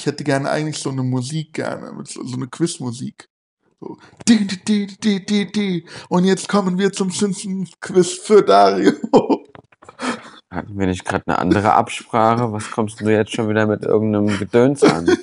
ich 0.00 0.06
hätte 0.06 0.24
gerne 0.24 0.50
eigentlich 0.50 0.78
so 0.78 0.88
eine 0.90 1.02
Musik 1.02 1.52
gerne, 1.52 1.92
so, 2.04 2.24
so 2.24 2.36
eine 2.36 2.46
Quizmusik. 2.48 3.28
So. 3.80 3.98
Di, 4.26 4.46
di, 4.46 4.56
di, 4.64 4.86
di, 4.98 5.26
di, 5.26 5.52
di. 5.52 5.86
Und 6.08 6.24
jetzt 6.24 6.48
kommen 6.48 6.78
wir 6.78 6.90
zum 6.90 7.10
Simpsons-Quiz 7.10 8.18
für 8.18 8.42
Dario. 8.42 8.92
Hatten 10.50 10.78
wir 10.78 10.86
nicht 10.86 11.04
gerade 11.04 11.24
eine 11.26 11.38
andere 11.38 11.74
Absprache? 11.74 12.50
Was 12.50 12.70
kommst 12.70 13.00
du 13.00 13.08
jetzt 13.10 13.32
schon 13.32 13.48
wieder 13.50 13.66
mit 13.66 13.82
irgendeinem 13.84 14.38
Gedöns 14.38 14.82
an? 14.82 15.06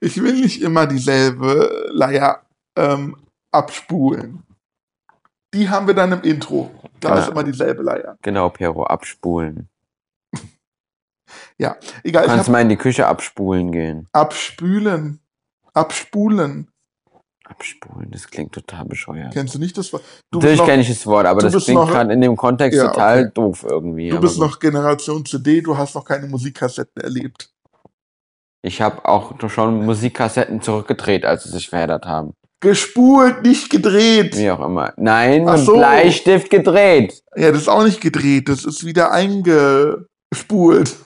Ich 0.00 0.20
will 0.22 0.40
nicht 0.40 0.62
immer 0.62 0.86
dieselbe 0.86 1.88
Leier 1.92 2.42
ähm, 2.76 3.16
abspulen. 3.52 4.42
Die 5.52 5.68
haben 5.68 5.86
wir 5.86 5.94
dann 5.94 6.12
im 6.12 6.22
Intro. 6.22 6.70
Da 7.00 7.10
Ja. 7.10 7.20
ist 7.22 7.28
immer 7.28 7.44
dieselbe 7.44 7.82
Leier. 7.82 8.16
Genau, 8.22 8.48
Pero, 8.48 8.84
abspulen. 8.84 9.68
Ja, 11.58 11.76
egal. 12.02 12.26
Kannst 12.26 12.48
mal 12.50 12.60
in 12.60 12.68
die 12.68 12.76
Küche 12.76 13.06
abspulen 13.06 13.72
gehen. 13.72 14.08
abspülen. 14.12 15.20
Abspulen. 15.72 16.68
Abspulen, 17.46 18.10
das 18.10 18.28
klingt 18.28 18.52
total 18.52 18.86
bescheuert. 18.86 19.34
Kennst 19.34 19.54
du 19.54 19.58
nicht 19.58 19.76
das 19.76 19.92
Wort? 19.92 20.02
Du 20.30 20.38
Natürlich 20.38 20.64
kenne 20.64 20.80
ich 20.82 20.88
das 20.88 21.06
Wort, 21.06 21.26
aber 21.26 21.42
das 21.42 21.64
klingt 21.64 21.88
gerade 21.88 22.12
in 22.12 22.20
dem 22.22 22.36
Kontext 22.36 22.78
Ja, 22.78 22.86
total 22.88 23.20
okay. 23.24 23.30
doof 23.34 23.66
irgendwie. 23.68 24.08
du 24.08 24.20
bist 24.20 24.38
noch 24.38 24.58
Generation 24.58 25.26
CD, 25.26 25.60
du 25.60 25.76
hast 25.76 25.94
noch 25.94 26.04
keine 26.06 26.26
Musikkassetten 26.26 27.02
erlebt. 27.02 27.50
Ich 28.62 28.80
habe 28.80 29.04
auch 29.04 29.34
schon 29.50 29.84
Musikkassetten 29.84 30.62
zurückgedreht, 30.62 31.26
als 31.26 31.44
sie 31.44 31.50
sich 31.50 31.68
verändert 31.68 32.06
haben. 32.06 32.32
Gespult, 32.60 33.42
nicht 33.42 33.68
gedreht. 33.68 34.38
Wie 34.38 34.50
auch 34.50 34.64
immer. 34.64 34.94
Nein, 34.96 35.46
Ach 35.46 35.56
mit 35.58 35.66
so. 35.66 35.74
Bleistift 35.76 36.48
gedreht. 36.48 37.22
Ja, 37.36 37.50
das 37.50 37.62
ist 37.62 37.68
auch 37.68 37.84
nicht 37.84 38.00
gedreht, 38.00 38.48
das 38.48 38.64
ist 38.64 38.86
wieder 38.86 39.12
eingespult. 39.12 40.96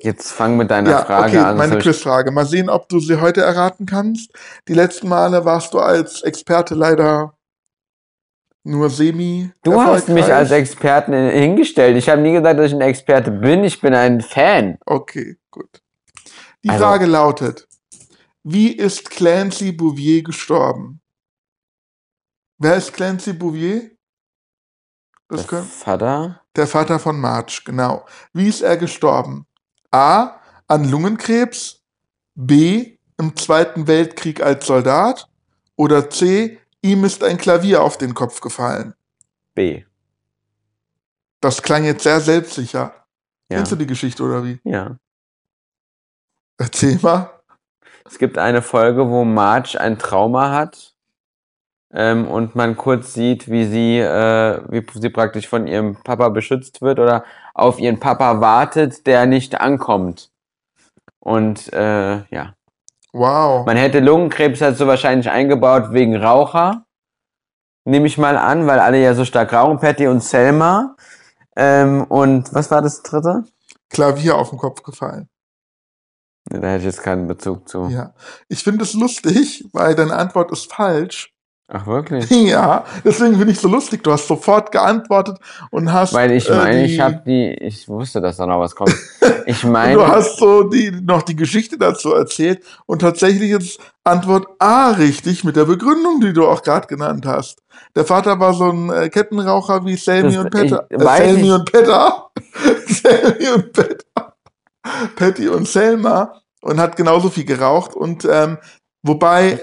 Jetzt 0.00 0.32
fang 0.32 0.56
mit 0.56 0.70
deiner 0.70 0.90
Ja, 0.90 1.04
Frage 1.04 1.28
okay, 1.38 1.38
an. 1.38 1.56
meine 1.56 1.78
Quizfrage. 1.78 2.30
Mal 2.30 2.46
sehen, 2.46 2.70
ob 2.70 2.88
du 2.88 3.00
sie 3.00 3.20
heute 3.20 3.42
erraten 3.42 3.84
kannst. 3.86 4.30
Die 4.68 4.74
letzten 4.74 5.08
Male 5.08 5.44
warst 5.44 5.74
du 5.74 5.78
als 5.80 6.22
Experte 6.22 6.74
leider 6.74 7.34
nur 8.64 8.90
semi. 8.90 9.50
Du 9.64 9.80
hast 9.80 10.08
mich 10.08 10.32
als 10.32 10.50
Experten 10.50 11.12
hingestellt. 11.12 11.96
Ich 11.96 12.08
habe 12.08 12.20
nie 12.20 12.32
gesagt, 12.32 12.58
dass 12.58 12.66
ich 12.68 12.74
ein 12.74 12.80
Experte 12.80 13.30
bin. 13.30 13.64
Ich 13.64 13.80
bin 13.80 13.94
ein 13.94 14.20
Fan. 14.20 14.78
Okay, 14.86 15.36
gut. 15.50 15.82
Die 16.64 16.70
Also- 16.70 16.84
Frage 16.84 17.06
lautet: 17.06 17.66
Wie 18.44 18.72
ist 18.72 19.10
Clancy 19.10 19.72
Bouvier 19.72 20.22
gestorben? 20.22 21.00
Wer 22.58 22.76
ist 22.76 22.92
Clancy 22.92 23.32
Bouvier? 23.32 23.90
Das 25.28 25.46
Der 25.46 25.62
Vater? 25.62 26.42
Der 26.58 26.66
Vater 26.66 26.98
von 26.98 27.20
Marge, 27.20 27.62
genau. 27.64 28.04
Wie 28.32 28.48
ist 28.48 28.60
er 28.60 28.76
gestorben? 28.76 29.46
A. 29.90 30.40
An 30.66 30.84
Lungenkrebs. 30.84 31.82
B. 32.34 32.98
Im 33.16 33.36
Zweiten 33.36 33.86
Weltkrieg 33.86 34.42
als 34.42 34.66
Soldat. 34.66 35.28
Oder 35.76 36.10
C. 36.10 36.60
Ihm 36.82 37.04
ist 37.04 37.24
ein 37.24 37.38
Klavier 37.38 37.82
auf 37.82 37.98
den 37.98 38.14
Kopf 38.14 38.40
gefallen. 38.40 38.94
B. 39.54 39.84
Das 41.40 41.62
klang 41.62 41.84
jetzt 41.84 42.02
sehr 42.02 42.20
selbstsicher. 42.20 42.94
Ja. 43.50 43.56
Kennst 43.56 43.72
du 43.72 43.76
die 43.76 43.86
Geschichte 43.86 44.22
oder 44.22 44.44
wie? 44.44 44.60
ja. 44.64 44.98
Erzähl 46.60 46.98
mal. 47.00 47.30
Es 48.04 48.18
gibt 48.18 48.36
eine 48.36 48.62
Folge, 48.62 49.08
wo 49.08 49.24
Marge 49.24 49.80
ein 49.80 49.98
Trauma 49.98 50.50
hat 50.50 50.87
ähm, 51.92 52.26
und 52.28 52.54
man 52.54 52.76
kurz 52.76 53.14
sieht, 53.14 53.50
wie 53.50 53.64
sie, 53.64 53.98
äh, 53.98 54.60
wie 54.68 54.84
sie 55.00 55.10
praktisch 55.10 55.48
von 55.48 55.66
ihrem 55.66 55.96
Papa 56.02 56.28
beschützt 56.28 56.82
wird 56.82 56.98
oder 56.98 57.24
auf 57.54 57.78
ihren 57.78 57.98
Papa 58.00 58.40
wartet, 58.40 59.06
der 59.06 59.26
nicht 59.26 59.60
ankommt. 59.60 60.30
Und 61.20 61.72
äh, 61.72 62.24
ja, 62.30 62.54
Wow. 63.12 63.66
man 63.66 63.76
hätte 63.76 64.00
Lungenkrebs 64.00 64.60
halt 64.60 64.76
so 64.76 64.86
wahrscheinlich 64.86 65.30
eingebaut 65.30 65.92
wegen 65.92 66.16
Raucher, 66.16 66.84
nehme 67.84 68.06
ich 68.06 68.18
mal 68.18 68.36
an, 68.36 68.66
weil 68.66 68.78
alle 68.78 69.00
ja 69.02 69.14
so 69.14 69.24
stark 69.24 69.52
rauchen, 69.52 69.78
Patty 69.78 70.06
und 70.06 70.22
Selma. 70.22 70.94
Ähm, 71.56 72.04
und 72.04 72.52
was 72.54 72.70
war 72.70 72.82
das 72.82 73.02
dritte? 73.02 73.44
Klavier 73.88 74.36
auf 74.36 74.50
den 74.50 74.58
Kopf 74.58 74.82
gefallen. 74.82 75.28
Da 76.44 76.68
hätte 76.68 76.78
ich 76.78 76.84
jetzt 76.84 77.02
keinen 77.02 77.26
Bezug 77.26 77.68
zu. 77.68 77.88
Ja. 77.88 78.14
Ich 78.48 78.62
finde 78.62 78.84
es 78.84 78.94
lustig, 78.94 79.68
weil 79.72 79.94
deine 79.94 80.14
Antwort 80.16 80.50
ist 80.52 80.72
falsch. 80.72 81.34
Ach 81.70 81.86
wirklich? 81.86 82.30
Ja, 82.48 82.84
deswegen 83.04 83.36
finde 83.36 83.52
ich 83.52 83.60
so 83.60 83.68
lustig. 83.68 84.02
Du 84.02 84.10
hast 84.10 84.26
sofort 84.26 84.72
geantwortet 84.72 85.38
und 85.70 85.92
hast. 85.92 86.14
Weil 86.14 86.32
ich 86.32 86.48
äh, 86.48 86.54
meine, 86.56 86.86
die- 86.86 86.94
ich 86.94 87.00
habe 87.00 87.22
die, 87.26 87.52
ich 87.60 87.86
wusste, 87.88 88.20
dass 88.22 88.38
da 88.38 88.46
noch 88.46 88.60
was 88.60 88.74
kommt. 88.74 88.94
Ich 89.46 89.64
meine, 89.64 89.94
Du 89.94 90.06
hast 90.06 90.36
so 90.38 90.64
die, 90.64 90.90
noch 90.90 91.22
die 91.22 91.34
Geschichte 91.36 91.78
dazu 91.78 92.12
erzählt 92.12 92.62
und 92.84 92.98
tatsächlich 93.00 93.50
ist 93.52 93.80
Antwort 94.04 94.46
A 94.58 94.90
richtig 94.90 95.42
mit 95.42 95.56
der 95.56 95.64
Begründung, 95.64 96.20
die 96.20 96.34
du 96.34 96.46
auch 96.46 96.62
gerade 96.62 96.86
genannt 96.86 97.24
hast. 97.24 97.62
Der 97.96 98.04
Vater 98.04 98.38
war 98.40 98.52
so 98.52 98.70
ein 98.70 98.90
äh, 98.90 99.08
Kettenraucher 99.08 99.84
wie 99.86 99.96
Selmi 99.96 100.34
Das- 100.34 100.44
und 100.44 100.50
Petter. 100.50 100.86
ich- 100.90 101.00
Äh, 101.00 101.16
Selmi 101.16 101.46
ich. 101.46 101.52
und 101.52 101.72
Petter. 101.72 102.30
Selmi 102.86 103.48
und 103.54 103.72
Petter. 103.72 104.34
Patty 105.16 105.48
und 105.48 105.66
Selma 105.66 106.34
und 106.60 106.78
hat 106.78 106.96
genauso 106.96 107.30
viel 107.30 107.44
geraucht 107.44 107.94
und 107.94 108.26
ähm, 108.30 108.58
wobei 109.02 109.60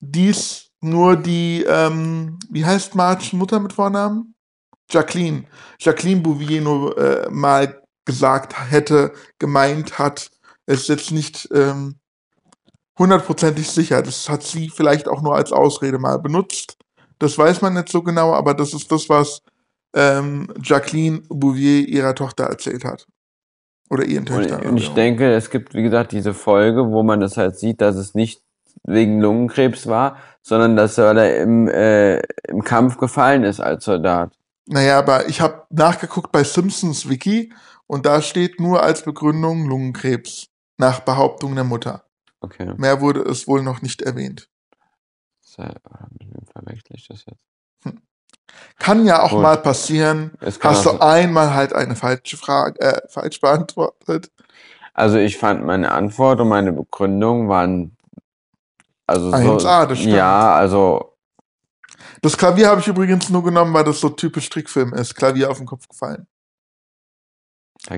dies 0.00 0.63
nur 0.84 1.16
die, 1.16 1.64
ähm, 1.68 2.38
wie 2.50 2.64
heißt 2.64 2.94
Marge 2.94 3.36
Mutter 3.36 3.60
mit 3.60 3.72
Vornamen? 3.72 4.34
Jacqueline. 4.90 5.44
Jacqueline 5.78 6.20
Bouvier 6.20 6.60
nur 6.60 6.96
äh, 6.98 7.28
mal 7.30 7.82
gesagt 8.04 8.54
hätte, 8.70 9.12
gemeint 9.38 9.98
hat, 9.98 10.30
es 10.66 10.82
ist 10.82 10.88
jetzt 10.88 11.10
nicht 11.10 11.48
ähm, 11.52 11.96
hundertprozentig 12.98 13.68
sicher. 13.68 14.02
Das 14.02 14.28
hat 14.28 14.42
sie 14.42 14.70
vielleicht 14.70 15.08
auch 15.08 15.22
nur 15.22 15.34
als 15.34 15.52
Ausrede 15.52 15.98
mal 15.98 16.18
benutzt. 16.18 16.76
Das 17.18 17.38
weiß 17.38 17.62
man 17.62 17.74
nicht 17.74 17.88
so 17.88 18.02
genau, 18.02 18.32
aber 18.32 18.54
das 18.54 18.74
ist 18.74 18.90
das, 18.92 19.08
was 19.08 19.42
ähm, 19.94 20.48
Jacqueline 20.62 21.22
Bouvier 21.28 21.88
ihrer 21.88 22.14
Tochter 22.14 22.44
erzählt 22.44 22.84
hat. 22.84 23.06
Oder 23.90 24.04
ihren 24.04 24.26
und, 24.28 24.34
Töchtern. 24.34 24.66
und 24.66 24.76
ich 24.76 24.86
oder? 24.86 24.94
denke, 24.94 25.32
es 25.32 25.50
gibt, 25.50 25.74
wie 25.74 25.82
gesagt, 25.82 26.12
diese 26.12 26.34
Folge, 26.34 26.90
wo 26.90 27.02
man 27.02 27.20
das 27.20 27.36
halt 27.36 27.56
sieht, 27.58 27.80
dass 27.80 27.96
es 27.96 28.14
nicht 28.14 28.42
wegen 28.82 29.20
Lungenkrebs 29.20 29.86
war, 29.86 30.16
sondern 30.44 30.76
dass 30.76 30.98
er 30.98 31.38
im, 31.38 31.68
äh, 31.68 32.18
im 32.48 32.62
Kampf 32.62 32.98
gefallen 32.98 33.44
ist 33.44 33.60
als 33.60 33.84
Soldat. 33.84 34.36
Naja, 34.66 34.98
aber 34.98 35.28
ich 35.28 35.40
habe 35.40 35.62
nachgeguckt 35.70 36.32
bei 36.32 36.44
Simpsons 36.44 37.08
Wiki 37.08 37.52
und 37.86 38.04
da 38.04 38.20
steht 38.20 38.60
nur 38.60 38.82
als 38.82 39.02
Begründung 39.02 39.66
Lungenkrebs. 39.66 40.48
Nach 40.76 41.00
Behauptung 41.00 41.54
der 41.54 41.64
Mutter. 41.64 42.04
Okay. 42.40 42.74
Mehr 42.76 43.00
wurde 43.00 43.20
es 43.20 43.46
wohl 43.46 43.62
noch 43.62 43.80
nicht 43.80 44.02
erwähnt. 44.02 44.48
Sehr, 45.40 45.76
mit 46.18 46.34
wem 46.34 46.46
verwechsel 46.52 46.96
ich 46.96 47.06
das 47.06 47.24
jetzt? 47.26 47.96
Kann 48.78 49.06
ja 49.06 49.22
auch 49.22 49.30
Gut. 49.30 49.40
mal 49.40 49.56
passieren. 49.56 50.32
Hast 50.60 50.84
du 50.84 51.00
einmal 51.00 51.54
halt 51.54 51.72
eine 51.72 51.94
falsche 51.94 52.36
Frage, 52.36 52.80
äh, 52.80 53.00
falsch 53.08 53.40
beantwortet. 53.40 54.32
Also 54.92 55.16
ich 55.16 55.38
fand 55.38 55.64
meine 55.64 55.92
Antwort 55.92 56.40
und 56.40 56.48
meine 56.48 56.72
Begründung 56.72 57.48
waren 57.48 57.96
also 59.06 59.30
so, 59.30 59.36
1A, 59.36 59.86
das 59.86 59.98
stimmt. 59.98 60.14
ja, 60.14 60.54
also 60.54 61.16
Das 62.22 62.36
Klavier 62.36 62.68
habe 62.68 62.80
ich 62.80 62.86
übrigens 62.86 63.28
nur 63.30 63.44
genommen, 63.44 63.72
weil 63.74 63.84
das 63.84 64.00
so 64.00 64.08
typisch 64.08 64.48
Trickfilm 64.48 64.94
ist. 64.94 65.14
Klavier 65.14 65.50
auf 65.50 65.58
den 65.58 65.66
Kopf 65.66 65.88
gefallen. 65.88 66.26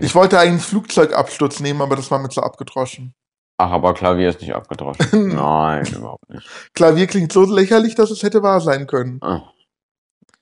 Ich 0.01 0.15
wollte 0.17 0.39
eigentlich 0.39 0.65
Flugzeugabsturz 0.65 1.61
nehmen, 1.61 1.81
aber 1.81 1.95
das 1.97 2.11
war 2.11 2.19
mir 2.19 2.29
zu 2.29 2.43
abgedroschen. 2.43 3.15
ach, 3.59 3.71
aber 3.71 3.95
Klavier 3.95 4.31
ist 4.31 4.41
nicht 4.41 4.55
abgedroschen. 4.55 5.29
Nein, 5.35 5.87
überhaupt 5.87 6.29
nicht. 6.29 6.49
Klavier 6.75 7.07
klingt 7.07 7.33
so 7.33 7.45
lächerlich, 7.45 7.95
dass 7.95 8.11
es 8.11 8.23
hätte 8.23 8.43
wahr 8.43 8.61
sein 8.61 8.87
können. 8.87 9.21
Ah. 9.23 9.53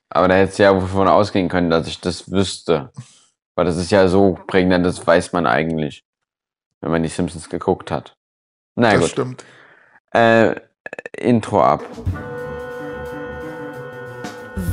Aber 0.08 0.28
da 0.28 0.34
hättest 0.36 0.58
du 0.58 0.62
ja 0.62 0.72
davon 0.72 1.08
ausgehen 1.08 1.48
können, 1.48 1.70
dass 1.70 1.86
ich 1.86 2.00
das 2.00 2.30
wüsste. 2.30 2.90
Weil 3.56 3.66
das 3.66 3.76
ist 3.76 3.90
ja 3.90 4.08
so 4.08 4.38
prägnant, 4.46 4.86
das 4.86 5.06
weiß 5.06 5.32
man 5.32 5.46
eigentlich, 5.46 6.04
wenn 6.80 6.90
man 6.90 7.02
die 7.02 7.08
Simpsons 7.08 7.48
geguckt 7.50 7.90
hat. 7.90 8.16
Na 8.76 8.92
das 8.92 9.00
gut. 9.00 9.10
stimmt. 9.10 9.44
Äh, 10.14 10.54
Intro 11.18 11.60
ab. 11.60 11.84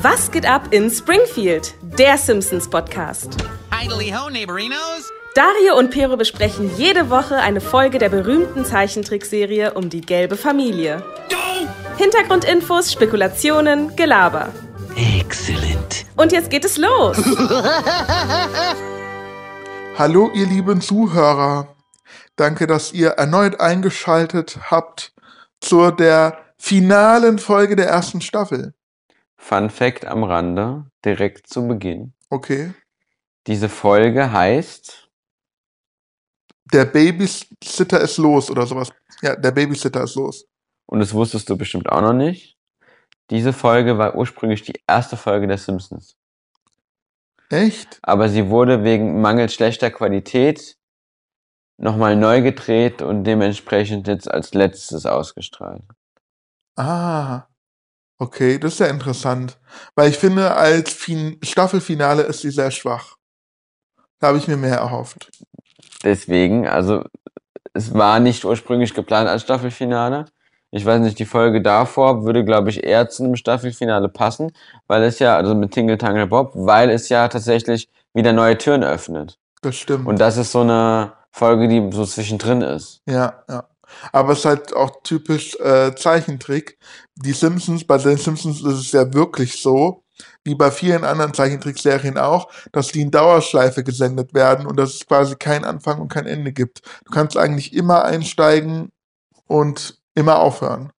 Was 0.02 0.32
geht 0.32 0.48
ab 0.48 0.68
in 0.70 0.92
Springfield? 0.92 1.74
Der 1.82 2.18
Simpsons 2.18 2.70
Podcast. 2.70 3.38
Idly 3.74 4.12
ho, 4.12 4.30
neighborinos. 4.30 5.12
Dario 5.34 5.78
und 5.80 5.90
Pero 5.90 6.16
besprechen 6.16 6.70
jede 6.78 7.10
Woche 7.10 7.38
eine 7.38 7.60
Folge 7.60 7.98
der 7.98 8.10
berühmten 8.10 8.66
Zeichentrickserie 8.66 9.74
um 9.74 9.90
die 9.90 10.02
gelbe 10.02 10.38
Familie. 10.38 11.04
Hintergrundinfos, 11.98 12.92
Spekulationen, 12.92 13.96
Gelaber. 13.96 14.50
Excellent. 14.96 16.06
Und 16.18 16.32
jetzt 16.34 16.52
geht 16.52 16.66
es 16.66 16.78
los. 16.78 17.18
Hallo, 19.98 20.30
ihr 20.36 20.46
lieben 20.46 20.82
Zuhörer. 20.82 21.76
Danke, 22.36 22.68
dass 22.68 22.94
ihr 22.94 23.10
erneut 23.12 23.60
eingeschaltet 23.60 24.60
habt 24.70 25.14
zur 25.62 25.96
der 25.96 26.54
finalen 26.58 27.40
Folge 27.40 27.76
der 27.76 27.88
ersten 27.88 28.22
Staffel. 28.22 28.74
Fun 29.38 29.70
Fact 29.70 30.06
am 30.06 30.24
Rande, 30.24 30.86
direkt 31.06 31.48
zu 31.48 31.68
Beginn. 31.68 32.14
Okay. 32.30 32.74
Diese 33.48 33.70
Folge 33.70 34.32
heißt 34.32 35.10
Der 36.72 36.86
Babysitter 36.86 38.00
ist 38.02 38.18
los 38.18 38.52
oder 38.52 38.68
sowas. 38.68 38.92
Ja, 39.22 39.36
der 39.36 39.52
Babysitter 39.52 40.04
ist 40.04 40.16
los. 40.16 40.46
Und 40.86 41.00
das 41.00 41.14
wusstest 41.14 41.50
du 41.50 41.58
bestimmt 41.58 41.90
auch 41.90 42.02
noch 42.02 42.14
nicht. 42.14 42.58
Diese 43.30 43.54
Folge 43.54 43.98
war 43.98 44.16
ursprünglich 44.16 44.62
die 44.62 44.80
erste 44.88 45.18
Folge 45.18 45.48
der 45.48 45.58
Simpsons. 45.58 46.18
Echt? 47.50 48.00
Aber 48.02 48.30
sie 48.30 48.50
wurde 48.50 48.84
wegen 48.84 49.22
mangels 49.22 49.54
schlechter 49.54 49.90
Qualität 49.90 50.78
nochmal 51.82 52.16
neu 52.16 52.42
gedreht 52.42 53.02
und 53.02 53.24
dementsprechend 53.24 54.08
jetzt 54.08 54.30
als 54.30 54.54
letztes 54.54 55.06
ausgestrahlt. 55.06 55.84
Ah. 56.78 57.44
Okay, 58.18 58.60
das 58.60 58.74
ist 58.74 58.80
ja 58.80 58.86
interessant. 58.86 59.58
Weil 59.96 60.12
ich 60.12 60.18
finde, 60.18 60.56
als 60.56 60.94
fin 60.94 61.40
Staffelfinale 61.42 62.22
ist 62.22 62.42
sie 62.42 62.52
sehr 62.52 62.70
schwach. 62.70 63.16
Da 64.20 64.28
habe 64.28 64.38
ich 64.38 64.48
mir 64.48 64.58
mehr 64.58 64.78
erhofft. 64.78 65.32
Deswegen, 66.04 66.68
also 66.68 67.04
es 67.74 67.96
war 67.96 68.20
nicht 68.20 68.46
ursprünglich 68.46 68.94
geplant 68.94 69.28
als 69.28 69.42
Staffelfinale. 69.42 70.26
Ich 70.70 70.86
weiß 70.86 71.02
nicht, 71.02 71.18
die 71.18 71.26
Folge 71.26 71.64
davor 71.64 72.24
würde, 72.24 72.46
glaube 72.46 72.70
ich, 72.70 72.84
eher 72.84 73.10
zu 73.10 73.24
einem 73.24 73.36
Staffelfinale 73.36 74.08
passen, 74.08 74.52
weil 74.88 75.02
es 75.04 75.18
ja, 75.18 75.36
also 75.36 75.56
mit 75.56 75.72
Tingle 75.72 75.98
Tangle 75.98 76.28
Bob, 76.28 76.52
weil 76.54 76.92
es 76.92 77.10
ja 77.10 77.28
tatsächlich 77.28 77.90
wieder 78.14 78.34
neue 78.34 78.58
Türen 78.58 78.84
öffnet. 78.84 79.40
Das 79.64 79.76
stimmt. 79.76 80.08
Und 80.08 80.20
das 80.20 80.38
ist 80.38 80.52
so 80.52 80.62
eine 80.62 81.14
Folge, 81.32 81.68
die 81.68 81.90
so 81.92 82.06
zwischendrin 82.06 82.62
ist. 82.62 83.02
Ja, 83.08 83.44
ja. 83.50 83.68
Aber 84.12 84.34
es 84.34 84.40
ist 84.40 84.46
halt 84.46 84.76
auch 84.76 85.04
typisch 85.04 85.56
äh, 85.60 85.94
Zeichentrick. 85.96 86.78
Die 87.16 87.34
Simpsons, 87.34 87.84
bei 87.86 87.98
den 87.98 88.18
Simpsons 88.18 88.62
ist 88.62 88.80
es 88.80 88.92
ja 88.92 89.14
wirklich 89.14 89.62
so, 89.62 90.04
wie 90.44 90.56
bei 90.56 90.72
vielen 90.72 91.04
anderen 91.04 91.34
Zeichentrickserien 91.34 92.18
auch, 92.18 92.50
dass 92.72 92.88
die 92.88 93.02
in 93.02 93.12
Dauerschleife 93.12 93.84
gesendet 93.84 94.34
werden 94.34 94.66
und 94.66 94.78
dass 94.78 94.96
es 94.96 95.08
quasi 95.08 95.36
keinen 95.36 95.66
Anfang 95.66 96.00
und 96.00 96.10
kein 96.12 96.26
Ende 96.26 96.52
gibt. 96.52 96.82
Du 97.06 97.12
kannst 97.12 97.38
eigentlich 97.38 97.74
immer 97.74 98.06
einsteigen 98.06 98.92
und 99.48 100.00
immer 100.16 100.40
aufhören. 100.40 100.92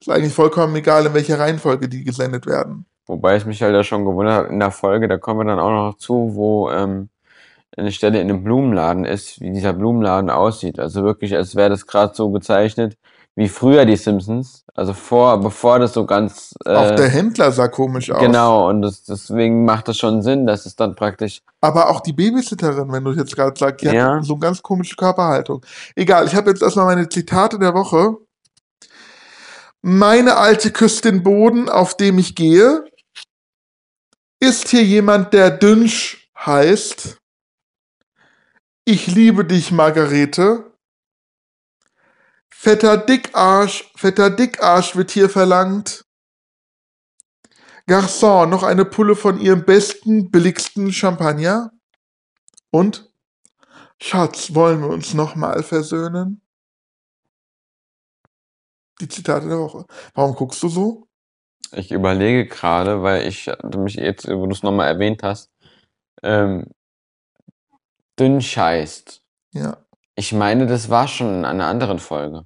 Ist 0.00 0.10
eigentlich 0.10 0.34
vollkommen 0.34 0.76
egal, 0.76 1.06
in 1.06 1.14
welcher 1.14 1.38
Reihenfolge 1.38 1.88
die 1.88 2.04
gesendet 2.04 2.46
werden. 2.46 2.86
Wobei 3.06 3.36
ich 3.36 3.46
mich 3.46 3.62
halt 3.62 3.74
da 3.74 3.82
schon 3.82 4.04
gewundert 4.04 4.34
habe, 4.34 4.48
in 4.48 4.60
der 4.60 4.70
Folge, 4.70 5.08
da 5.08 5.16
kommen 5.16 5.40
wir 5.40 5.44
dann 5.44 5.58
auch 5.58 5.70
noch 5.70 5.96
zu, 5.96 6.34
wo 6.34 6.70
ähm, 6.70 7.08
eine 7.78 7.92
Stelle 7.92 8.20
in 8.20 8.30
einem 8.30 8.44
Blumenladen 8.44 9.04
ist, 9.04 9.40
wie 9.40 9.52
dieser 9.52 9.72
Blumenladen 9.72 10.30
aussieht. 10.30 10.78
Also 10.78 11.04
wirklich, 11.04 11.34
als 11.34 11.54
wäre 11.54 11.70
das 11.70 11.86
gerade 11.86 12.14
so 12.14 12.30
gezeichnet 12.30 12.96
wie 13.38 13.48
früher 13.48 13.84
die 13.84 13.94
Simpsons. 13.94 14.64
Also 14.74 14.92
vor, 14.92 15.38
bevor 15.40 15.78
das 15.78 15.92
so 15.92 16.04
ganz. 16.04 16.54
Äh, 16.64 16.74
Auch 16.74 16.90
der 16.96 17.08
Händler 17.08 17.52
sah 17.52 17.68
komisch 17.68 18.10
aus. 18.10 18.18
Genau, 18.18 18.68
und 18.68 18.82
das, 18.82 19.04
deswegen 19.04 19.64
macht 19.64 19.86
das 19.86 19.96
schon 19.96 20.22
Sinn, 20.22 20.44
dass 20.44 20.66
es 20.66 20.74
dann 20.74 20.96
praktisch. 20.96 21.40
Aber 21.60 21.88
auch 21.88 22.00
die 22.00 22.12
Babysitterin, 22.12 22.90
wenn 22.90 23.04
du 23.04 23.12
jetzt 23.12 23.36
gerade 23.36 23.56
sagst, 23.56 23.82
die 23.82 23.86
Ja. 23.86 24.16
hat 24.16 24.24
so 24.24 24.34
eine 24.34 24.40
ganz 24.40 24.60
komische 24.60 24.96
Körperhaltung. 24.96 25.64
Egal, 25.94 26.26
ich 26.26 26.34
habe 26.34 26.50
jetzt 26.50 26.62
erstmal 26.62 26.86
meine 26.86 27.08
Zitate 27.08 27.60
der 27.60 27.74
Woche. 27.74 28.16
Meine 29.82 30.36
Alte 30.36 30.72
küsst 30.72 31.04
den 31.04 31.22
Boden, 31.22 31.68
auf 31.68 31.96
dem 31.96 32.18
ich 32.18 32.34
gehe. 32.34 32.84
Ist 34.40 34.68
hier 34.68 34.82
jemand, 34.82 35.32
der 35.32 35.52
Dünsch 35.52 36.28
heißt? 36.36 37.17
Ich 38.90 39.06
liebe 39.06 39.44
dich, 39.44 39.70
Margarete. 39.70 40.72
Fetter 42.48 42.96
Dickarsch, 42.96 43.92
fetter 43.94 44.30
Dickarsch 44.30 44.96
wird 44.96 45.10
hier 45.10 45.28
verlangt. 45.28 46.06
Garçon, 47.86 48.48
noch 48.48 48.62
eine 48.62 48.86
Pulle 48.86 49.14
von 49.14 49.38
ihrem 49.38 49.66
besten, 49.66 50.30
billigsten 50.30 50.90
Champagner? 50.90 51.70
Und? 52.70 53.12
Schatz, 54.00 54.54
wollen 54.54 54.80
wir 54.80 54.88
uns 54.88 55.12
nochmal 55.12 55.62
versöhnen? 55.62 56.40
Die 59.02 59.08
Zitate 59.08 59.48
der 59.48 59.58
Woche. 59.58 59.84
Warum 60.14 60.34
guckst 60.34 60.62
du 60.62 60.70
so? 60.70 61.06
Ich 61.72 61.90
überlege 61.90 62.48
gerade, 62.48 63.02
weil 63.02 63.28
ich 63.28 63.50
mich 63.76 63.96
jetzt, 63.96 64.26
wo 64.26 64.46
du 64.46 64.52
es 64.52 64.62
nochmal 64.62 64.88
erwähnt 64.88 65.22
hast, 65.22 65.50
ähm, 66.22 66.64
dünn 68.18 68.40
scheißt. 68.40 69.22
Ja. 69.52 69.78
Ich 70.14 70.32
meine, 70.32 70.66
das 70.66 70.90
war 70.90 71.08
schon 71.08 71.38
in 71.38 71.44
einer 71.44 71.66
anderen 71.66 71.98
Folge. 71.98 72.44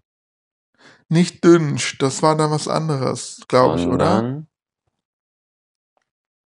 Nicht 1.09 1.45
Dünsch, 1.45 1.99
das 1.99 2.23
war 2.23 2.37
dann 2.37 2.51
was 2.51 2.69
anderes, 2.69 3.43
glaube 3.49 3.79
ich, 3.79 3.87
oder? 3.87 4.45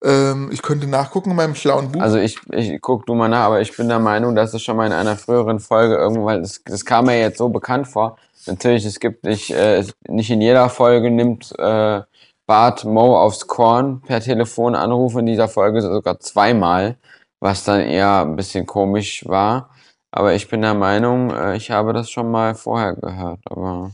Ähm, 0.04 0.50
ich 0.52 0.62
könnte 0.62 0.86
nachgucken 0.86 1.30
in 1.30 1.36
meinem 1.36 1.54
schlauen 1.54 1.90
Buch. 1.90 2.00
Also 2.00 2.18
ich, 2.18 2.38
ich 2.52 2.80
guck 2.80 3.06
du 3.06 3.14
mal 3.14 3.28
nach, 3.28 3.46
aber 3.46 3.60
ich 3.60 3.76
bin 3.76 3.88
der 3.88 3.98
Meinung, 3.98 4.34
dass 4.34 4.54
es 4.54 4.62
schon 4.62 4.76
mal 4.76 4.86
in 4.86 4.92
einer 4.92 5.16
früheren 5.16 5.58
Folge 5.60 5.96
irgendwo, 5.96 6.24
weil 6.24 6.40
das, 6.40 6.62
das 6.64 6.84
kam 6.84 7.06
mir 7.06 7.20
jetzt 7.20 7.38
so 7.38 7.48
bekannt 7.48 7.88
vor. 7.88 8.16
Natürlich, 8.46 8.84
es 8.84 9.00
gibt 9.00 9.24
nicht, 9.24 9.50
äh, 9.50 9.84
nicht 10.08 10.30
in 10.30 10.40
jeder 10.40 10.68
Folge 10.68 11.10
nimmt 11.10 11.52
äh, 11.58 12.02
Bart 12.46 12.84
Mo 12.84 13.18
aufs 13.20 13.46
Korn 13.46 14.00
per 14.00 14.20
Telefonanruf 14.20 15.16
in 15.16 15.26
dieser 15.26 15.48
Folge 15.48 15.82
sogar 15.82 16.18
zweimal, 16.20 16.96
was 17.40 17.64
dann 17.64 17.80
eher 17.80 18.22
ein 18.22 18.36
bisschen 18.36 18.66
komisch 18.66 19.24
war. 19.26 19.70
Aber 20.10 20.34
ich 20.34 20.48
bin 20.48 20.62
der 20.62 20.74
Meinung, 20.74 21.30
äh, 21.30 21.56
ich 21.56 21.70
habe 21.70 21.92
das 21.92 22.10
schon 22.10 22.30
mal 22.30 22.54
vorher 22.54 22.94
gehört. 22.94 23.40
Aber 23.44 23.92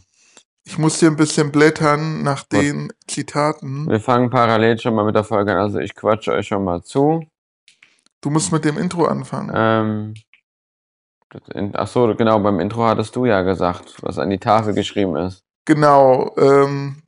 ich 0.64 0.78
muss 0.78 0.98
hier 1.00 1.10
ein 1.10 1.16
bisschen 1.16 1.52
blättern 1.52 2.22
nach 2.22 2.42
den 2.44 2.92
Zitaten. 3.06 3.88
wir 3.88 4.00
fangen 4.00 4.30
parallel 4.30 4.78
schon 4.78 4.94
mal 4.94 5.04
mit 5.04 5.14
der 5.14 5.24
Folge 5.24 5.52
an. 5.52 5.58
Also 5.58 5.78
ich 5.78 5.94
quatsche 5.94 6.32
euch 6.32 6.48
schon 6.48 6.64
mal 6.64 6.82
zu. 6.82 7.26
Du 8.20 8.30
musst 8.30 8.52
mit 8.52 8.64
dem 8.64 8.78
Intro 8.78 9.04
anfangen. 9.04 9.52
Ähm, 9.54 10.14
in, 11.52 11.72
ach 11.74 11.88
so, 11.88 12.14
genau, 12.14 12.38
beim 12.38 12.60
Intro 12.60 12.84
hattest 12.84 13.14
du 13.16 13.26
ja 13.26 13.42
gesagt, 13.42 13.96
was 14.02 14.18
an 14.18 14.30
die 14.30 14.38
Tafel 14.38 14.72
geschrieben 14.72 15.16
ist. 15.16 15.44
Genau. 15.66 16.34
Ähm, 16.38 17.02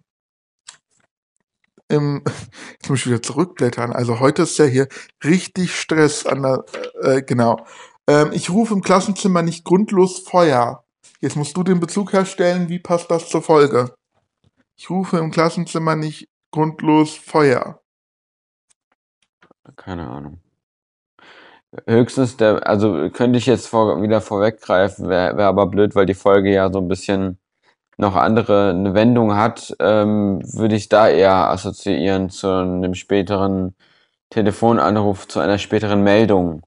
im, 1.88 2.22
jetzt 2.72 2.88
muss 2.88 3.00
ich 3.00 3.06
wieder 3.06 3.22
zurückblättern. 3.22 3.92
Also 3.92 4.20
heute 4.20 4.42
ist 4.42 4.58
ja 4.58 4.64
hier 4.64 4.88
richtig 5.24 5.78
Stress 5.78 6.26
an 6.26 6.42
der, 6.42 6.64
äh, 7.02 7.22
genau. 7.22 7.64
Ähm, 8.08 8.30
ich 8.32 8.50
rufe 8.50 8.74
im 8.74 8.82
Klassenzimmer 8.82 9.42
nicht 9.42 9.64
grundlos 9.64 10.20
Feuer. 10.20 10.84
Jetzt 11.20 11.36
musst 11.36 11.56
du 11.56 11.62
den 11.62 11.80
Bezug 11.80 12.12
herstellen, 12.12 12.68
wie 12.68 12.78
passt 12.78 13.10
das 13.10 13.28
zur 13.28 13.42
Folge? 13.42 13.94
Ich 14.76 14.90
rufe 14.90 15.18
im 15.18 15.30
Klassenzimmer 15.30 15.96
nicht 15.96 16.28
grundlos 16.50 17.14
Feuer. 17.14 17.80
Keine 19.76 20.08
Ahnung. 20.08 20.40
Höchstens 21.86 22.36
der, 22.36 22.66
also 22.66 23.10
könnte 23.10 23.38
ich 23.38 23.46
jetzt 23.46 23.66
vor, 23.66 24.00
wieder 24.02 24.20
vorweggreifen, 24.20 25.08
wäre 25.08 25.36
wär 25.36 25.46
aber 25.46 25.66
blöd, 25.66 25.94
weil 25.94 26.06
die 26.06 26.14
Folge 26.14 26.52
ja 26.52 26.72
so 26.72 26.78
ein 26.78 26.88
bisschen 26.88 27.38
noch 27.96 28.14
andere 28.14 28.70
eine 28.70 28.94
Wendung 28.94 29.36
hat, 29.36 29.74
ähm, 29.80 30.40
würde 30.52 30.76
ich 30.76 30.88
da 30.88 31.08
eher 31.08 31.50
assoziieren 31.50 32.28
zu 32.30 32.48
einem 32.48 32.94
späteren 32.94 33.74
Telefonanruf, 34.30 35.28
zu 35.28 35.40
einer 35.40 35.58
späteren 35.58 36.02
Meldung. 36.02 36.62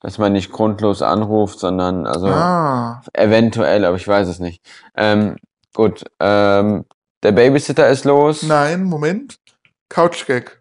Dass 0.00 0.18
man 0.18 0.32
nicht 0.34 0.52
grundlos 0.52 1.00
anruft, 1.02 1.58
sondern 1.58 2.06
also 2.06 2.26
Ah, 2.28 3.02
eventuell, 3.14 3.84
aber 3.84 3.96
ich 3.96 4.06
weiß 4.06 4.28
es 4.28 4.38
nicht. 4.38 4.62
Ähm, 4.94 5.36
gut, 5.72 6.04
ähm, 6.20 6.84
der 7.22 7.32
Babysitter 7.32 7.88
ist 7.88 8.04
los. 8.04 8.42
nein, 8.42 8.84
Moment. 8.84 9.38
Couchgag. 9.88 10.60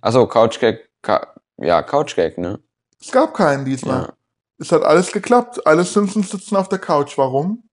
Achso, 0.00 0.26
Couchgag, 0.26 0.80
Ka 1.02 1.34
ja, 1.58 1.82
Couchgag, 1.82 2.36
ne? 2.38 2.58
Es 3.00 3.12
gab 3.12 3.34
keinen 3.34 3.64
diesmal. 3.64 4.02
Ja. 4.02 4.12
Es 4.58 4.72
hat 4.72 4.82
alles 4.82 5.12
geklappt. 5.12 5.66
Alle 5.66 5.84
Simpsons 5.84 6.30
sitzen 6.30 6.56
auf 6.56 6.68
der 6.68 6.78
Couch. 6.78 7.16
Warum? 7.16 7.65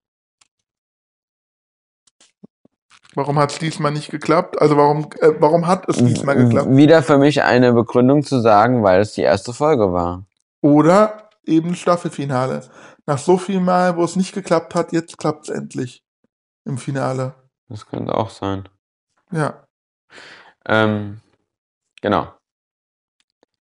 Warum 3.15 3.37
hat 3.37 3.51
es 3.51 3.59
diesmal 3.59 3.91
nicht 3.91 4.09
geklappt? 4.09 4.59
Also 4.61 4.77
warum, 4.77 5.07
äh, 5.19 5.31
warum 5.39 5.67
hat 5.67 5.87
es 5.87 5.97
diesmal 5.97 6.35
geklappt? 6.35 6.69
Wieder 6.75 7.03
für 7.03 7.17
mich 7.17 7.43
eine 7.43 7.73
Begründung 7.73 8.23
zu 8.23 8.39
sagen, 8.39 8.83
weil 8.83 9.01
es 9.01 9.13
die 9.13 9.21
erste 9.21 9.53
Folge 9.53 9.93
war. 9.93 10.25
Oder 10.61 11.29
eben 11.45 11.75
Staffelfinale. 11.75 12.61
Nach 13.05 13.17
so 13.17 13.37
viel 13.37 13.59
Mal, 13.59 13.97
wo 13.97 14.03
es 14.03 14.15
nicht 14.15 14.33
geklappt 14.33 14.75
hat, 14.75 14.93
jetzt 14.93 15.17
klappt 15.17 15.49
es 15.49 15.55
endlich. 15.55 16.03
Im 16.65 16.77
Finale. 16.77 17.35
Das 17.67 17.85
könnte 17.85 18.15
auch 18.15 18.29
sein. 18.29 18.69
Ja. 19.31 19.65
Ähm, 20.65 21.19
genau. 22.01 22.33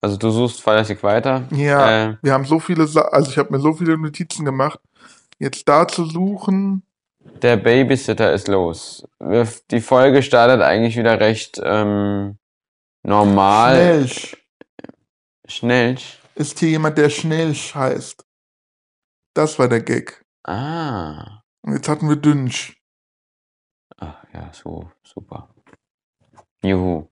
Also 0.01 0.17
du 0.17 0.31
suchst 0.31 0.63
fleißig 0.63 1.03
weiter. 1.03 1.43
Ja. 1.51 2.11
Äh, 2.11 2.17
Wir 2.23 2.33
haben 2.33 2.45
so 2.45 2.61
viele, 2.61 2.87
Sa 2.87 3.03
also 3.03 3.31
ich 3.31 3.39
habe 3.39 3.51
mir 3.53 3.61
so 3.61 3.73
viele 3.73 3.99
Notizen 3.99 4.45
gemacht. 4.45 4.79
Jetzt 5.39 5.69
da 5.69 5.89
zu 5.89 6.05
suchen. 6.05 6.85
Der 7.43 7.57
Babysitter 7.57 8.33
ist 8.33 8.49
los. 8.49 9.07
Die 9.71 9.81
Folge 9.81 10.23
startet 10.23 10.63
eigentlich 10.63 10.97
wieder 10.97 11.21
recht 11.21 11.61
ähm, 11.63 12.39
normal. 13.03 13.77
Schnellsch. 13.77 14.37
Schnell. 15.47 15.97
Ist 16.35 16.59
hier 16.59 16.71
jemand, 16.71 16.99
der 16.99 17.11
Schnellsch 17.11 17.75
heißt? 17.75 18.25
Das 19.35 19.59
war 19.59 19.69
der 19.69 19.83
Gag. 19.83 20.25
Ah. 20.45 21.43
Und 21.63 21.75
jetzt 21.75 21.89
hatten 21.89 22.09
wir 22.09 22.17
Dünsch. 22.17 22.81
Ach, 23.97 24.25
ja, 24.33 24.53
so, 24.53 24.91
super. 25.03 25.55
Juhu. 26.63 27.09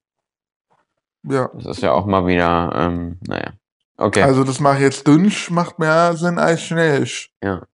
Ja. 1.24 1.50
Das 1.54 1.66
ist 1.66 1.82
ja 1.82 1.92
auch 1.92 2.06
mal 2.06 2.26
wieder, 2.26 2.72
ähm, 2.74 3.18
naja. 3.26 3.52
Okay. 3.96 4.22
Also 4.22 4.44
das 4.44 4.58
mache 4.58 4.76
ich 4.76 4.82
jetzt 4.82 5.06
dünsch, 5.06 5.50
macht 5.50 5.78
mehr 5.78 6.16
Sinn 6.16 6.38
als 6.38 6.62
schnellisch. 6.62 7.32
Ja. 7.42 7.66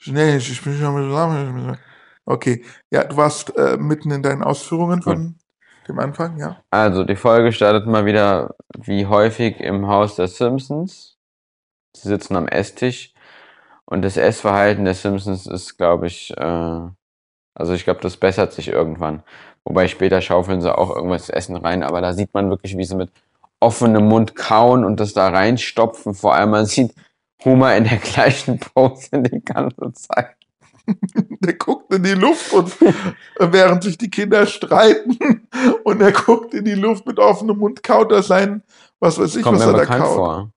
Schnellisch, 0.00 0.50
ich 0.50 0.62
bin 0.62 0.76
schon 0.78 1.66
mit. 1.68 1.78
Okay, 2.24 2.64
ja, 2.90 3.04
du 3.04 3.16
warst 3.16 3.56
äh, 3.56 3.76
mitten 3.76 4.10
in 4.10 4.22
deinen 4.22 4.42
Ausführungen 4.42 5.02
von 5.02 5.36
dem 5.86 5.98
Anfang, 5.98 6.38
ja. 6.38 6.62
Also, 6.70 7.04
die 7.04 7.16
Folge 7.16 7.52
startet 7.52 7.86
mal 7.86 8.06
wieder 8.06 8.54
wie 8.78 9.06
häufig 9.06 9.60
im 9.60 9.86
Haus 9.88 10.16
der 10.16 10.28
Simpsons. 10.28 11.18
Sie 11.94 12.08
sitzen 12.08 12.36
am 12.36 12.48
Esstisch 12.48 13.12
und 13.84 14.02
das 14.02 14.16
Essverhalten 14.16 14.84
der 14.84 14.94
Simpsons 14.94 15.46
ist, 15.46 15.76
glaube 15.76 16.06
ich, 16.06 16.30
äh, 16.36 16.80
also 17.54 17.72
ich 17.74 17.84
glaube, 17.84 18.00
das 18.00 18.16
bessert 18.16 18.52
sich 18.52 18.68
irgendwann. 18.68 19.22
Wobei 19.64 19.86
später 19.88 20.22
schaufeln 20.22 20.62
sie 20.62 20.74
auch 20.74 20.94
irgendwas 20.94 21.26
zu 21.26 21.34
essen 21.34 21.56
rein, 21.56 21.82
aber 21.82 22.00
da 22.00 22.14
sieht 22.14 22.32
man 22.32 22.48
wirklich, 22.48 22.78
wie 22.78 22.84
sie 22.84 22.96
mit 22.96 23.10
offenem 23.58 24.08
Mund 24.08 24.34
kauen 24.34 24.84
und 24.84 24.98
das 24.98 25.12
da 25.12 25.28
reinstopfen. 25.28 26.14
Vor 26.14 26.34
allem, 26.34 26.50
man 26.50 26.64
sieht 26.64 26.94
Homer 27.44 27.76
in 27.76 27.84
der 27.84 27.98
gleichen 27.98 28.58
Pose 28.58 29.22
die 29.22 29.40
ganze 29.44 29.92
Zeit. 29.92 30.36
Der 31.40 31.54
guckt 31.54 31.92
in 31.94 32.02
die 32.02 32.14
Luft 32.14 32.52
und 32.52 32.76
während 33.38 33.84
sich 33.84 33.96
die 33.96 34.10
Kinder 34.10 34.46
streiten 34.46 35.46
und 35.84 36.00
er 36.00 36.12
guckt 36.12 36.54
in 36.54 36.64
die 36.64 36.74
Luft 36.74 37.06
mit 37.06 37.18
offenem 37.18 37.58
Mund, 37.58 37.82
kaut 37.82 38.12
er 38.12 38.22
sein, 38.22 38.62
was 38.98 39.18
weiß 39.18 39.36
ich, 39.36 39.42
Kommt 39.42 39.60
was 39.60 39.66
er 39.66 39.72
da 39.72 39.86
kaut. 39.86 40.14
vor, 40.16 40.52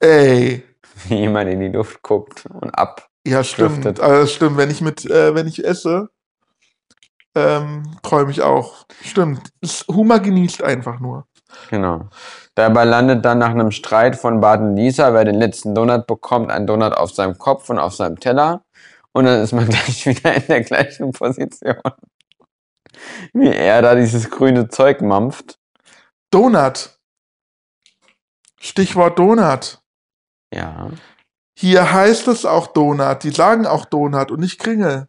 Ey, 0.00 0.62
wie 1.08 1.14
jemand 1.14 1.50
in 1.50 1.60
die 1.60 1.68
Luft 1.68 2.02
guckt 2.02 2.46
und 2.46 2.70
ab. 2.70 3.08
ja 3.26 3.42
stimmt, 3.44 3.86
also 3.86 4.22
das 4.22 4.32
stimmt, 4.32 4.56
wenn 4.56 4.70
ich 4.70 4.80
mit, 4.80 5.04
äh, 5.06 5.34
wenn 5.34 5.46
ich 5.46 5.64
esse, 5.64 6.10
ähm, 7.34 7.96
träume 8.02 8.30
ich 8.30 8.42
auch. 8.42 8.86
Stimmt, 9.02 9.52
Humor 9.88 10.18
genießt 10.20 10.62
einfach 10.62 11.00
nur. 11.00 11.26
Genau. 11.70 12.08
Dabei 12.54 12.84
landet 12.84 13.24
dann 13.24 13.38
nach 13.38 13.50
einem 13.50 13.70
Streit 13.70 14.16
von 14.16 14.40
Bart 14.40 14.60
und 14.60 14.76
Lisa, 14.76 15.12
wer 15.12 15.24
den 15.24 15.36
letzten 15.36 15.74
Donut 15.74 16.06
bekommt, 16.06 16.50
ein 16.50 16.66
Donut 16.66 16.92
auf 16.94 17.12
seinem 17.12 17.38
Kopf 17.38 17.68
und 17.70 17.78
auf 17.78 17.94
seinem 17.94 18.18
Teller. 18.18 18.62
Und 19.12 19.26
dann 19.26 19.42
ist 19.42 19.52
man 19.52 19.66
gleich 19.68 20.06
wieder 20.06 20.34
in 20.34 20.46
der 20.46 20.62
gleichen 20.62 21.12
Position. 21.12 21.80
Wie 23.32 23.48
er 23.48 23.82
da 23.82 23.94
dieses 23.94 24.30
grüne 24.30 24.68
Zeug 24.68 25.00
mampft. 25.00 25.58
Donut. 26.30 26.98
Stichwort 28.60 29.18
Donut. 29.18 29.80
Ja. 30.52 30.90
Hier 31.58 31.92
heißt 31.92 32.28
es 32.28 32.44
auch 32.44 32.68
Donut. 32.68 33.22
Die 33.22 33.30
sagen 33.30 33.66
auch 33.66 33.84
Donut 33.84 34.30
und 34.30 34.40
nicht 34.40 34.58
Kringel. 34.58 35.08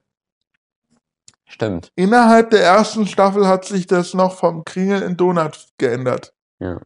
Stimmt. 1.48 1.92
Innerhalb 1.96 2.50
der 2.52 2.64
ersten 2.64 3.08
Staffel 3.08 3.48
hat 3.48 3.66
sich 3.66 3.88
das 3.88 4.14
noch 4.14 4.36
vom 4.36 4.66
Kringel 4.66 5.02
in 5.02 5.16
Donut 5.18 5.68
geändert. 5.78 6.34
Ja. 6.60 6.80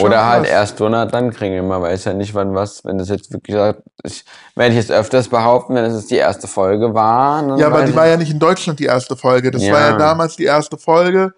Oder 0.00 0.26
halt 0.26 0.44
krass. 0.44 0.52
erst 0.52 0.80
Donut, 0.80 1.12
dann 1.12 1.30
Kringel. 1.32 1.62
Man 1.62 1.82
weiß 1.82 2.04
ja 2.04 2.14
nicht, 2.14 2.34
wann 2.34 2.54
was, 2.54 2.84
wenn 2.84 2.98
das 2.98 3.08
jetzt 3.08 3.30
wirklich 3.32 3.54
sagt, 3.56 3.82
ich 4.04 4.24
werde 4.54 4.72
ich 4.72 4.78
jetzt 4.80 4.90
öfters 4.90 5.28
behaupten, 5.28 5.74
wenn 5.74 5.84
es 5.84 5.94
jetzt 5.94 6.10
die 6.10 6.16
erste 6.16 6.48
Folge 6.48 6.94
war. 6.94 7.58
Ja, 7.58 7.66
aber 7.66 7.84
die 7.84 7.94
war 7.94 8.06
ja 8.06 8.16
nicht 8.16 8.30
in 8.30 8.38
Deutschland 8.38 8.78
die 8.78 8.84
erste 8.86 9.16
Folge. 9.16 9.50
Das 9.50 9.62
Ja. 9.62 9.72
war 9.74 9.80
ja 9.80 9.96
damals 9.98 10.36
die 10.36 10.44
erste 10.44 10.78
Folge. 10.78 11.34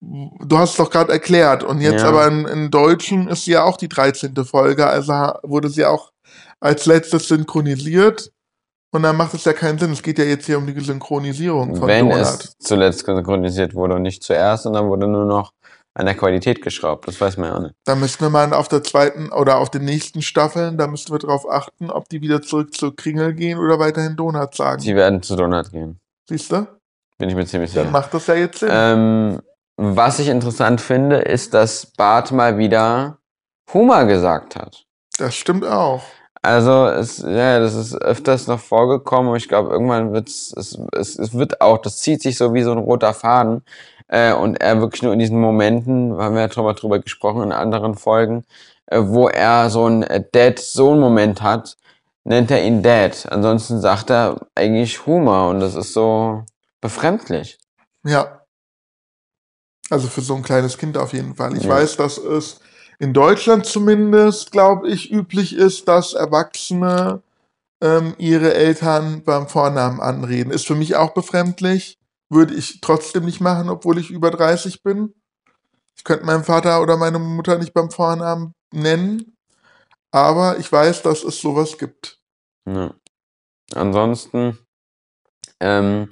Du 0.00 0.56
hast 0.58 0.70
es 0.70 0.76
doch 0.76 0.90
gerade 0.90 1.12
erklärt. 1.12 1.62
Und 1.62 1.80
jetzt 1.80 2.02
Ja. 2.02 2.08
aber 2.08 2.26
in, 2.28 2.46
in 2.46 2.70
Deutschen 2.70 3.28
ist 3.28 3.44
sie 3.44 3.52
ja 3.52 3.64
auch 3.64 3.76
die 3.76 3.88
13. 3.88 4.34
Folge. 4.44 4.86
Also 4.86 5.12
wurde 5.42 5.68
sie 5.68 5.84
auch 5.84 6.12
als 6.60 6.86
letztes 6.86 7.28
synchronisiert. 7.28 8.30
Und 8.92 9.02
dann 9.04 9.16
macht 9.16 9.34
es 9.34 9.44
ja 9.44 9.52
keinen 9.52 9.78
Sinn. 9.78 9.92
Es 9.92 10.02
geht 10.02 10.18
ja 10.18 10.24
jetzt 10.24 10.46
hier 10.46 10.58
um 10.58 10.66
die 10.66 10.78
Synchronisierung 10.80 11.76
von 11.76 11.86
wenn 11.88 12.08
Donut. 12.08 12.24
es 12.24 12.56
zuletzt 12.58 13.06
synchronisiert 13.06 13.74
wurde 13.74 13.94
und 13.94 14.02
nicht 14.02 14.22
zuerst 14.22 14.66
und 14.66 14.72
dann 14.72 14.88
wurde 14.88 15.06
nur 15.06 15.24
noch 15.26 15.52
an 15.94 16.06
der 16.06 16.14
Qualität 16.16 16.62
geschraubt. 16.62 17.06
Das 17.06 17.20
weiß 17.20 17.36
man 17.36 17.50
ja 17.50 17.56
auch 17.56 17.60
nicht. 17.62 17.74
Da 17.84 17.94
müssten 17.94 18.24
wir 18.24 18.30
mal 18.30 18.52
auf 18.52 18.68
der 18.68 18.82
zweiten 18.82 19.30
oder 19.30 19.58
auf 19.58 19.70
den 19.70 19.84
nächsten 19.84 20.22
Staffeln, 20.22 20.76
da 20.78 20.86
müssten 20.86 21.12
wir 21.12 21.18
darauf 21.18 21.48
achten, 21.48 21.90
ob 21.90 22.08
die 22.08 22.20
wieder 22.20 22.42
zurück 22.42 22.74
zu 22.74 22.92
Kringel 22.92 23.34
gehen 23.34 23.58
oder 23.58 23.78
weiterhin 23.78 24.16
Donut 24.16 24.54
sagen. 24.54 24.80
Sie 24.80 24.94
werden 24.96 25.22
zu 25.22 25.36
Donut 25.36 25.70
gehen. 25.70 26.00
Siehst 26.28 26.50
du? 26.52 26.66
Bin 27.18 27.28
ich 27.28 27.34
mir 27.34 27.46
ziemlich 27.46 27.72
Dann 27.72 27.84
sicher. 27.84 27.92
macht 27.92 28.14
das 28.14 28.26
ja 28.28 28.34
jetzt 28.34 28.60
Sinn. 28.60 28.70
Ähm, 28.72 29.40
was 29.76 30.18
ich 30.18 30.28
interessant 30.28 30.80
finde, 30.80 31.16
ist, 31.16 31.54
dass 31.54 31.86
Bart 31.86 32.32
mal 32.32 32.58
wieder 32.58 33.18
Humor 33.72 34.04
gesagt 34.06 34.56
hat. 34.56 34.84
das 35.18 35.34
stimmt 35.34 35.64
auch. 35.64 36.02
Also, 36.42 36.86
es, 36.86 37.18
ja, 37.18 37.58
das 37.58 37.74
ist 37.74 37.94
öfters 37.94 38.46
noch 38.46 38.60
vorgekommen, 38.60 39.28
aber 39.28 39.36
ich 39.36 39.48
glaube, 39.48 39.70
irgendwann 39.70 40.12
wird's, 40.12 40.54
es, 40.56 40.78
es, 40.92 41.18
es 41.18 41.34
wird 41.34 41.60
auch, 41.60 41.78
das 41.78 41.98
zieht 41.98 42.22
sich 42.22 42.38
so 42.38 42.54
wie 42.54 42.62
so 42.62 42.72
ein 42.72 42.78
roter 42.78 43.12
Faden. 43.12 43.62
Äh, 44.08 44.32
und 44.32 44.60
er 44.60 44.80
wirklich 44.80 45.02
nur 45.02 45.12
in 45.12 45.18
diesen 45.18 45.38
Momenten, 45.38 46.16
haben 46.16 46.34
wir 46.34 46.42
ja 46.42 46.52
schon 46.52 46.64
mal 46.64 46.72
drüber 46.74 46.98
gesprochen 46.98 47.42
in 47.42 47.52
anderen 47.52 47.94
Folgen, 47.94 48.44
äh, 48.86 49.00
wo 49.02 49.28
er 49.28 49.70
so 49.70 49.84
einen 49.84 50.02
äh, 50.02 50.24
Dad-Sohn-Moment 50.32 51.42
hat, 51.42 51.76
nennt 52.24 52.50
er 52.50 52.64
ihn 52.64 52.82
Dad. 52.82 53.26
Ansonsten 53.30 53.80
sagt 53.80 54.10
er 54.10 54.46
eigentlich 54.54 55.06
Humor 55.06 55.50
und 55.50 55.60
das 55.60 55.74
ist 55.74 55.92
so 55.92 56.44
befremdlich. 56.80 57.58
Ja. 58.04 58.40
Also 59.90 60.08
für 60.08 60.22
so 60.22 60.36
ein 60.36 60.42
kleines 60.42 60.78
Kind 60.78 60.96
auf 60.96 61.12
jeden 61.12 61.34
Fall. 61.36 61.56
Ich 61.56 61.64
Ja. 61.64 61.70
weiß, 61.70 61.96
dass 61.96 62.16
es 62.18 62.60
in 63.00 63.14
Deutschland 63.14 63.64
zumindest, 63.64 64.52
glaube 64.52 64.88
ich, 64.88 65.10
üblich 65.10 65.56
ist, 65.56 65.88
dass 65.88 66.12
Erwachsene 66.12 67.22
ähm, 67.80 68.14
ihre 68.18 68.52
Eltern 68.52 69.22
beim 69.24 69.48
Vornamen 69.48 70.00
anreden. 70.00 70.52
Ist 70.52 70.66
für 70.66 70.74
mich 70.74 70.96
auch 70.96 71.14
befremdlich. 71.14 71.98
Würde 72.28 72.54
ich 72.54 72.82
trotzdem 72.82 73.24
nicht 73.24 73.40
machen, 73.40 73.70
obwohl 73.70 73.98
ich 73.98 74.10
über 74.10 74.30
30 74.30 74.82
bin. 74.82 75.14
Ich 75.96 76.04
könnte 76.04 76.26
meinen 76.26 76.44
Vater 76.44 76.82
oder 76.82 76.98
meine 76.98 77.18
Mutter 77.18 77.56
nicht 77.56 77.72
beim 77.72 77.90
Vornamen 77.90 78.52
nennen. 78.70 79.34
Aber 80.10 80.58
ich 80.58 80.70
weiß, 80.70 81.00
dass 81.00 81.24
es 81.24 81.40
sowas 81.40 81.78
gibt. 81.78 82.18
Ja. 82.68 82.92
Ansonsten, 83.74 84.58
ähm, 85.58 86.10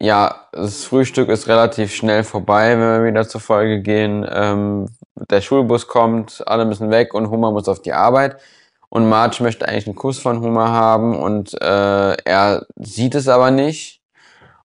ja, 0.00 0.48
das 0.52 0.84
Frühstück 0.84 1.30
ist 1.30 1.48
relativ 1.48 1.92
schnell 1.92 2.22
vorbei, 2.22 2.78
wenn 2.78 3.02
wir 3.02 3.04
wieder 3.10 3.26
zur 3.26 3.40
Folge 3.40 3.82
gehen. 3.82 4.24
Ähm, 4.30 4.86
der 5.14 5.40
Schulbus 5.40 5.86
kommt, 5.86 6.42
alle 6.46 6.64
müssen 6.64 6.90
weg 6.90 7.14
und 7.14 7.30
Homer 7.30 7.50
muss 7.52 7.68
auf 7.68 7.82
die 7.82 7.92
Arbeit. 7.92 8.36
Und 8.88 9.08
Marge 9.08 9.42
möchte 9.42 9.68
eigentlich 9.68 9.86
einen 9.86 9.94
Kuss 9.94 10.18
von 10.18 10.40
Homer 10.40 10.70
haben 10.70 11.16
und 11.16 11.54
äh, 11.62 12.14
er 12.24 12.66
sieht 12.76 13.14
es 13.14 13.28
aber 13.28 13.50
nicht. 13.52 14.00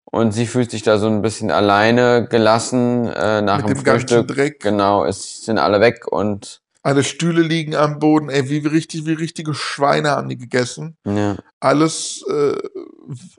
Und 0.06 0.32
sie 0.32 0.48
fühlt 0.48 0.72
sich 0.72 0.82
da 0.82 0.98
so 0.98 1.08
ein 1.08 1.22
bisschen 1.22 1.52
alleine 1.52 2.26
gelassen 2.28 3.08
äh, 3.08 3.42
nach 3.42 3.58
Mit 3.58 3.70
dem 3.70 3.76
dem 3.76 3.84
ganzen 3.84 4.08
Frühstück. 4.08 4.28
Dreck. 4.36 4.60
Genau, 4.62 5.04
es 5.06 5.44
sind 5.44 5.58
alle 5.60 5.82
weg 5.82 6.08
und 6.08 6.62
Alle 6.84 7.04
Stühle 7.04 7.42
liegen 7.42 7.76
am 7.76 8.00
Boden. 8.00 8.30
Ey, 8.30 8.50
wie, 8.50 8.64
wie 8.64 8.68
richtig, 8.70 9.06
wie 9.06 9.14
richtige 9.14 9.54
Schweine 9.54 10.12
haben 10.12 10.30
die 10.30 10.38
gegessen. 10.38 10.96
ja, 11.06 11.36
alles 11.60 12.24
äh, 12.30 12.56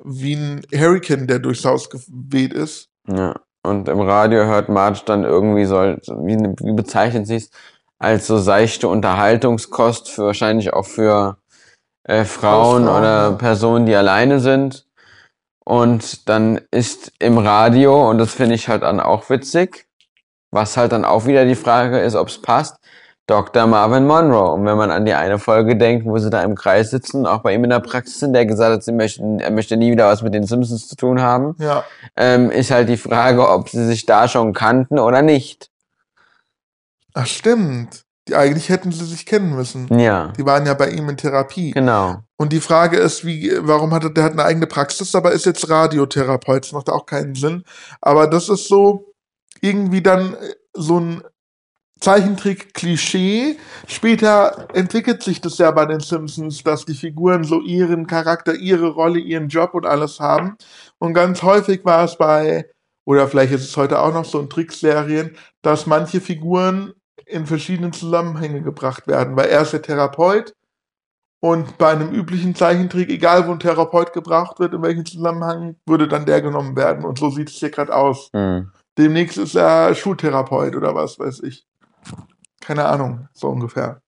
wie 0.05 0.35
ein 0.35 0.61
Hurricane, 0.73 1.27
der 1.27 1.39
durchs 1.39 1.65
Haus 1.65 1.89
geweht 1.89 2.53
ist. 2.53 2.91
Ja, 3.09 3.35
und 3.67 3.89
im 3.89 4.01
Radio 4.01 4.45
hört 4.45 4.69
Marge 4.69 5.01
dann 5.05 5.25
irgendwie 5.25 5.65
soll, 5.65 6.01
wie, 6.07 6.37
wie 6.37 6.73
bezeichnet 6.73 7.27
sie 7.27 7.37
es, 7.37 7.51
als 7.99 8.27
so 8.27 8.39
seichte 8.39 8.89
Unterhaltungskost 8.89 10.11
für 10.11 10.27
wahrscheinlich 10.27 10.73
auch 10.73 10.87
für 10.87 11.39
äh, 12.05 12.25
Frauen 12.25 12.85
Hausfrauen, 12.85 12.99
oder. 12.99 13.33
Personen, 13.33 13.87
die 13.87 13.95
alleine 13.95 14.41
sind. 14.41 14.87
Und 15.65 16.29
dann 16.29 16.61
ist 16.71 17.13
im 17.19 17.39
Radio, 17.39 18.09
und 18.09 18.19
das 18.19 18.33
finde 18.33 18.55
ich 18.55 18.69
halt 18.69 18.83
dann 18.83 19.01
auch 19.01 19.29
witzig, 19.31 19.87
was 20.53 20.77
halt 20.77 20.93
dann 20.93 21.05
auch 21.05 21.27
wieder 21.27 21.45
die 21.45 21.57
Frage 21.57 21.99
ist, 21.99 22.15
ob 22.15 22.29
es 22.29 22.41
passt, 22.41 22.77
Dr. 23.27 23.67
Marvin 23.67 24.07
Monroe. 24.07 24.53
Und 24.53 24.65
wenn 24.67 24.77
man 24.77 24.91
an 24.91 25.05
die 25.05 25.15
eine 25.15 25.39
Folge 25.39 25.77
denkt, 25.77 26.07
wo 26.07 26.17
sie 26.19 26.31
da 26.31 26.43
im 26.43 26.55
Kreis 26.55 26.91
sitzen, 26.91 27.27
auch 27.27 27.41
bei 27.41 27.55
ihm 27.55 27.65
in 27.65 27.71
der 27.71 27.81
Praxis 27.81 28.21
sind, 28.21 28.33
der 28.35 28.47
gesagt 28.47 28.73
hat, 28.73 28.83
sie 28.85 28.93
möchten, 28.93 29.41
er 29.41 29.51
möchte 29.51 29.77
nie 29.77 29.91
wieder 29.91 30.07
was 30.07 30.23
mit 30.23 30.33
den 30.35 30.47
Simpsons 30.47 30.87
zu 30.89 30.95
tun 30.97 31.21
haben, 31.21 31.57
Ja, 31.59 31.85
ähm, 32.17 32.51
ist 32.51 32.71
halt 32.71 32.89
die 32.89 32.97
Frage, 32.97 33.49
ob 33.49 33.69
sie 33.69 33.85
sich 33.85 34.07
da 34.07 34.29
schon 34.29 34.53
kannten 34.53 34.99
oder 34.99 35.23
nicht. 35.23 35.71
ach 37.15 37.27
stimmt. 37.27 38.05
Die, 38.29 38.35
eigentlich 38.35 38.69
hätten 38.71 38.91
sie 38.91 39.05
sich 39.05 39.25
kennen 39.25 39.55
müssen. 39.55 39.87
Ja, 39.99 40.33
Die 40.37 40.45
waren 40.45 40.67
ja 40.67 40.75
bei 40.75 40.89
ihm 40.91 41.09
in 41.09 41.17
Therapie. 41.17 41.71
genau. 41.71 42.17
Und 42.37 42.53
die 42.53 42.61
Frage 42.61 42.97
ist, 42.99 43.25
wie, 43.25 43.53
warum 43.61 43.95
hat 43.95 44.03
er, 44.05 44.11
der 44.11 44.25
hat 44.25 44.33
eine 44.33 44.45
eigene 44.45 44.67
Praxis, 44.67 45.15
aber 45.15 45.31
ist 45.33 45.47
jetzt 45.47 45.71
Radiotherapeut. 45.71 46.65
Das 46.65 46.73
macht 46.73 46.91
auch 46.91 47.07
keinen 47.07 47.35
Sinn. 47.37 47.63
Aber 48.01 48.27
das 48.27 48.49
ist 48.49 48.67
so 48.69 49.15
irgendwie 49.61 50.03
dann 50.03 50.37
so 50.75 50.99
ein 51.01 51.23
Zeichentrick-Klischee. 52.01 53.57
Später 53.87 54.69
entwickelt 54.75 55.23
sich 55.23 55.41
das 55.41 55.59
ja 55.59 55.71
bei 55.71 55.87
den 55.87 56.01
Simpsons, 56.01 56.63
dass 56.63 56.85
die 56.85 56.95
Figuren 56.95 57.45
so 57.45 57.61
ihren 57.61 58.07
Charakter, 58.07 58.55
ihre 58.55 58.89
Rolle, 58.89 59.19
ihren 59.19 59.49
Job 59.49 59.75
und 59.75 59.87
alles 59.87 60.21
haben. 60.21 60.57
Und 60.99 61.15
ganz 61.15 61.43
häufig 61.43 61.85
war 61.85 62.05
es 62.05 62.17
bei, 62.17 62.69
oder 63.05 63.29
vielleicht 63.29 63.53
ist 63.53 63.65
es 63.65 63.77
heute 63.77 64.01
auch 64.01 64.13
noch 64.13 64.25
so 64.25 64.41
in 64.41 64.51
Trickserien, 64.51 65.37
dass 65.63 65.87
manche 65.87 66.21
Figuren 66.21 66.93
in 67.25 67.47
verschiedenen 67.47 67.93
Zusammenhänge 67.93 68.63
gebracht 68.63 69.09
werden, 69.09 69.37
weil 69.37 69.49
er 69.49 69.63
ist 69.63 69.73
der 69.73 69.83
Therapeut 69.83 70.55
und 71.41 71.79
bei 71.79 71.91
einem 71.91 72.13
üblichen 72.13 72.55
Zeichentrick, 72.55 73.11
egal 73.11 73.47
wo 73.47 73.53
ein 73.53 73.61
Therapeut 73.61 74.13
gebraucht 74.13 74.59
wird, 74.59 74.75
in 74.75 74.83
welchem 74.83 75.05
Zusammenhang, 75.05 75.77
würde 75.87 76.09
dann 76.09 76.27
der 76.27 76.41
genommen 76.41 76.77
werden. 76.77 77.05
Und 77.05 77.19
so 77.19 77.31
sieht 77.31 77.51
es 77.51 77.57
hier 77.57 77.71
gerade 77.71 77.95
aus. 77.95 78.31
Hm. 78.33 78.71
Demnächst 78.99 79.37
ist 79.37 79.55
er 79.55 79.95
Schultherapeut 79.95 80.75
oder 80.75 80.95
was 80.95 81.19
weiß 81.19 81.43
ich. 81.43 81.67
Keine 82.67 82.87
Ahnung, 82.87 83.29
so 83.33 83.49
ungefähr. 83.49 84.01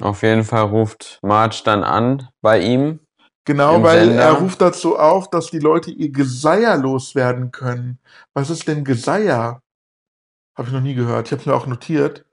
Auf 0.00 0.22
jeden 0.22 0.44
Fall 0.44 0.62
ruft 0.62 1.18
Marge 1.22 1.62
dann 1.64 1.82
an 1.82 2.28
bei 2.40 2.60
ihm. 2.60 3.00
Genau, 3.44 3.82
weil 3.82 4.06
Sender. 4.06 4.22
er 4.22 4.32
ruft 4.34 4.60
dazu 4.60 4.96
auf, 4.96 5.28
dass 5.28 5.48
die 5.48 5.58
Leute 5.58 5.90
ihr 5.90 6.10
Geseier 6.12 6.76
loswerden 6.76 7.50
können. 7.50 7.98
Was 8.32 8.48
ist 8.48 8.68
denn 8.68 8.84
Geseier? 8.84 9.60
Habe 10.56 10.68
ich 10.68 10.72
noch 10.74 10.80
nie 10.80 10.94
gehört. 10.94 11.26
Ich 11.26 11.32
habe 11.32 11.40
es 11.40 11.46
mir 11.46 11.54
auch 11.54 11.66
notiert. 11.66 12.24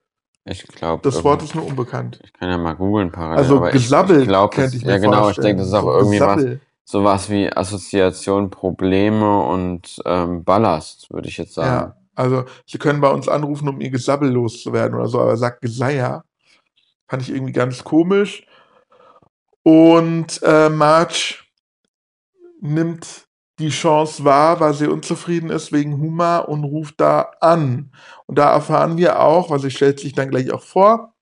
Ich 0.45 0.67
glaube. 0.67 1.01
Das 1.01 1.24
Wort 1.24 1.41
ist 1.41 1.55
mir 1.55 1.63
unbekannt. 1.63 2.19
Ich 2.24 2.33
kann 2.33 2.50
ja 2.50 2.57
mal 2.60 2.75
googeln 2.75 3.12
parallel. 3.12 3.38
Also 3.39 3.57
aber 3.57 3.71
Gesabbel 3.71 4.17
ich, 4.17 4.21
ich 4.24 4.27
glaub, 4.27 4.53
das- 4.55 4.74
ich 4.75 4.83
Ja, 4.83 4.98
genau. 5.00 5.29
Ich 5.31 5.38
denke, 5.38 5.57
das 5.62 5.69
ist 5.69 5.74
auch 5.74 5.81
So 5.83 5.91
irgendwie 5.98 6.19
was, 6.21 6.36
Gesabbel. 6.36 6.62
sowas 6.86 7.29
wie 7.31 7.51
Assoziation, 7.51 8.51
Probleme 8.51 9.41
und 9.41 10.01
ähm, 10.05 10.43
Ballast, 10.43 11.12
würde 11.12 11.29
ich 11.29 11.38
jetzt 11.38 11.55
sagen. 11.55 11.93
Ja, 11.93 12.00
also 12.15 12.46
sie 12.65 12.77
können 12.77 13.01
bei 13.01 13.10
uns 13.10 13.27
anrufen, 13.27 13.70
um 13.70 13.82
ihr 13.82 13.89
Gesabbel 13.89 14.30
loszuwerden 14.30 14.96
oder 14.98 15.08
so, 15.08 15.20
aber 15.20 15.32
er 15.32 15.38
sagt 15.38 15.62
Geseier. 15.62 16.24
Fand 17.08 17.24
ich 17.24 17.30
irgendwie 17.30 17.53
ganz 17.53 17.84
komisch. 17.84 18.46
Und 19.63 20.41
äh, 20.44 20.70
Marge 20.70 21.36
nimmt 22.62 23.27
die 23.60 23.70
Chance 23.70 24.24
wahr, 24.24 24.60
weil 24.60 24.74
sie 24.74 24.88
unzufrieden 24.88 25.50
ist 25.50 25.72
wegen 25.72 26.00
Huma 26.00 26.39
und 26.39 26.63
ruft 26.63 27.00
da 27.00 27.32
an. 27.41 27.91
Und 28.25 28.38
da 28.38 28.51
erfahren 28.51 28.98
wir 28.98 29.20
auch, 29.20 29.50
weil 29.50 29.60
sie 29.60 29.72
stellt 29.72 30.00
sich 30.00 30.13
dann 30.13 30.30
gleich 30.30 30.51
auch 30.51 30.63
vor, 30.63 31.13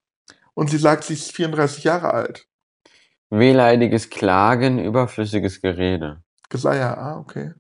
und 0.53 0.69
sie 0.69 0.77
sagt, 0.77 1.05
sie 1.05 1.13
ist 1.13 1.31
34 1.31 1.85
Jahre 1.85 2.13
alt. 2.13 2.45
Wehleidiges 3.29 4.09
Klagen, 4.09 4.79
überflüssiges 4.79 5.61
Gerede. 5.61 6.21
Geseier, 6.49 6.97
ah, 6.97 7.17
okay. 7.17 7.53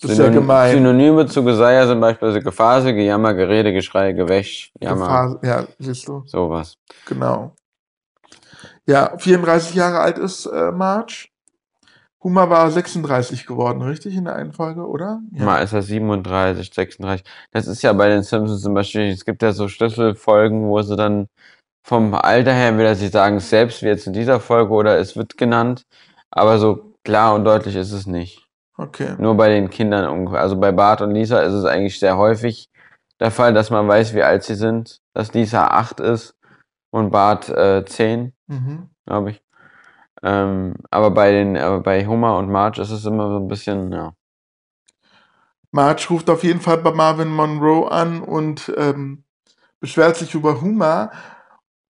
Das 0.00 0.12
ist 0.12 0.18
ja 0.18 0.28
gemein. 0.28 0.74
Synonyme 0.76 1.26
zu 1.26 1.42
Geseier 1.42 1.86
sind 1.86 2.00
beispielsweise 2.00 2.42
Gefase, 2.42 2.94
Gejammer, 2.94 3.34
Gerede, 3.34 3.72
Geschrei, 3.72 4.12
Gewäsch, 4.12 4.72
Jammer, 4.80 5.06
Gefahr, 5.06 5.40
ja, 5.42 5.66
siehst 5.78 6.06
du. 6.06 6.22
sowas. 6.26 6.76
Genau. 7.06 7.52
Ja, 8.86 9.18
34 9.18 9.74
Jahre 9.74 9.98
alt 9.98 10.18
ist 10.18 10.46
äh, 10.46 10.70
Marge. 10.70 11.28
Huma 12.22 12.48
war 12.50 12.70
36 12.70 13.46
geworden, 13.46 13.82
richtig, 13.82 14.16
in 14.16 14.24
der 14.24 14.34
einen 14.34 14.52
Folge, 14.52 14.86
oder? 14.86 15.20
Mal 15.30 15.62
ist 15.62 15.72
er 15.72 15.82
37, 15.82 16.72
36. 16.74 17.24
Das 17.52 17.66
ist 17.68 17.82
ja 17.82 17.92
bei 17.92 18.08
den 18.08 18.22
Simpsons 18.22 18.62
zum 18.62 18.74
Beispiel, 18.74 19.10
es 19.10 19.24
gibt 19.24 19.42
ja 19.42 19.52
so 19.52 19.68
Schlüsselfolgen, 19.68 20.68
wo 20.68 20.82
sie 20.82 20.96
dann 20.96 21.28
vom 21.84 22.14
Alter 22.14 22.52
her, 22.52 22.68
entweder 22.68 22.94
sie 22.96 23.08
sagen 23.08 23.36
es 23.36 23.50
selbst, 23.50 23.82
wie 23.82 23.86
jetzt 23.86 24.06
in 24.06 24.12
dieser 24.12 24.40
Folge, 24.40 24.72
oder 24.72 24.98
es 24.98 25.16
wird 25.16 25.36
genannt, 25.36 25.86
aber 26.30 26.58
so 26.58 26.92
klar 27.04 27.34
und 27.34 27.44
deutlich 27.44 27.76
ist 27.76 27.92
es 27.92 28.06
nicht. 28.06 28.47
Okay. 28.78 29.16
Nur 29.18 29.36
bei 29.36 29.48
den 29.48 29.70
Kindern 29.70 30.08
ungefähr. 30.08 30.40
Also 30.40 30.56
bei 30.56 30.70
Bart 30.70 31.02
und 31.02 31.10
Lisa 31.10 31.40
ist 31.40 31.52
es 31.52 31.64
eigentlich 31.64 31.98
sehr 31.98 32.16
häufig 32.16 32.70
der 33.18 33.32
Fall, 33.32 33.52
dass 33.52 33.70
man 33.70 33.88
weiß, 33.88 34.14
wie 34.14 34.22
alt 34.22 34.44
sie 34.44 34.54
sind, 34.54 35.00
dass 35.12 35.34
Lisa 35.34 35.66
8 35.66 35.98
ist 35.98 36.36
und 36.90 37.10
Bart 37.10 37.48
äh, 37.48 37.84
10, 37.84 38.32
Mhm. 38.46 38.88
glaube 39.04 39.32
ich. 39.32 39.42
Ähm, 40.22 40.74
aber 40.90 41.10
bei 41.10 41.32
den, 41.32 41.56
aber 41.56 41.80
bei 41.80 42.06
Homer 42.06 42.38
und 42.38 42.50
Marge 42.50 42.80
ist 42.80 42.90
es 42.90 43.04
immer 43.04 43.28
so 43.28 43.36
ein 43.38 43.48
bisschen, 43.48 43.92
ja. 43.92 44.12
Marge 45.70 46.06
ruft 46.10 46.30
auf 46.30 46.44
jeden 46.44 46.60
Fall 46.60 46.78
bei 46.78 46.92
Marvin 46.92 47.28
Monroe 47.28 47.90
an 47.90 48.22
und 48.22 48.72
ähm, 48.76 49.24
beschwert 49.80 50.16
sich 50.16 50.34
über 50.34 50.60
Huma. 50.60 51.10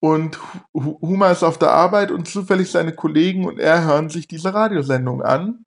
Und 0.00 0.38
Huma 0.74 1.30
ist 1.30 1.42
auf 1.42 1.58
der 1.58 1.72
Arbeit 1.72 2.10
und 2.10 2.28
zufällig 2.28 2.70
seine 2.70 2.94
Kollegen 2.94 3.46
und 3.46 3.58
er 3.58 3.84
hören 3.84 4.08
sich 4.08 4.26
diese 4.26 4.54
Radiosendung 4.54 5.22
an. 5.22 5.64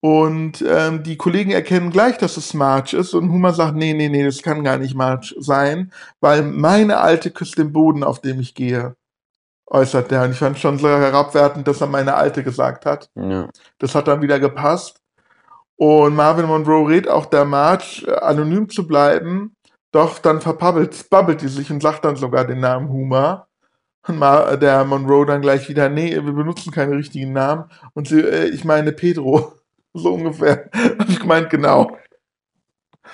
Und 0.00 0.64
ähm, 0.66 1.02
die 1.02 1.16
Kollegen 1.16 1.50
erkennen 1.50 1.90
gleich, 1.90 2.18
dass 2.18 2.36
es 2.36 2.54
Marge 2.54 2.96
ist. 2.96 3.14
Und 3.14 3.32
Huma 3.32 3.52
sagt, 3.52 3.74
nee, 3.74 3.94
nee, 3.94 4.08
nee, 4.08 4.24
das 4.24 4.42
kann 4.42 4.62
gar 4.62 4.78
nicht 4.78 4.94
Marge 4.94 5.34
sein, 5.38 5.92
weil 6.20 6.42
meine 6.42 6.98
Alte 6.98 7.30
küsst 7.30 7.58
den 7.58 7.72
Boden, 7.72 8.04
auf 8.04 8.20
dem 8.20 8.38
ich 8.38 8.54
gehe, 8.54 8.94
äußert 9.66 10.12
er. 10.12 10.22
Und 10.24 10.32
ich 10.32 10.38
fand 10.38 10.58
schon 10.58 10.78
so 10.78 10.88
herabwertend, 10.88 11.66
dass 11.66 11.80
er 11.80 11.88
meine 11.88 12.14
Alte 12.14 12.44
gesagt 12.44 12.86
hat. 12.86 13.10
ja. 13.16 13.48
Das 13.78 13.94
hat 13.94 14.06
dann 14.08 14.22
wieder 14.22 14.38
gepasst. 14.38 15.00
Und 15.76 16.16
Marvin 16.16 16.46
Monroe 16.46 16.88
rät 16.88 17.08
auch 17.08 17.26
der 17.26 17.44
Marge, 17.44 18.04
äh, 18.06 18.12
anonym 18.20 18.68
zu 18.68 18.86
bleiben. 18.86 19.54
Doch 19.92 20.18
dann 20.18 20.40
verpabbelt, 20.40 21.08
babbelt 21.08 21.40
die 21.40 21.48
sich 21.48 21.70
und 21.70 21.82
sagt 21.82 22.04
dann 22.04 22.16
sogar 22.16 22.44
den 22.44 22.60
Namen 22.60 22.88
Huma. 22.88 23.46
Und 24.06 24.18
Ma 24.18 24.56
der 24.56 24.84
Monroe 24.84 25.26
dann 25.26 25.42
gleich 25.42 25.68
wieder, 25.68 25.88
nee, 25.88 26.14
wir 26.14 26.32
benutzen 26.32 26.72
keine 26.72 26.96
richtigen 26.96 27.32
Namen. 27.32 27.64
Und 27.94 28.08
sie, 28.08 28.20
äh, 28.20 28.48
ich 28.48 28.64
meine 28.64 28.92
Pedro. 28.92 29.57
So 29.94 30.14
ungefähr. 30.14 30.70
Hab 30.98 31.08
ich 31.08 31.20
gemeint, 31.20 31.50
genau. 31.50 31.96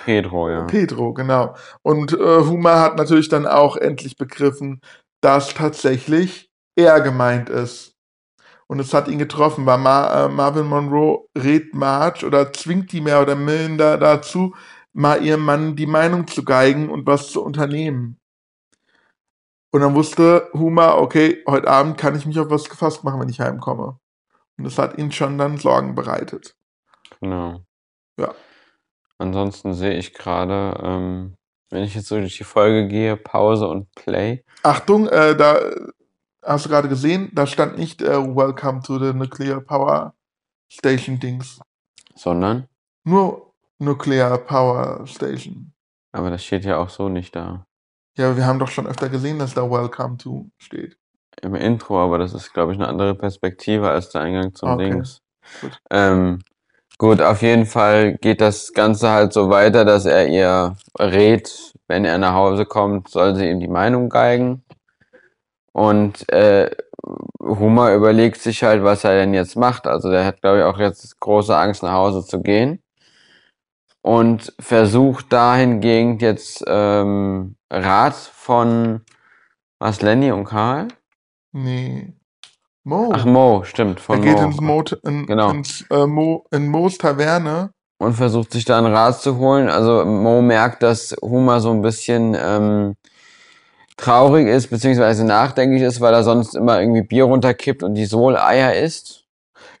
Pedro, 0.03 0.49
ja. 0.49 0.65
Pedro, 0.65 1.13
genau. 1.13 1.55
Und 1.81 2.13
äh, 2.13 2.17
Huma 2.17 2.81
hat 2.81 2.97
natürlich 2.97 3.29
dann 3.29 3.47
auch 3.47 3.77
endlich 3.77 4.17
begriffen, 4.17 4.81
dass 5.21 5.53
tatsächlich 5.53 6.51
er 6.75 7.01
gemeint 7.01 7.49
ist. 7.49 7.95
Und 8.67 8.79
es 8.79 8.93
hat 8.93 9.07
ihn 9.07 9.19
getroffen, 9.19 9.65
weil 9.65 9.77
Ma 9.77 10.25
äh, 10.25 10.29
Marvin 10.29 10.65
Monroe 10.65 11.27
rät 11.37 11.73
Marge 11.73 12.25
oder 12.25 12.51
zwingt 12.51 12.91
die 12.91 13.01
mehr 13.01 13.21
oder 13.21 13.35
minder 13.35 13.97
dazu, 13.97 14.55
mal 14.91 15.23
ihrem 15.23 15.41
Mann 15.41 15.75
die 15.75 15.85
Meinung 15.85 16.27
zu 16.27 16.43
geigen 16.43 16.89
und 16.89 17.05
was 17.05 17.29
zu 17.31 17.43
unternehmen. 17.43 18.17
Und 19.71 19.81
dann 19.81 19.93
wusste 19.93 20.49
Huma, 20.53 20.95
okay, 20.95 21.43
heute 21.47 21.67
Abend 21.67 21.97
kann 21.97 22.15
ich 22.15 22.25
mich 22.25 22.39
auf 22.39 22.49
was 22.49 22.69
gefasst 22.69 23.03
machen, 23.03 23.19
wenn 23.19 23.29
ich 23.29 23.41
heimkomme. 23.41 23.99
Und 24.57 24.63
das 24.63 24.77
hat 24.77 24.97
ihn 24.97 25.11
schon 25.11 25.37
dann 25.37 25.57
Sorgen 25.57 25.95
bereitet. 25.95 26.55
Genau. 27.25 27.61
Ja. 28.19 28.35
Ansonsten 29.17 29.73
sehe 29.73 29.95
ich 29.95 30.13
gerade, 30.13 30.79
ähm, 30.83 31.35
wenn 31.71 31.83
ich 31.83 31.95
jetzt 31.95 32.07
so 32.07 32.17
durch 32.17 32.37
die 32.37 32.43
Folge 32.43 32.87
gehe, 32.87 33.17
Pause 33.17 33.67
und 33.67 33.91
Play. 33.95 34.43
Achtung, 34.61 35.07
äh, 35.07 35.35
da 35.35 35.57
äh, 35.57 35.87
hast 36.43 36.65
du 36.65 36.69
gerade 36.69 36.87
gesehen, 36.87 37.31
da 37.33 37.47
stand 37.47 37.79
nicht 37.79 38.03
äh, 38.03 38.15
Welcome 38.15 38.83
to 38.83 38.99
the 38.99 39.11
Nuclear 39.11 39.59
Power 39.59 40.13
Station 40.71 41.19
Dings. 41.19 41.59
Sondern, 42.13 42.67
Nur 43.03 43.53
Nuclear 43.79 44.37
Power 44.37 45.07
Station. 45.07 45.73
aber 46.11 46.29
das 46.29 46.43
steht 46.45 46.63
ja 46.63 46.77
auch 46.77 46.89
so 46.89 47.09
nicht 47.09 47.35
da. 47.35 47.65
Ja, 48.17 48.27
aber 48.27 48.37
wir 48.37 48.45
haben 48.45 48.59
doch 48.59 48.69
schon 48.69 48.85
öfter 48.85 49.09
gesehen, 49.09 49.39
dass 49.39 49.55
da 49.55 49.63
Welcome 49.69 50.17
to 50.17 50.45
steht. 50.59 50.95
Im 51.41 51.55
Intro, 51.55 52.01
aber 52.03 52.19
das 52.19 52.33
ist, 52.35 52.53
glaube 52.53 52.71
ich, 52.73 52.77
eine 52.77 52.87
andere 52.87 53.15
Perspektive 53.15 53.89
als 53.89 54.09
der 54.11 54.21
Eingang 54.21 54.53
zum 54.53 54.69
Okay, 54.69 54.91
Dings. 54.91 55.21
gut. 55.61 55.77
Ähm, 55.89 56.39
gut, 56.97 57.21
auf 57.21 57.41
jeden 57.41 57.65
Fall 57.65 58.17
geht 58.17 58.41
das 58.41 58.73
Ganze 58.73 59.09
halt 59.09 59.33
so 59.33 59.49
weiter, 59.49 59.85
dass 59.85 60.05
er 60.05 60.27
ihr 60.27 60.77
rät, 60.97 61.73
wenn 61.87 62.05
er 62.05 62.17
nach 62.17 62.33
Hause 62.33 62.65
kommt, 62.65 63.09
soll 63.09 63.35
sie 63.35 63.49
ihm 63.49 63.59
die 63.59 63.67
Meinung 63.67 64.09
geigen. 64.09 64.63
Und 65.71 66.31
äh, 66.31 66.71
Hummer 67.41 67.93
überlegt 67.93 68.37
sich 68.41 68.63
halt, 68.63 68.83
was 68.83 69.03
er 69.03 69.15
denn 69.15 69.33
jetzt 69.33 69.55
macht. 69.55 69.87
Also 69.87 70.09
der 70.09 70.25
hat, 70.25 70.41
glaube 70.41 70.59
ich, 70.59 70.63
auch 70.63 70.79
jetzt 70.79 71.19
große 71.19 71.55
Angst, 71.55 71.83
nach 71.83 71.91
Hause 71.91 72.25
zu 72.25 72.41
gehen. 72.41 72.81
Und 74.01 74.53
versucht 74.59 75.33
dahingehend 75.33 76.21
jetzt 76.21 76.63
ähm, 76.67 77.55
Rat 77.71 78.15
von 78.15 79.01
was, 79.79 80.01
Lenny 80.01 80.31
und 80.31 80.45
Karl? 80.45 80.87
Nee. 81.51 82.13
Mo. 82.85 83.11
Ach, 83.13 83.25
Mo, 83.25 83.63
stimmt, 83.63 83.97
er 83.97 84.03
von 84.03 84.21
geht 84.21 84.37
Mo. 84.37 84.43
ins 84.45 84.61
Mo, 84.61 84.83
in, 85.03 85.25
Genau. 85.25 85.49
ins, 85.49 85.83
äh, 85.89 86.05
Mo, 86.05 86.45
in 86.51 86.67
Mo's 86.69 86.97
Taverne. 86.97 87.71
und 87.97 88.13
versucht 88.13 88.51
sich 88.51 88.63
da 88.65 88.77
einen 88.77 88.93
Rat 88.93 89.21
zu 89.21 89.37
holen. 89.37 89.69
Also 89.69 90.05
Mo 90.05 90.41
merkt, 90.41 90.83
dass 90.83 91.15
Huma 91.21 91.59
so 91.59 91.71
ein 91.71 91.81
bisschen 91.81 92.37
ähm, 92.39 92.95
traurig 93.97 94.47
ist, 94.47 94.67
beziehungsweise 94.69 95.25
nachdenklich 95.25 95.81
ist, 95.81 95.99
weil 96.01 96.13
er 96.13 96.23
sonst 96.23 96.55
immer 96.55 96.79
irgendwie 96.79 97.01
Bier 97.01 97.23
runterkippt 97.23 97.81
und 97.83 97.95
die 97.95 98.05
Soleier 98.05 98.75
isst. 98.75 99.23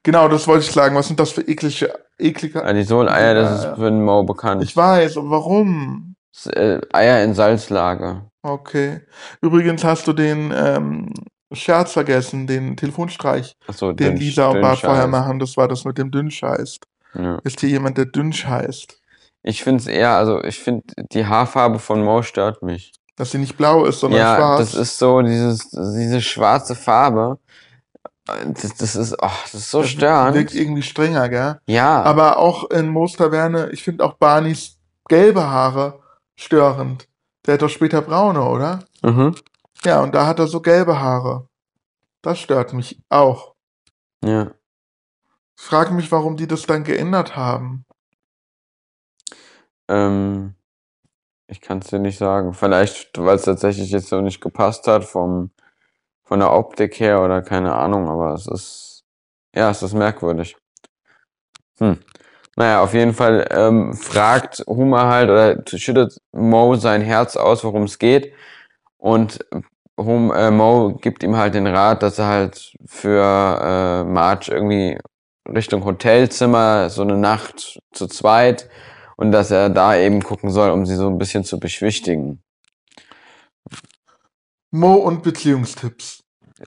Genau, 0.03 0.27
das 0.27 0.47
wollte 0.47 0.65
ich 0.65 0.71
sagen. 0.71 0.95
Was 0.95 1.07
sind 1.07 1.19
das 1.19 1.31
für 1.31 1.41
eklige, 1.41 1.93
eklige. 2.17 2.59
Ja, 2.59 2.73
die 2.73 2.83
Soleier, 2.83 3.33
das 3.35 3.59
ist 3.59 3.63
ja. 3.65 3.75
für 3.75 3.91
den 3.91 4.03
Mo 4.03 4.23
bekannt. 4.23 4.63
Ich 4.63 4.75
weiß, 4.75 5.17
aber 5.17 5.29
warum? 5.29 6.15
Äh, 6.47 6.79
Eier 6.93 7.23
in 7.23 7.33
Salzlage. 7.33 8.21
Okay. 8.41 9.01
Übrigens 9.41 9.83
hast 9.83 10.07
du 10.07 10.13
den 10.13 10.53
ähm, 10.55 11.11
Scherz 11.51 11.93
vergessen, 11.93 12.47
den 12.47 12.75
Telefonstreich, 12.75 13.55
Achso, 13.67 13.91
den 13.91 14.17
Lisa 14.17 14.47
und 14.47 14.61
Bart 14.61 14.79
vorher 14.79 15.07
machen. 15.07 15.39
Das 15.39 15.55
war 15.57 15.67
das 15.67 15.85
mit 15.85 15.97
dem 15.97 16.11
Dünnscheiß. 16.11 16.79
Ja. 17.13 17.39
Ist 17.43 17.59
hier 17.59 17.69
jemand, 17.69 17.97
der 17.97 18.05
dünn 18.05 18.33
scheißt? 18.33 18.99
Ich 19.43 19.63
finde 19.63 19.81
es 19.81 19.87
eher, 19.87 20.11
also 20.17 20.43
ich 20.43 20.59
finde, 20.59 20.83
die 21.11 21.25
Haarfarbe 21.25 21.79
von 21.79 22.03
Mo 22.03 22.23
stört 22.23 22.63
mich. 22.63 22.93
Dass 23.15 23.31
sie 23.31 23.37
nicht 23.37 23.55
blau 23.57 23.85
ist, 23.85 23.99
sondern 23.99 24.19
ja, 24.19 24.35
schwarz. 24.35 24.59
das 24.59 24.73
ist 24.75 24.97
so, 24.97 25.21
dieses, 25.21 25.69
diese 25.69 26.19
schwarze 26.21 26.75
Farbe. 26.75 27.37
Das, 28.25 28.75
das 28.75 28.95
ist, 28.95 29.15
oh, 29.21 29.29
das 29.43 29.53
ist 29.53 29.71
so 29.71 29.81
Das 29.81 29.91
störend. 29.91 30.35
Wirkt 30.35 30.55
irgendwie 30.55 30.81
strenger, 30.81 31.29
gell? 31.29 31.59
Ja. 31.67 32.01
Aber 32.01 32.39
auch 32.39 32.69
in 32.71 32.89
Moos 32.89 33.13
Taverne, 33.13 33.69
ich 33.71 33.83
finde 33.83 34.03
auch 34.03 34.15
Barneys 34.15 34.77
gelbe 35.07 35.47
Haare 35.47 35.99
störend. 36.35 37.07
Der 37.45 37.53
hat 37.53 37.61
doch 37.61 37.69
später 37.69 38.01
braune, 38.01 38.41
oder? 38.41 38.79
mhm. 39.03 39.35
Ja, 39.85 40.01
und 40.01 40.15
da 40.15 40.25
hat 40.27 40.39
er 40.39 40.47
so 40.47 40.61
gelbe 40.61 40.99
Haare. 40.99 41.47
Das 42.23 42.39
stört 42.39 42.73
mich 42.73 43.01
auch. 43.09 43.55
Ja. 44.23 44.51
Ich 45.57 45.63
frage 45.63 45.93
mich, 45.93 46.11
warum 46.11 46.37
die 46.37 46.47
das 46.47 46.63
dann 46.63 46.83
geändert 46.83 47.35
haben. 47.35 47.85
Ähm, 49.89 50.55
Ich 51.47 51.61
kann 51.61 51.79
es 51.79 51.87
dir 51.87 51.99
nicht 51.99 52.17
sagen. 52.17 52.53
Vielleicht, 52.53 53.17
weil 53.19 53.35
es 53.35 53.43
tatsächlich 53.43 53.91
jetzt 53.91 54.07
so 54.09 54.21
nicht 54.21 54.41
gepasst 54.41 54.87
hat 54.87 55.05
vom, 55.05 55.51
von 56.23 56.39
der 56.39 56.53
Optik 56.53 56.99
her 56.99 57.21
oder 57.23 57.41
keine 57.43 57.73
Ahnung, 57.75 58.09
aber 58.09 58.33
es 58.33 58.47
ist, 58.47 59.05
ja, 59.55 59.69
es 59.71 59.83
ist 59.83 59.93
merkwürdig. 59.93 60.57
Hm. 61.79 61.99
Naja, 62.57 62.81
auf 62.83 62.93
jeden 62.93 63.13
Fall 63.13 63.47
ähm, 63.51 63.93
fragt 63.93 64.63
Huma 64.67 65.07
halt 65.09 65.29
oder 65.29 65.63
schüttet 65.77 66.19
Mo 66.33 66.75
sein 66.75 67.01
Herz 67.01 67.37
aus, 67.37 67.63
worum 67.63 67.83
es 67.83 67.99
geht. 67.99 68.33
Und 68.97 69.45
Hum, 69.97 70.31
äh, 70.33 70.51
Mo 70.51 70.97
gibt 71.01 71.23
ihm 71.23 71.37
halt 71.37 71.53
den 71.55 71.67
Rat, 71.67 72.03
dass 72.03 72.19
er 72.19 72.27
halt 72.27 72.73
für 72.85 73.21
äh, 73.21 74.03
Marge 74.03 74.51
irgendwie 74.51 74.97
Richtung 75.47 75.85
Hotelzimmer 75.85 76.89
so 76.89 77.01
eine 77.03 77.17
Nacht 77.17 77.79
zu 77.93 78.07
zweit 78.07 78.69
und 79.15 79.31
dass 79.31 79.51
er 79.51 79.69
da 79.69 79.95
eben 79.95 80.21
gucken 80.21 80.49
soll, 80.49 80.71
um 80.71 80.85
sie 80.85 80.95
so 80.95 81.07
ein 81.07 81.17
bisschen 81.17 81.43
zu 81.45 81.59
beschwichtigen. 81.59 82.41
Mo 84.71 84.95
und 84.95 85.23
Beziehungstipps. 85.23 86.23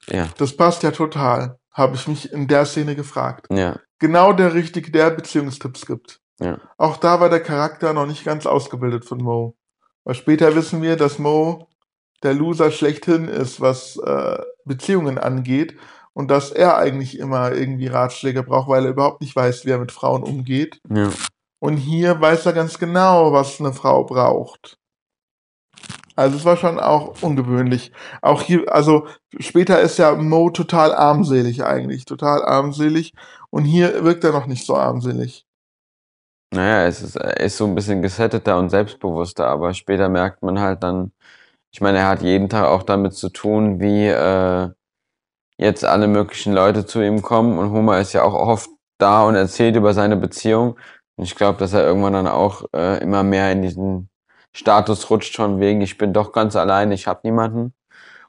Ja, 0.09 0.29
Das 0.39 0.57
passt 0.57 0.83
ja 0.83 0.91
total, 0.91 1.59
habe 1.73 1.97
ich 1.97 2.09
mich 2.09 2.33
in 2.33 2.47
der 2.47 2.65
Szene 2.67 2.95
gefragt. 2.97 3.47
ja, 3.51 3.79
Genau 3.99 4.33
der 4.33 4.55
Richtige, 4.55 4.91
der 4.93 5.11
Beziehungstipps 5.11 5.85
gibt. 5.85 6.21
ja. 6.41 6.59
Auch 6.77 6.97
da 6.99 7.21
war 7.21 7.29
der 7.29 7.41
Charakter 7.41 7.93
noch 7.93 8.07
nicht 8.07 8.25
ganz 8.25 8.47
ausgebildet 8.47 9.05
von 9.05 9.19
Mo. 9.19 9.57
Weil 10.05 10.15
später 10.15 10.55
wissen 10.55 10.81
wir, 10.83 10.97
dass 10.97 11.19
Mo 11.19 11.67
der 12.23 12.35
Loser 12.35 12.71
schlechthin 12.71 13.29
ist, 13.29 13.61
was 13.61 13.97
äh, 13.97 14.39
Beziehungen 14.65 15.19
angeht. 15.19 15.77
Und 16.13 16.33
dass 16.33 16.51
er 16.51 16.79
eigentlich 16.79 17.19
immer 17.19 17.53
irgendwie 17.53 17.87
Ratschläge 17.87 18.43
braucht, 18.43 18.69
weil 18.69 18.85
er 18.85 18.91
überhaupt 18.91 19.21
nicht 19.21 19.37
weiß, 19.37 19.65
wie 19.65 19.71
er 19.71 19.79
mit 19.79 19.93
Frauen 19.93 20.25
umgeht. 20.25 20.81
ja. 20.93 21.11
Und 21.61 21.77
hier 21.77 22.21
weiß 22.21 22.47
er 22.47 22.53
ganz 22.53 22.79
genau, 22.79 23.33
was 23.33 23.61
eine 23.61 23.73
Frau 23.73 24.05
braucht. 24.05 24.79
Also 26.15 26.37
es 26.37 26.45
war 26.45 26.57
schon 26.57 26.81
auch 26.81 27.23
ungewöhnlich. 27.23 27.93
Auch 28.23 28.43
hier, 28.43 28.73
also 28.73 29.07
später 29.39 29.81
ist 29.81 29.99
ja 29.99 30.15
Mo 30.15 30.51
total 30.51 30.93
armselig 30.93 31.65
eigentlich, 31.65 32.05
total 32.05 32.45
armselig. 32.45 33.13
Und 33.51 33.65
hier 33.65 34.05
wirkt 34.05 34.25
er 34.25 34.33
noch 34.33 34.47
nicht 34.47 34.67
so 34.67 34.77
armselig. 34.77 35.47
Naja, 36.53 36.87
es 36.87 37.03
ist, 37.03 37.17
er 37.17 37.39
ist 37.41 37.57
so 37.57 37.67
ein 37.67 37.75
bisschen 37.75 38.03
gesetteter 38.03 38.59
und 38.59 38.71
selbstbewusster, 38.71 39.47
aber 39.47 39.75
später 39.75 40.09
merkt 40.09 40.43
man 40.43 40.59
halt 40.59 40.83
dann, 40.83 41.13
ich 41.73 41.81
meine, 41.81 41.99
er 41.99 42.09
hat 42.09 42.23
jeden 42.23 42.49
Tag 42.49 42.67
auch 42.67 42.83
damit 42.83 43.15
zu 43.15 43.29
tun, 43.29 43.81
wie 43.81 44.07
äh, 44.07 44.71
jetzt 45.59 45.85
alle 45.85 46.09
möglichen 46.09 46.53
Leute 46.53 46.87
zu 46.87 47.01
ihm 47.03 47.23
kommen 47.23 47.59
und 47.59 47.73
Homer 47.73 47.99
ist 48.01 48.13
ja 48.13 48.23
auch 48.23 48.35
oft 48.35 48.71
da 48.99 49.25
und 49.25 49.35
erzählt 49.37 49.77
über 49.77 49.95
seine 49.95 50.17
Beziehung. 50.17 50.79
Und 51.17 51.25
ich 51.25 51.35
glaube, 51.35 51.59
dass 51.59 51.73
er 51.73 51.85
irgendwann 51.85 52.13
dann 52.13 52.29
auch 52.29 52.65
äh, 52.75 53.03
immer 53.03 53.23
mehr 53.23 53.53
in 53.53 53.63
diesen 53.63 54.09
Status 54.55 55.11
rutscht, 55.11 55.37
von 55.37 55.61
wegen, 55.61 55.81
ich 55.81 55.99
bin 55.99 56.13
doch 56.13 56.33
ganz 56.33 56.57
allein, 56.57 56.93
ich 56.93 57.07
habe 57.07 57.21
niemanden. 57.25 57.75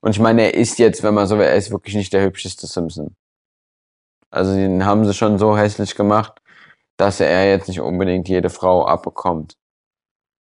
Und 0.01 0.11
ich 0.11 0.19
meine, 0.19 0.43
er 0.43 0.53
ist 0.55 0.79
jetzt, 0.79 1.03
wenn 1.03 1.13
man 1.13 1.27
so 1.27 1.37
will, 1.37 1.45
er 1.45 1.55
ist 1.55 1.71
wirklich 1.71 1.95
nicht 1.95 2.13
der 2.13 2.23
hübscheste 2.23 2.67
Simpson. 2.67 3.15
Also 4.31 4.53
den 4.55 4.85
haben 4.85 5.05
sie 5.05 5.13
schon 5.13 5.39
so 5.39 5.57
hässlich 5.57 5.95
gemacht, 5.95 6.41
dass 6.97 7.19
er 7.19 7.49
jetzt 7.49 7.67
nicht 7.67 7.81
unbedingt 7.81 8.29
jede 8.29 8.49
Frau 8.49 8.85
abbekommt. 8.85 9.58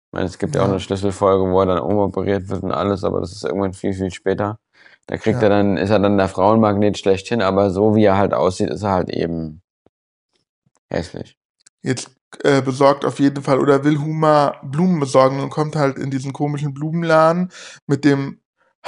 Ich 0.09 0.13
meine, 0.13 0.25
es 0.25 0.39
gibt 0.39 0.55
ja, 0.55 0.61
auch 0.61 0.65
Ja. 0.65 0.71
eine 0.71 0.79
Schlüsselfolge, 0.79 1.51
wo 1.51 1.59
er 1.59 1.67
dann 1.67 1.79
umoperiert 1.79 2.49
wird 2.49 2.63
und 2.63 2.71
alles, 2.71 3.03
aber 3.03 3.19
das 3.21 3.31
ist 3.31 3.43
irgendwann 3.43 3.73
viel, 3.73 3.93
viel 3.93 4.09
später. 4.09 4.57
Da 5.05 5.17
kriegt 5.17 5.37
Ja. 5.37 5.43
er 5.43 5.49
dann, 5.49 5.77
ist 5.77 5.91
er 5.91 5.99
dann 5.99 6.17
der 6.17 6.27
Frauenmagnet 6.29 6.97
schlechthin, 6.97 7.43
aber 7.43 7.69
so 7.69 7.95
wie 7.95 8.05
er 8.05 8.17
halt 8.17 8.33
aussieht, 8.33 8.71
ist 8.71 8.81
er 8.81 8.91
halt 8.91 9.09
eben 9.11 9.61
hässlich. 10.89 11.37
Jetzt 11.83 12.09
äh, 12.43 12.63
besorgt 12.63 13.05
auf 13.05 13.19
jeden 13.19 13.43
Fall 13.43 13.59
oder 13.59 13.83
will 13.83 13.99
Huma 13.99 14.55
Blumen 14.63 14.99
besorgen 14.99 15.39
und 15.39 15.51
kommt 15.51 15.75
halt 15.75 15.99
in 15.99 16.09
diesen 16.09 16.33
komischen 16.33 16.73
Blumenladen 16.73 17.51
mit 17.85 18.03
dem 18.03 18.39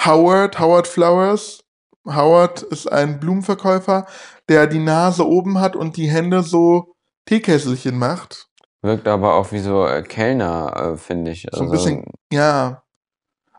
Howard, 0.03 0.59
Howard 0.59 0.87
Flowers. 0.87 1.63
Howard 2.05 2.63
ist 2.63 2.91
ein 2.91 3.19
Blumenverkäufer, 3.19 4.07
der 4.49 4.65
die 4.65 4.79
Nase 4.79 5.27
oben 5.27 5.59
hat 5.59 5.75
und 5.75 5.97
die 5.97 6.09
Hände 6.09 6.41
so 6.41 6.95
Teekesselchen 7.25 7.97
macht. 7.97 8.47
Wirkt 8.81 9.07
aber 9.07 9.35
auch 9.35 9.51
wie 9.51 9.59
so 9.59 9.85
äh, 9.85 10.01
Kellner, 10.01 10.93
äh, 10.93 10.97
finde 10.97 11.31
ich. 11.31 11.47
So 11.51 11.63
ein 11.63 11.71
bisschen, 11.71 12.05
ja. 12.31 12.83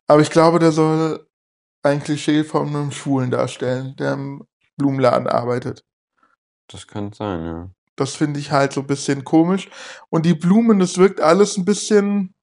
Aber 0.09 0.21
ich 0.21 0.31
glaube, 0.31 0.59
der 0.59 0.73
soll 0.73 1.27
ein 1.83 2.03
Klischee 2.03 2.45
von 2.45 2.69
einem 2.69 2.91
Schwulen 2.91 3.31
darstellen, 3.31 3.95
der 3.97 4.15
im 4.15 4.47
Blumenladen 4.77 5.29
arbeitet. 5.29 5.85
Das 6.69 6.87
kann 6.87 7.13
sein, 7.13 7.45
ja. 7.45 7.71
Das 7.97 8.17
finde 8.17 8.41
ich 8.41 8.51
halt 8.51 8.73
so 8.73 8.81
ein 8.81 8.87
bisschen 8.87 9.23
komisch. 9.25 9.71
Und 10.09 10.27
die 10.27 10.35
Blumen, 10.35 10.79
das 10.79 10.99
wirkt 10.99 11.21
alles 11.21 11.57
ein 11.57 11.65
bisschen 11.65 12.35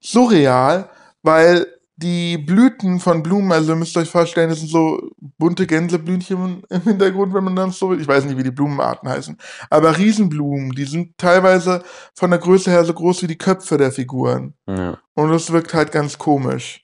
surreal, 0.00 0.90
weil 1.22 1.79
die 2.02 2.38
Blüten 2.38 2.98
von 3.00 3.22
Blumen, 3.22 3.52
also 3.52 3.72
ihr 3.72 3.76
müsst 3.76 3.96
euch 3.96 4.08
vorstellen, 4.08 4.48
das 4.50 4.60
sind 4.60 4.70
so 4.70 5.10
bunte 5.38 5.66
Gänseblümchen 5.66 6.62
im 6.68 6.80
Hintergrund, 6.82 7.34
wenn 7.34 7.44
man 7.44 7.56
das 7.56 7.78
so 7.78 7.90
will. 7.90 8.00
Ich 8.00 8.08
weiß 8.08 8.24
nicht, 8.24 8.38
wie 8.38 8.42
die 8.42 8.50
Blumenarten 8.50 9.08
heißen. 9.08 9.36
Aber 9.68 9.96
Riesenblumen, 9.98 10.70
die 10.72 10.84
sind 10.84 11.18
teilweise 11.18 11.82
von 12.14 12.30
der 12.30 12.38
Größe 12.38 12.70
her 12.70 12.84
so 12.84 12.94
groß 12.94 13.22
wie 13.22 13.26
die 13.26 13.38
Köpfe 13.38 13.76
der 13.76 13.92
Figuren. 13.92 14.54
ja. 14.66 14.98
Und 15.14 15.30
das 15.30 15.52
wirkt 15.52 15.74
halt 15.74 15.92
ganz 15.92 16.16
komisch. 16.18 16.82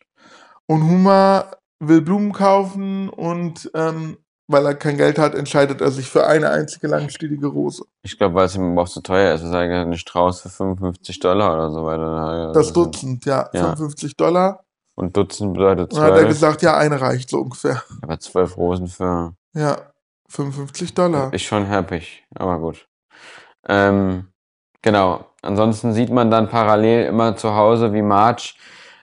Und 0.67 0.83
Huma 0.83 1.47
will 1.81 2.03
Blumen 2.03 2.33
kaufen 2.33 3.09
und 3.09 3.71
ähm, 3.75 4.19
weil 4.49 4.65
er 4.67 4.75
kein 4.75 4.97
Geld 4.97 5.19
hat, 5.19 5.35
entscheidet 5.35 5.81
er 5.81 5.91
sich 5.91 6.09
für 6.09 6.27
eine 6.27 6.51
einzige 6.51 6.87
langstielige 6.87 7.47
Rose. 7.49 7.83
Ich 8.03 8.17
glaube, 8.19 8.35
weil 8.37 8.47
es 8.47 8.55
ihm 8.55 8.79
auch 8.79 8.89
zu 8.89 9.01
teuer 9.01 9.35
ist. 9.35 9.41
Es 9.43 9.49
ist 9.49 9.55
eigentlich 9.55 9.81
ein 9.81 9.97
Strauß 9.99 10.43
für 10.43 10.49
55 10.51 11.19
Dollar 11.21 11.55
oder 11.55 11.71
so 11.71 11.85
weiter. 11.85 12.53
Das 12.53 12.67
ist- 12.69 12.77
Dutzend, 12.77 13.25
ja, 13.25 13.49
ja. 13.53 13.63
55 13.75 14.17
Dollar. 14.17 14.63
Und 14.97 15.17
Dutzend 15.17 15.53
bedeutet 15.53 15.93
Und 15.93 15.99
dann 15.99 16.07
hat 16.07 16.13
er 16.13 16.21
12. 16.21 16.29
gesagt, 16.29 16.63
ja, 16.63 16.77
eine 16.77 17.01
reicht 17.01 17.29
so 17.29 17.41
ungefähr. 17.41 17.83
Aber 18.03 18.19
12 18.19 18.57
Rosen 18.57 18.89
für. 18.89 19.35
Ja, 19.53 19.77
55 20.29 20.95
Dollar. 20.95 21.33
Ist 21.33 21.45
schon 21.45 21.69
happig, 21.69 22.25
aber 22.35 22.59
gut. 22.59 22.89
Ähm, 23.69 24.29
genau. 24.83 25.27
Ansonsten 25.43 25.93
sieht 25.93 26.11
man 26.11 26.31
dann 26.31 26.49
parallel 26.49 27.07
immer 27.07 27.37
zu 27.37 27.55
Hause, 27.55 27.93
wie 27.93 28.03
Marge, 28.03 28.55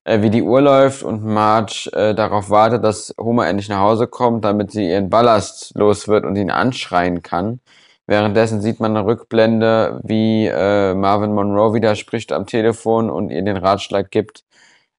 äh, 0.03 0.21
wie 0.21 0.31
die 0.31 0.41
Uhr 0.41 0.61
läuft 0.61 1.03
und 1.03 1.23
Marge 1.23 1.89
äh, 1.93 2.15
darauf 2.15 2.49
wartet, 2.49 2.83
dass 2.83 3.13
Homer 3.19 3.47
endlich 3.47 3.69
nach 3.69 3.79
Hause 3.79 4.07
kommt, 4.07 4.43
damit 4.43 4.71
sie 4.71 4.89
ihren 4.89 5.09
Ballast 5.09 5.73
los 5.75 6.07
wird 6.07 6.25
und 6.25 6.35
ihn 6.35 6.51
anschreien 6.51 7.21
kann. 7.21 7.61
Währenddessen 8.05 8.61
sieht 8.61 8.81
man 8.81 8.97
eine 8.97 9.05
Rückblende, 9.05 10.01
wie 10.03 10.47
äh, 10.47 10.93
Marvin 10.93 11.33
Monroe 11.33 11.73
widerspricht 11.73 12.33
am 12.33 12.45
Telefon 12.47 13.09
und 13.09 13.29
ihr 13.29 13.43
den 13.43 13.55
Ratschlag 13.55 14.11
gibt, 14.11 14.43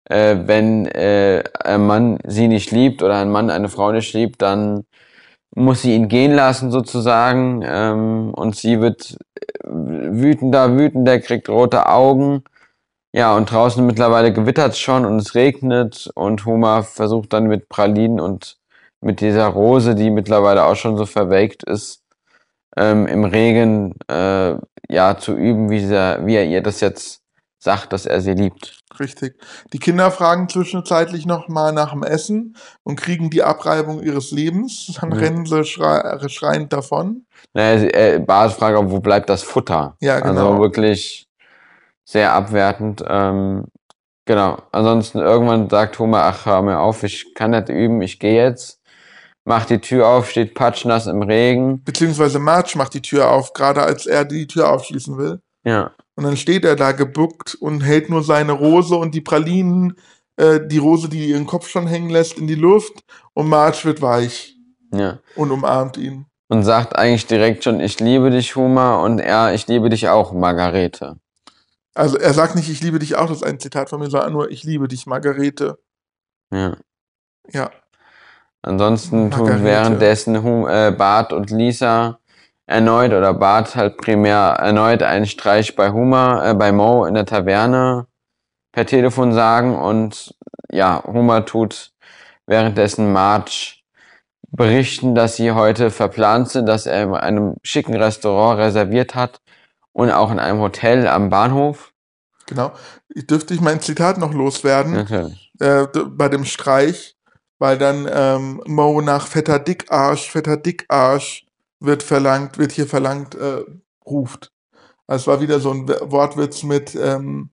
äh, 0.07 0.37
wenn 0.47 0.87
äh, 0.87 1.45
ein 1.63 1.87
Mann 1.87 2.19
sie 2.27 2.49
nicht 2.49 2.71
liebt 2.71 3.03
oder 3.03 3.17
ein 3.17 3.31
Mann 3.31 3.51
eine 3.51 3.69
Frau 3.69 3.93
nicht 3.93 4.13
liebt, 4.15 4.43
dann 4.43 4.85
muss 5.55 5.83
sie 5.83 5.95
ihn 5.95 6.09
gehen 6.09 6.33
lassen 6.33 6.71
sozusagen 6.71 7.63
ähm, 7.65 8.33
und 8.35 8.57
sie 8.57 8.81
wird 8.81 9.17
äh, 9.37 9.69
wütender, 9.69 10.77
wütender, 10.77 11.21
kriegt 11.21 11.49
rote 11.49 11.89
Augen. 11.89 12.45
Ja, 13.13 13.37
und 13.37 13.51
draußen 13.51 13.87
mittlerweile 13.87 14.33
gewittert 14.33 14.77
schon 14.77 15.05
und 15.05 15.19
es 15.19 15.37
regnet 15.37 16.11
und 16.17 16.47
Homer 16.47 16.83
versucht 16.83 17.33
dann 17.33 17.47
mit 17.47 17.69
Pralinen 17.69 18.19
und 18.21 18.59
mit 19.01 19.21
dieser 19.21 19.47
Rose, 19.47 19.95
die 19.95 20.11
mittlerweile 20.11 20.65
auch 20.65 20.75
schon 20.77 20.97
so 20.97 21.07
verwelkt 21.07 21.63
ist, 21.63 22.03
ähm, 22.77 23.07
im 23.07 23.25
Regen 23.25 23.95
äh, 24.09 24.57
ja 24.89 25.17
zu 25.19 25.35
üben, 25.35 25.71
wie, 25.71 25.79
dieser, 25.79 26.27
wie 26.27 26.37
er 26.37 26.47
ihr 26.47 26.63
das 26.63 26.81
jetzt 26.81 27.23
sagt, 27.61 27.93
dass 27.93 28.07
er 28.07 28.21
sie 28.21 28.35
liebt. 28.35 28.84
Richtig. 28.99 29.37
Die 29.73 29.79
Kinder 29.79 30.11
fragen 30.11 30.49
zwischenzeitlich 30.49 31.27
nochmal 31.27 31.73
nach 31.73 31.93
dem 31.93 32.03
Essen 32.03 32.57
und 32.83 32.97
kriegen 32.97 33.31
die 33.31 33.43
Abreibung 33.43 34.03
ihres 34.03 34.31
Lebens. 34.31 34.97
Dann 35.01 35.13
Ja. 35.13 35.19
rennen 35.19 35.47
sie 35.47 35.65
schrei 35.65 36.19
schreiend 36.29 36.73
davon. 36.73 37.27
Naja, 37.53 37.83
äh, 37.93 38.19
Bart 38.19 38.53
fragt 38.53 38.77
auch, 38.77 38.91
wo 38.91 39.01
bleibt 39.01 39.29
das 39.29 39.43
Futter? 39.43 39.97
Ja, 40.01 40.21
genau. 40.21 40.53
Also 40.53 40.61
wirklich 40.63 41.27
sehr 42.05 42.33
abwertend. 42.33 43.05
Ähm, 43.07 43.65
genau. 44.25 44.59
Ansonsten 44.73 45.19
irgendwann 45.19 45.69
sagt 45.69 45.99
Homer, 45.99 46.23
ach, 46.25 46.47
hör 46.47 46.63
mir 46.63 46.79
auf, 46.79 47.03
ich 47.03 47.35
kann 47.35 47.51
nicht 47.53 47.69
üben, 47.69 48.01
ich 48.03 48.19
gehe 48.19 48.43
jetzt. 48.43 48.81
Macht 49.47 49.69
die 49.69 49.79
Tür 49.81 50.09
auf, 50.09 50.31
steht 50.31 50.55
patschnass 50.55 51.07
im 51.07 51.21
Regen. 51.23 51.85
Beziehungsweise 51.85 52.39
Marge 52.39 52.79
macht 52.79 52.95
die 52.95 53.03
Tür 53.03 53.31
auf, 53.31 53.53
gerade 53.53 53.83
als 53.83 54.07
er 54.07 54.25
die 54.25 54.47
Tür 54.47 54.71
aufschließen 54.71 55.19
will. 55.19 55.41
Ja, 55.65 55.91
Und 56.17 56.25
dann 56.25 56.37
steht 56.37 56.65
er 56.65 56.77
da 56.77 56.93
gebuckt 56.93 57.55
und 57.57 57.81
hält 57.81 58.09
nur 58.09 58.23
seine 58.23 58.53
Rose 58.53 58.95
und 58.95 59.15
die 59.15 59.21
Pralinen, 59.21 59.97
äh, 60.37 60.61
die 60.65 60.79
Rose, 60.79 61.09
die 61.09 61.31
ihren 61.31 61.47
Kopf 61.47 61.69
schon 61.69 61.87
hängen 61.87 62.11
lässt, 62.11 62.39
in 62.39 62.47
die 62.47 62.55
Luft. 62.55 62.93
Und 63.33 63.49
Marge 63.49 63.85
wird 63.85 64.01
weich 64.01 64.57
ja. 64.93 65.19
und 65.35 65.51
umarmt 65.51 65.97
ihn. 65.97 66.27
Und 66.49 66.63
sagt 66.63 66.95
eigentlich 66.95 67.27
direkt 67.27 67.65
schon, 67.65 67.81
ich 67.81 67.99
liebe 67.99 68.31
dich, 68.31 68.55
Homer, 68.55 69.03
und 69.03 69.19
er, 69.19 69.55
ich 69.55 69.67
liebe 69.67 69.89
dich 69.89 70.09
auch, 70.09 70.33
Margarete. 70.33 71.17
Also 71.95 72.17
er 72.19 72.35
sagt 72.35 72.55
nicht, 72.55 72.69
ich 72.69 72.83
liebe 72.83 72.99
dich 72.99 73.17
auch, 73.17 73.29
das 73.29 73.39
ist 73.39 73.45
ein 73.45 73.59
Zitat 73.59 73.89
von 73.89 74.01
mir, 74.01 74.11
sondern 74.11 74.33
nur, 74.33 74.51
ich 74.51 74.63
liebe 74.63 74.87
dich, 74.87 75.07
Margarete. 75.07 75.79
Ja. 76.53 76.77
Ja, 77.51 77.71
Ansonsten 78.65 79.31
tun 79.31 79.41
Margarete. 79.41 79.65
währenddessen 79.65 80.43
Hum- 80.43 80.67
äh, 80.67 80.91
Bart 80.91 81.35
und 81.35 81.51
Lisa 81.51 82.19
erneut 82.67 83.13
oder 83.13 83.35
Bart 83.35 83.77
halt 83.77 83.99
primär 83.99 84.57
erneut 84.59 85.03
einen 85.03 85.27
Streich 85.27 85.77
bei 85.77 85.93
Homer, 85.93 86.45
äh, 86.45 86.55
bei 86.55 86.73
Mo 86.73 87.05
in 87.05 87.15
der 87.15 87.27
Taverne. 87.27 88.07
per 88.73 88.87
Telefon 88.87 89.33
sagen 89.33 89.77
und 89.77 90.35
ja, 90.71 91.03
Homer 91.07 91.45
tut 91.45 91.93
währenddessen 92.47 93.13
Marge 93.13 93.77
berichten, 94.51 95.15
dass 95.15 95.37
sie 95.37 95.53
heute 95.53 95.91
verplant 95.91 96.49
sind, 96.49 96.67
dass 96.67 96.87
er 96.87 97.05
in 97.05 97.15
einem 97.15 97.55
schicken 97.63 97.95
Restaurant 97.95 98.59
reserviert 98.59 99.15
hat 99.15 99.41
und 99.93 100.11
auch 100.11 100.31
in 100.33 100.39
einem 100.39 100.61
Hotel 100.61 101.07
am 101.07 101.29
Bahnhof. 101.29 101.93
Genau. 102.47 102.73
Dürfte 103.15 103.55
ich 103.55 103.61
mein 103.61 103.81
Zitat 103.81 104.19
noch 104.19 104.33
loswerden? 104.33 104.93
Natürlich. 104.93 105.53
äh, 105.61 105.87
bei 106.09 106.29
dem 106.29 106.45
Streich, 106.45 107.17
weil 107.59 107.79
dann 107.79 108.09
ähm, 108.13 108.61
Mo 108.67 109.01
nach 109.01 109.27
fetter 109.27 109.59
Dickarsch, 109.59 110.31
fetter 110.31 110.57
Dickarsch 110.57 111.47
wird 111.81 112.03
verlangt, 112.03 112.59
wird 112.59 112.73
hier 112.73 112.87
verlangt, 112.87 113.35
äh, 113.35 113.65
ruft. 114.07 114.53
Also 115.07 115.23
es 115.23 115.27
war 115.27 115.41
wieder 115.41 115.61
so 115.61 115.71
ein 115.71 115.89
Wortwitz 115.89 116.63
mit, 116.63 116.95
ähm, 116.95 117.51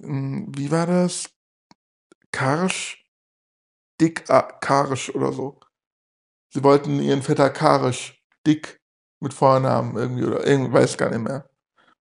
m, 0.00 0.46
wie 0.56 0.70
war 0.70 0.86
das? 0.86 1.30
Karsch? 2.32 3.04
Dick 4.00 4.24
Karsch 4.26 5.10
oder 5.10 5.32
so. 5.32 5.60
Sie 6.52 6.62
wollten 6.64 7.00
ihren 7.00 7.22
Vetter 7.22 7.50
Karsch, 7.50 8.20
Dick 8.46 8.80
mit 9.20 9.32
Vornamen 9.32 9.96
irgendwie 9.96 10.24
oder 10.24 10.46
irgendwie, 10.46 10.72
weiß 10.72 10.98
gar 10.98 11.10
nicht 11.10 11.22
mehr. 11.22 11.48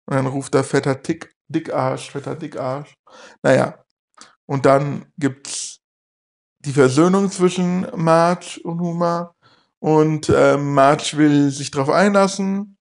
Und 0.05 0.15
dann 0.15 0.27
ruft 0.27 0.53
der 0.53 0.63
Vetter 0.63 0.95
Dick, 0.95 1.35
Dickarsch, 1.49 2.11
Vetter 2.11 2.35
Dickarsch. 2.35 2.95
Naja, 3.43 3.83
und 4.47 4.65
dann 4.65 5.11
gibt's 5.17 5.81
die 6.65 6.73
Versöhnung 6.73 7.29
zwischen 7.29 7.87
Marge 7.95 8.59
und 8.63 8.79
Huma. 8.79 9.35
Und 9.79 10.29
ähm, 10.29 10.73
Marge 10.73 11.13
will 11.15 11.49
sich 11.51 11.71
darauf 11.71 11.89
einlassen 11.89 12.77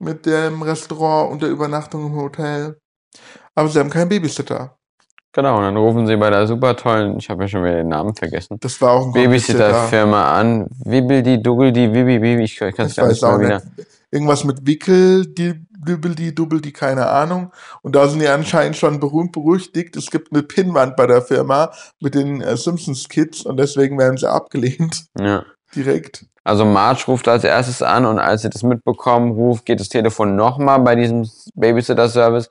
mit 0.00 0.26
dem 0.26 0.62
Restaurant 0.62 1.32
und 1.32 1.42
der 1.42 1.50
Übernachtung 1.50 2.06
im 2.06 2.16
Hotel. 2.16 2.78
Aber 3.54 3.68
sie 3.68 3.78
haben 3.78 3.90
keinen 3.90 4.08
Babysitter. 4.08 4.78
Genau, 5.32 5.58
und 5.58 5.62
dann 5.62 5.76
rufen 5.76 6.06
sie 6.06 6.16
bei 6.16 6.30
der 6.30 6.46
super 6.46 6.74
tollen, 6.74 7.18
ich 7.18 7.28
habe 7.28 7.44
ja 7.44 7.48
schon 7.48 7.62
wieder 7.62 7.76
den 7.76 7.88
Namen 7.88 8.14
vergessen, 8.14 8.56
Das 8.60 8.80
war 8.80 8.92
auch 8.92 9.06
ein 9.06 9.12
Babysitter-Firma 9.12 10.38
an. 10.38 10.66
Wibbeldi, 10.84 11.42
Duggeldi, 11.42 11.92
Wibi, 11.92 12.18
Bibi, 12.18 12.44
ich 12.44 12.56
kann 12.56 12.72
es 12.86 12.96
gar 12.96 13.06
weiß 13.06 13.12
nicht 13.12 13.24
auch 13.24 13.32
mal 13.32 13.40
wieder. 13.40 13.62
nicht. 13.76 13.86
Irgendwas 14.10 14.44
mit 14.44 14.66
Wickel, 14.66 15.26
die 15.26 15.66
Dübbeldi, 15.86 16.34
Dubbeldi, 16.34 16.72
keine 16.72 17.08
Ahnung. 17.08 17.52
Und 17.82 17.94
da 17.94 18.08
sind 18.08 18.20
die 18.20 18.28
anscheinend 18.28 18.76
schon 18.76 19.00
berühmt 19.00 19.32
berüchtigt. 19.32 19.96
Es 19.96 20.10
gibt 20.10 20.32
eine 20.32 20.42
Pinnwand 20.42 20.96
bei 20.96 21.06
der 21.06 21.22
Firma 21.22 21.72
mit 22.00 22.14
den 22.14 22.40
äh, 22.40 22.56
Simpsons 22.56 23.08
Kids 23.08 23.42
und 23.42 23.58
deswegen 23.58 23.98
werden 23.98 24.16
sie 24.16 24.30
abgelehnt. 24.30 25.04
Ja. 25.20 25.44
Direkt. 25.74 26.26
Also 26.44 26.64
Marge 26.64 27.04
ruft 27.08 27.28
als 27.28 27.44
erstes 27.44 27.82
an 27.82 28.06
und 28.06 28.18
als 28.18 28.42
sie 28.42 28.50
das 28.50 28.62
mitbekommen, 28.62 29.32
ruft, 29.32 29.66
geht 29.66 29.80
das 29.80 29.90
Telefon 29.90 30.34
nochmal 30.34 30.80
bei 30.80 30.94
diesem 30.94 31.28
Babysitter-Service 31.54 32.48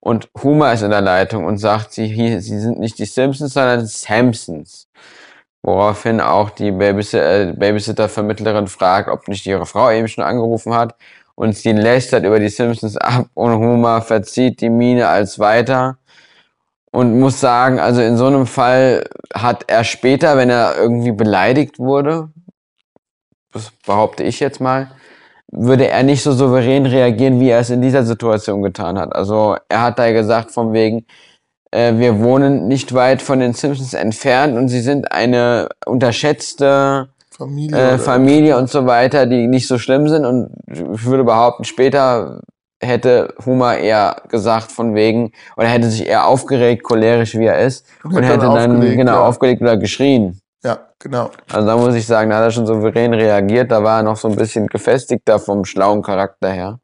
und 0.00 0.28
Homer 0.42 0.72
ist 0.74 0.82
in 0.82 0.90
der 0.90 1.00
Leitung 1.00 1.44
und 1.44 1.58
sagt, 1.58 1.92
sie, 1.92 2.06
hier, 2.06 2.40
sie 2.40 2.58
sind 2.58 2.78
nicht 2.78 2.98
die 2.98 3.06
Simpsons, 3.06 3.54
sondern 3.54 3.80
die 3.80 3.86
Sampsons. 3.86 4.88
Woraufhin 5.62 6.20
auch 6.20 6.50
die 6.50 6.68
äh, 6.68 7.52
Babysitter-Vermittlerin 7.56 8.68
fragt, 8.68 9.08
ob 9.08 9.26
nicht 9.28 9.46
ihre 9.46 9.66
Frau 9.66 9.90
eben 9.90 10.08
schon 10.08 10.24
angerufen 10.24 10.74
hat 10.74 10.94
und 11.34 11.56
sie 11.56 11.72
lästert 11.72 12.24
über 12.24 12.40
die 12.40 12.48
Simpsons 12.48 12.96
ab 12.96 13.26
und 13.34 13.52
Homer 13.52 14.02
verzieht 14.02 14.60
die 14.60 14.70
Miene 14.70 15.08
als 15.08 15.38
weiter 15.38 15.98
und 16.90 17.18
muss 17.18 17.40
sagen, 17.40 17.80
also 17.80 18.00
in 18.02 18.16
so 18.16 18.26
einem 18.26 18.46
Fall 18.46 19.08
hat 19.34 19.64
er 19.68 19.84
später, 19.84 20.36
wenn 20.36 20.50
er 20.50 20.76
irgendwie 20.76 21.12
beleidigt 21.12 21.78
wurde, 21.78 22.30
das 23.58 23.72
behaupte 23.86 24.22
ich 24.24 24.40
jetzt 24.40 24.60
mal, 24.60 24.90
würde 25.50 25.88
er 25.88 26.02
nicht 26.02 26.22
so 26.22 26.32
souverän 26.32 26.86
reagieren, 26.86 27.40
wie 27.40 27.50
er 27.50 27.60
es 27.60 27.70
in 27.70 27.80
dieser 27.82 28.04
Situation 28.04 28.62
getan 28.62 28.98
hat. 28.98 29.14
Also 29.14 29.56
er 29.68 29.82
hat 29.82 29.98
da 29.98 30.10
gesagt 30.12 30.50
von 30.50 30.72
wegen, 30.72 31.06
äh, 31.70 31.94
wir 31.96 32.20
wohnen 32.20 32.68
nicht 32.68 32.94
weit 32.94 33.22
von 33.22 33.40
den 33.40 33.52
Simpsons 33.54 33.94
entfernt 33.94 34.56
und 34.56 34.68
sie 34.68 34.80
sind 34.80 35.12
eine 35.12 35.68
unterschätzte 35.86 37.08
Familie. 37.30 37.76
äh, 37.78 37.98
Familie 37.98 38.56
und 38.58 38.68
so 38.68 38.86
weiter, 38.86 39.26
die 39.26 39.46
nicht 39.46 39.68
so 39.68 39.78
schlimm 39.78 40.08
sind. 40.08 40.24
Und 40.24 40.50
ich 40.66 41.04
würde 41.04 41.24
behaupten, 41.24 41.64
später 41.64 42.40
hätte 42.80 43.34
Homer 43.44 43.78
eher 43.78 44.22
gesagt 44.28 44.70
von 44.72 44.94
wegen, 44.94 45.32
oder 45.56 45.68
hätte 45.68 45.88
sich 45.88 46.06
eher 46.06 46.26
aufgeregt, 46.26 46.84
cholerisch 46.84 47.36
wie 47.36 47.46
er 47.46 47.60
ist, 47.60 47.86
Und 48.04 48.14
und, 48.14 48.22
hätte 48.22 48.34
hätte 48.34 48.46
dann 48.46 48.54
dann, 48.54 48.70
aufgelegt, 48.76 48.96
genau 48.96 49.12
ja. 49.12 49.24
aufgelegt 49.24 49.62
oder 49.62 49.76
geschrien. 49.76 50.40
Genau. 51.00 51.30
Also 51.50 51.66
da 51.66 51.76
muss 51.76 51.94
ich 51.94 52.06
sagen, 52.06 52.30
da 52.30 52.38
hat 52.38 52.44
er 52.44 52.50
schon 52.50 52.66
souverän 52.66 53.14
reagiert, 53.14 53.70
da 53.70 53.84
war 53.84 53.98
er 53.98 54.02
noch 54.02 54.16
so 54.16 54.28
ein 54.28 54.36
bisschen 54.36 54.66
gefestigter 54.66 55.38
vom 55.38 55.64
schlauen 55.64 56.02
Charakter 56.02 56.50
her. 56.50 56.80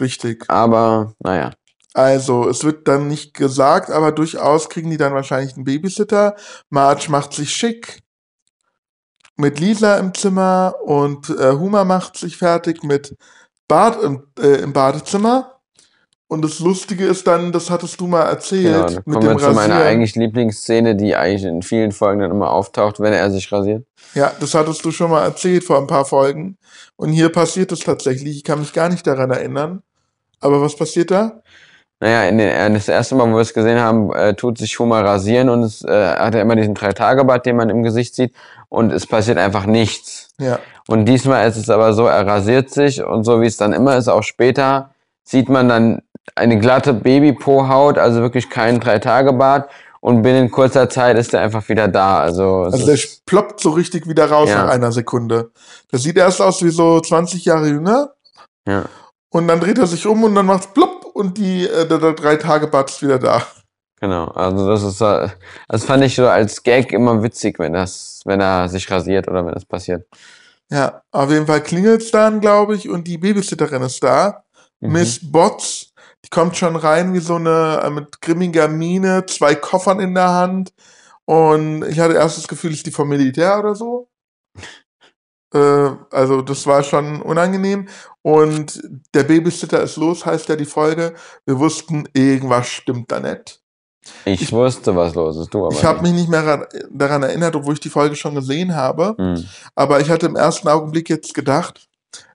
Richtig. 0.00 0.44
Aber 0.48 1.12
naja, 1.20 1.52
Also, 1.92 2.48
es 2.48 2.64
wird 2.64 2.88
dann 2.88 3.06
nicht 3.06 3.34
gesagt, 3.34 3.90
aber 3.90 4.10
durchaus 4.10 4.68
kriegen 4.68 4.90
die 4.90 4.96
dann 4.96 5.14
wahrscheinlich 5.14 5.54
einen 5.54 5.64
Babysitter. 5.64 6.34
Marge 6.68 7.06
macht 7.08 7.32
sich 7.34 7.54
schick 7.54 8.02
mit 9.36 9.60
Lisa 9.60 9.98
im 9.98 10.12
Zimmer 10.14 10.74
und 10.84 11.30
äh, 11.30 11.52
Huma 11.52 11.84
macht 11.84 12.16
sich 12.16 12.36
fertig 12.36 12.82
mit 12.82 13.16
Bad 13.68 14.02
im, 14.02 14.26
äh, 14.38 14.62
im 14.62 14.72
Badezimmer. 14.72 15.53
Und 16.26 16.42
das 16.42 16.58
Lustige 16.58 17.04
ist 17.06 17.26
dann, 17.26 17.52
das 17.52 17.70
hattest 17.70 18.00
du 18.00 18.06
mal 18.06 18.22
erzählt, 18.22 18.64
genau, 18.64 18.86
da 18.86 18.94
mit 18.94 19.04
kommen 19.04 19.20
dem 19.20 19.28
wir 19.30 19.38
zu 19.38 19.52
meiner 19.52 19.74
Rasieren. 19.74 19.82
eigentlich 19.82 20.14
Lieblingsszene, 20.16 20.96
die 20.96 21.14
eigentlich 21.14 21.44
in 21.44 21.62
vielen 21.62 21.92
Folgen 21.92 22.20
dann 22.20 22.30
immer 22.30 22.50
auftaucht, 22.50 22.98
wenn 23.00 23.12
er 23.12 23.30
sich 23.30 23.52
rasiert. 23.52 23.84
Ja, 24.14 24.32
das 24.40 24.54
hattest 24.54 24.84
du 24.84 24.90
schon 24.90 25.10
mal 25.10 25.22
erzählt 25.22 25.64
vor 25.64 25.78
ein 25.78 25.86
paar 25.86 26.04
Folgen. 26.04 26.56
Und 26.96 27.12
hier 27.12 27.28
passiert 27.28 27.72
es 27.72 27.80
tatsächlich. 27.80 28.36
Ich 28.38 28.44
kann 28.44 28.60
mich 28.60 28.72
gar 28.72 28.88
nicht 28.88 29.06
daran 29.06 29.30
erinnern. 29.30 29.82
Aber 30.40 30.60
was 30.60 30.76
passiert 30.76 31.10
da? 31.10 31.42
Naja, 32.00 32.28
in 32.28 32.38
den, 32.38 32.48
äh, 32.48 32.70
das 32.72 32.88
erste 32.88 33.14
Mal, 33.14 33.30
wo 33.30 33.34
wir 33.36 33.40
es 33.40 33.54
gesehen 33.54 33.78
haben, 33.80 34.12
äh, 34.12 34.34
tut 34.34 34.58
sich 34.58 34.78
Homer 34.78 35.04
rasieren 35.04 35.48
und 35.48 35.62
es 35.62 35.82
äh, 35.84 36.16
hat 36.16 36.34
er 36.34 36.42
immer 36.42 36.56
diesen 36.56 36.74
Drei-Tage-Bart, 36.74 37.46
den 37.46 37.56
man 37.56 37.70
im 37.70 37.82
Gesicht 37.82 38.14
sieht 38.14 38.34
und 38.68 38.92
es 38.92 39.06
passiert 39.06 39.38
einfach 39.38 39.64
nichts. 39.66 40.28
Ja, 40.38 40.58
Und 40.88 41.06
diesmal 41.06 41.48
ist 41.48 41.56
es 41.56 41.70
aber 41.70 41.92
so, 41.94 42.06
er 42.06 42.26
rasiert 42.26 42.70
sich 42.70 43.02
und 43.02 43.24
so 43.24 43.40
wie 43.40 43.46
es 43.46 43.56
dann 43.56 43.72
immer 43.72 43.96
ist, 43.96 44.08
auch 44.08 44.22
später, 44.22 44.90
sieht 45.22 45.48
man 45.48 45.68
dann 45.68 46.02
eine 46.34 46.58
glatte 46.58 46.92
Babypo-Haut, 46.94 47.98
also 47.98 48.20
wirklich 48.20 48.50
keinen 48.50 48.80
Drei-Tage-Bart 48.80 49.70
und 50.00 50.22
binnen 50.22 50.50
kurzer 50.50 50.88
Zeit 50.88 51.16
ist 51.16 51.32
er 51.34 51.40
einfach 51.40 51.68
wieder 51.68 51.88
da. 51.88 52.18
Also, 52.20 52.62
also 52.64 52.84
der 52.86 52.98
ploppt 53.26 53.60
so 53.60 53.70
richtig 53.70 54.06
wieder 54.08 54.30
raus 54.30 54.48
Ja. 54.50 54.64
nach 54.64 54.72
einer 54.72 54.92
Sekunde. 54.92 55.50
Das 55.90 56.02
sieht 56.02 56.16
erst 56.16 56.40
aus 56.40 56.62
wie 56.62 56.70
so 56.70 57.00
20 57.00 57.44
Jahre 57.44 57.68
jünger. 57.68 58.12
ja. 58.66 58.84
Und 59.30 59.48
dann 59.48 59.58
dreht 59.58 59.78
er 59.78 59.88
sich 59.88 60.06
um 60.06 60.22
und 60.22 60.36
dann 60.36 60.46
macht's 60.46 60.68
plopp 60.68 61.06
und 61.12 61.38
die, 61.38 61.66
äh, 61.66 61.88
der, 61.88 61.98
der 61.98 62.12
drei 62.12 62.36
Tage 62.36 62.68
Bart 62.68 62.88
ist 62.90 63.02
wieder 63.02 63.18
da. 63.18 63.42
Genau, 64.00 64.26
also 64.26 64.68
das 64.68 64.84
ist 64.84 64.98
so, 64.98 65.28
das 65.68 65.84
fand 65.84 66.04
ich 66.04 66.14
so 66.14 66.28
als 66.28 66.62
Gag 66.62 66.92
immer 66.92 67.20
witzig, 67.20 67.58
wenn 67.58 67.72
das, 67.72 68.20
wenn 68.26 68.40
er 68.40 68.68
sich 68.68 68.88
rasiert 68.90 69.26
oder 69.26 69.44
wenn 69.44 69.52
das 69.54 69.64
passiert. 69.64 70.06
Ja, 70.70 71.02
auf 71.10 71.30
jeden 71.30 71.46
Fall 71.48 71.62
klingelt's 71.62 72.12
dann, 72.12 72.40
glaube 72.40 72.76
ich, 72.76 72.88
und 72.88 73.08
die 73.08 73.18
Babysitterin 73.18 73.82
ist 73.82 74.04
da. 74.04 74.44
Mhm. 74.80 74.92
Miss 74.92 75.18
Botts, 75.32 75.92
die 76.24 76.28
kommt 76.30 76.56
schon 76.56 76.74
rein 76.76 77.12
wie 77.14 77.20
so 77.20 77.36
eine 77.36 77.80
äh, 77.84 77.90
mit 77.90 78.20
grimmiger 78.20 78.66
Miene, 78.68 79.26
zwei 79.26 79.54
Koffern 79.54 80.00
in 80.00 80.14
der 80.14 80.28
Hand. 80.32 80.72
Und 81.26 81.84
ich 81.84 82.00
hatte 82.00 82.14
erst 82.14 82.38
das 82.38 82.48
Gefühl, 82.48 82.72
ist 82.72 82.86
die 82.86 82.90
vom 82.90 83.08
Militär 83.08 83.58
oder 83.58 83.74
so. 83.74 84.08
Äh, 85.54 85.90
also 86.10 86.42
das 86.42 86.66
war 86.66 86.82
schon 86.82 87.22
unangenehm. 87.22 87.88
Und 88.22 88.82
der 89.14 89.24
Babysitter 89.24 89.82
ist 89.82 89.96
los, 89.96 90.24
heißt 90.26 90.48
ja 90.48 90.56
die 90.56 90.64
Folge. 90.64 91.14
Wir 91.46 91.58
wussten, 91.58 92.08
irgendwas 92.14 92.68
stimmt 92.68 93.12
da 93.12 93.20
nicht. 93.20 93.60
Ich, 94.26 94.42
ich- 94.42 94.52
wusste, 94.52 94.94
was 94.96 95.14
los 95.14 95.36
ist, 95.36 95.52
du 95.54 95.64
aber 95.66 95.74
Ich 95.74 95.84
habe 95.84 96.02
mich 96.02 96.12
nicht 96.12 96.28
mehr 96.28 96.46
ran- 96.46 96.66
daran 96.90 97.22
erinnert, 97.22 97.56
obwohl 97.56 97.74
ich 97.74 97.80
die 97.80 97.88
Folge 97.90 98.16
schon 98.16 98.34
gesehen 98.34 98.74
habe. 98.74 99.14
Hm. 99.18 99.44
Aber 99.74 100.00
ich 100.00 100.10
hatte 100.10 100.26
im 100.26 100.36
ersten 100.36 100.68
Augenblick 100.68 101.08
jetzt 101.08 101.32
gedacht, 101.32 101.88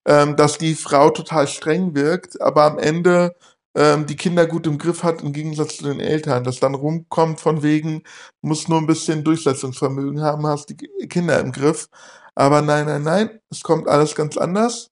ähm, 0.05 0.35
dass 0.35 0.57
die 0.57 0.73
Frau 0.73 1.09
total 1.11 1.47
streng 1.47 1.93
wirkt, 1.93 2.41
aber 2.41 2.63
am 2.63 2.79
Ende 2.79 3.35
ähm, 3.79 4.05
die 4.05 4.17
Kinder 4.17 4.45
gut 4.47 4.67
im 4.67 4.77
Griff 4.77 5.03
hat, 5.03 5.23
im 5.23 5.33
Gegensatz 5.33 5.77
zu 5.77 5.85
den 5.85 6.01
Eltern. 6.01 6.43
Dass 6.43 6.59
dann 6.59 6.75
rumkommt 6.75 7.39
von 7.39 7.63
wegen, 7.63 8.03
muss 8.41 8.67
nur 8.67 8.79
ein 8.79 8.87
bisschen 8.87 9.23
Durchsetzungsvermögen 9.23 10.21
haben, 10.21 10.45
hast 10.47 10.69
die 10.69 10.77
Ki- 10.77 11.07
Kinder 11.09 11.39
im 11.39 11.51
Griff. 11.53 11.89
Aber 12.35 12.61
nein, 12.61 12.85
nein, 12.85 13.03
nein, 13.03 13.29
es 13.49 13.63
kommt 13.63 13.87
alles 13.87 14.15
ganz 14.15 14.37
anders. 14.37 14.91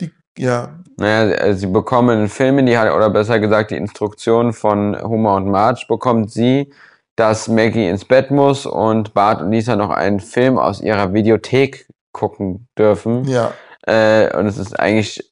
Die, 0.00 0.12
ja, 0.38 0.78
Naja, 0.96 1.32
äh, 1.32 1.54
sie 1.54 1.66
bekommen 1.66 2.22
in 2.22 2.28
Filmen, 2.28 2.66
die 2.66 2.76
hat, 2.78 2.92
oder 2.92 3.10
besser 3.10 3.40
gesagt, 3.40 3.70
die 3.70 3.76
Instruktion 3.76 4.52
von 4.52 5.00
Homer 5.02 5.36
und 5.36 5.48
Marge 5.50 5.84
bekommt 5.88 6.30
sie, 6.30 6.72
dass 7.16 7.48
Maggie 7.48 7.88
ins 7.88 8.04
Bett 8.04 8.30
muss 8.30 8.66
und 8.66 9.14
Bart 9.14 9.42
und 9.42 9.50
Lisa 9.52 9.76
noch 9.76 9.90
einen 9.90 10.20
Film 10.20 10.58
aus 10.58 10.80
ihrer 10.80 11.12
Videothek 11.12 11.86
gucken 12.12 12.68
dürfen. 12.78 13.24
ja, 13.26 13.52
Äh, 13.86 14.36
und 14.36 14.46
es 14.46 14.58
ist 14.58 14.78
eigentlich, 14.78 15.29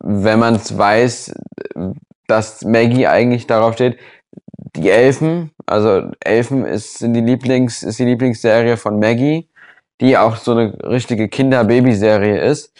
wenn 0.00 0.38
man 0.38 0.54
es 0.56 0.76
weiß, 0.76 1.34
dass 2.26 2.64
Maggie 2.64 3.06
eigentlich 3.06 3.46
darauf 3.46 3.74
steht, 3.74 3.98
die 4.76 4.90
Elfen, 4.90 5.50
also 5.66 6.10
Elfen 6.20 6.64
ist, 6.64 6.98
sind 6.98 7.14
die 7.14 7.20
Lieblings, 7.20 7.82
ist 7.82 7.98
die 7.98 8.04
Lieblingsserie 8.04 8.76
von 8.76 8.98
Maggie, 8.98 9.48
die 10.00 10.16
auch 10.16 10.36
so 10.36 10.52
eine 10.52 10.76
richtige 10.84 11.28
Kinder-Baby-Serie 11.28 12.40
ist. 12.40 12.72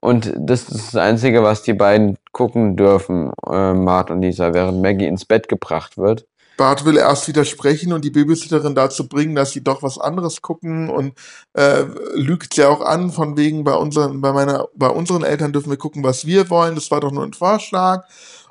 Und 0.00 0.32
das 0.36 0.68
ist 0.68 0.88
das 0.88 0.96
Einzige, 0.96 1.42
was 1.42 1.62
die 1.62 1.72
beiden 1.72 2.18
gucken 2.32 2.76
dürfen, 2.76 3.32
äh, 3.50 3.72
Mart 3.72 4.10
und 4.10 4.22
Lisa, 4.22 4.54
während 4.54 4.80
Maggie 4.80 5.06
ins 5.06 5.24
Bett 5.24 5.48
gebracht 5.48 5.98
wird. 5.98 6.26
Bart 6.58 6.84
will 6.84 6.98
erst 6.98 7.28
widersprechen 7.28 7.94
und 7.94 8.04
die 8.04 8.10
Babysitterin 8.10 8.74
dazu 8.74 9.08
bringen, 9.08 9.34
dass 9.34 9.52
sie 9.52 9.64
doch 9.64 9.82
was 9.82 9.96
anderes 9.96 10.42
gucken 10.42 10.90
und 10.90 11.14
äh, 11.54 11.84
lügt 12.14 12.52
sie 12.52 12.64
auch 12.64 12.82
an, 12.82 13.10
von 13.12 13.38
wegen 13.38 13.64
bei 13.64 13.74
unseren, 13.74 14.20
bei 14.20 14.32
meiner, 14.32 14.68
bei 14.74 14.88
unseren 14.88 15.22
Eltern 15.22 15.52
dürfen 15.52 15.70
wir 15.70 15.78
gucken, 15.78 16.02
was 16.04 16.26
wir 16.26 16.50
wollen. 16.50 16.74
Das 16.74 16.90
war 16.90 17.00
doch 17.00 17.12
nur 17.12 17.24
ein 17.24 17.32
Vorschlag. 17.32 18.04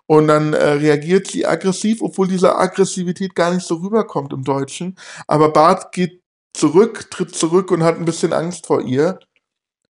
Und 0.08 0.28
dann 0.30 0.54
äh, 0.54 0.70
reagiert 0.70 1.28
sie 1.28 1.46
aggressiv, 1.46 2.02
obwohl 2.02 2.30
diese 2.30 2.58
Aggressivität 2.58 3.36
gar 3.36 3.54
nicht 3.54 3.68
so 3.68 3.76
rüberkommt 3.76 4.32
im 4.34 4.44
Deutschen. 4.44 4.98
Aber 5.28 5.52
Bart 5.52 5.92
geht 5.92 6.22
zurück, 6.54 7.12
tritt 7.12 7.36
zurück 7.36 7.72
und 7.72 7.84
hat 7.84 7.98
ein 7.98 8.06
bisschen 8.06 8.34
Angst 8.34 8.66
vor 8.68 8.82
ihr. 8.82 9.20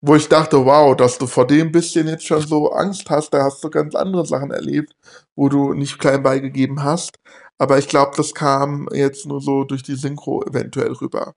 Wo 0.02 0.14
ich 0.14 0.29
dachte, 0.29 0.64
wow, 0.64 0.94
dass 0.96 1.18
du 1.18 1.26
vor 1.26 1.46
dem 1.46 1.72
bisschen 1.72 2.07
jetzt 2.07 2.26
schon 2.26 2.46
so 2.46 2.70
Angst 2.70 3.11
hast, 3.11 3.31
da 3.31 3.42
hast 3.44 3.64
du 3.64 3.70
ganz 3.70 3.94
andere 3.94 4.26
Sachen 4.26 4.50
erlebt, 4.52 4.94
wo 5.35 5.48
du 5.48 5.72
nicht 5.74 5.98
klein 5.98 6.22
beigegeben 6.22 6.85
hast. 6.85 7.18
Aber 7.58 7.78
ich 7.78 7.88
glaube, 7.88 8.12
das 8.16 8.34
kam 8.34 8.88
jetzt 8.92 9.26
nur 9.26 9.40
so 9.40 9.64
durch 9.64 9.82
die 9.82 9.96
Synchro 9.96 10.42
eventuell 10.44 10.92
rüber. 10.92 11.34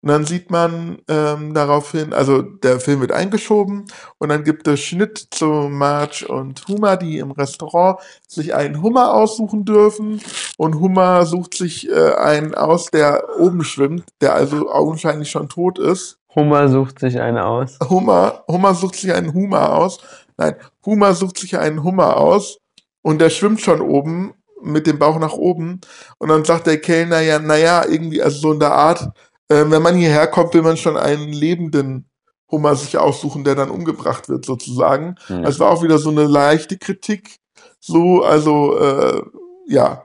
Und 0.00 0.10
dann 0.10 0.24
sieht 0.24 0.50
man 0.50 0.98
ähm, 1.08 1.54
daraufhin, 1.54 2.12
also 2.12 2.40
der 2.42 2.78
Film 2.78 3.00
wird 3.00 3.10
eingeschoben 3.10 3.86
und 4.18 4.28
dann 4.28 4.44
gibt 4.44 4.68
es 4.68 4.78
Schnitt 4.78 5.26
zu 5.32 5.46
Marge 5.46 6.28
und 6.28 6.68
Hummer, 6.68 6.96
die 6.96 7.18
im 7.18 7.32
Restaurant 7.32 7.98
sich 8.28 8.54
einen 8.54 8.80
Hummer 8.80 9.12
aussuchen 9.12 9.64
dürfen. 9.64 10.20
Und 10.56 10.78
Hummer 10.78 11.26
sucht 11.26 11.54
sich 11.54 11.90
äh, 11.90 12.14
einen 12.14 12.54
aus, 12.54 12.86
der 12.92 13.24
oben 13.40 13.64
schwimmt, 13.64 14.04
der 14.20 14.34
also 14.34 14.70
augenscheinlich 14.70 15.30
schon 15.32 15.48
tot 15.48 15.80
ist. 15.80 16.18
Hummer 16.32 16.68
sucht 16.68 17.00
sich 17.00 17.20
einen 17.20 17.38
aus. 17.38 17.76
Hummer, 17.90 18.44
Hummer 18.46 18.74
sucht 18.74 18.94
sich 18.94 19.12
einen 19.12 19.34
Hummer 19.34 19.74
aus. 19.74 19.98
Nein, 20.36 20.54
Hummer 20.86 21.14
sucht 21.14 21.38
sich 21.38 21.58
einen 21.58 21.82
Hummer 21.82 22.18
aus 22.18 22.58
und 23.02 23.20
der 23.20 23.30
schwimmt 23.30 23.60
schon 23.60 23.80
oben 23.80 24.34
mit 24.62 24.86
dem 24.86 24.98
Bauch 24.98 25.18
nach 25.18 25.32
oben. 25.34 25.80
Und 26.18 26.28
dann 26.28 26.44
sagt 26.44 26.66
der 26.66 26.80
Kellner 26.80 27.20
ja, 27.20 27.38
naja, 27.38 27.84
irgendwie, 27.86 28.22
also 28.22 28.38
so 28.38 28.52
in 28.52 28.60
der 28.60 28.72
Art, 28.72 29.02
äh, 29.48 29.64
wenn 29.68 29.82
man 29.82 29.94
hierher 29.96 30.26
kommt, 30.26 30.54
will 30.54 30.62
man 30.62 30.76
schon 30.76 30.96
einen 30.96 31.32
lebenden 31.32 32.08
Hummer 32.50 32.74
sich 32.76 32.96
aussuchen, 32.96 33.44
der 33.44 33.54
dann 33.54 33.70
umgebracht 33.70 34.28
wird, 34.28 34.44
sozusagen. 34.44 35.16
Ja. 35.28 35.42
Es 35.42 35.60
war 35.60 35.70
auch 35.70 35.82
wieder 35.82 35.98
so 35.98 36.10
eine 36.10 36.24
leichte 36.24 36.78
Kritik. 36.78 37.36
So, 37.80 38.22
also, 38.22 38.78
äh, 38.78 39.22
ja. 39.68 40.04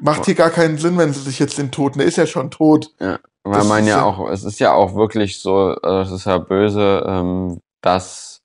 Macht 0.00 0.24
hier 0.24 0.34
gar 0.34 0.50
keinen 0.50 0.78
Sinn, 0.78 0.96
wenn 0.98 1.12
sie 1.12 1.20
sich 1.20 1.38
jetzt 1.38 1.58
den 1.58 1.70
Toten, 1.70 1.98
der 1.98 2.08
ist 2.08 2.16
ja 2.16 2.26
schon 2.26 2.50
tot. 2.50 2.90
Weil 2.98 3.18
Das 3.44 3.68
man 3.68 3.86
ja 3.86 3.98
ja- 3.98 4.04
auch, 4.04 4.28
es 4.30 4.44
ist 4.44 4.58
ja 4.60 4.72
auch 4.72 4.94
wirklich 4.94 5.40
so, 5.40 5.74
also 5.82 6.14
es 6.14 6.20
ist 6.20 6.26
ja 6.26 6.38
böse, 6.38 7.04
ähm, 7.06 7.60
dass 7.80 8.42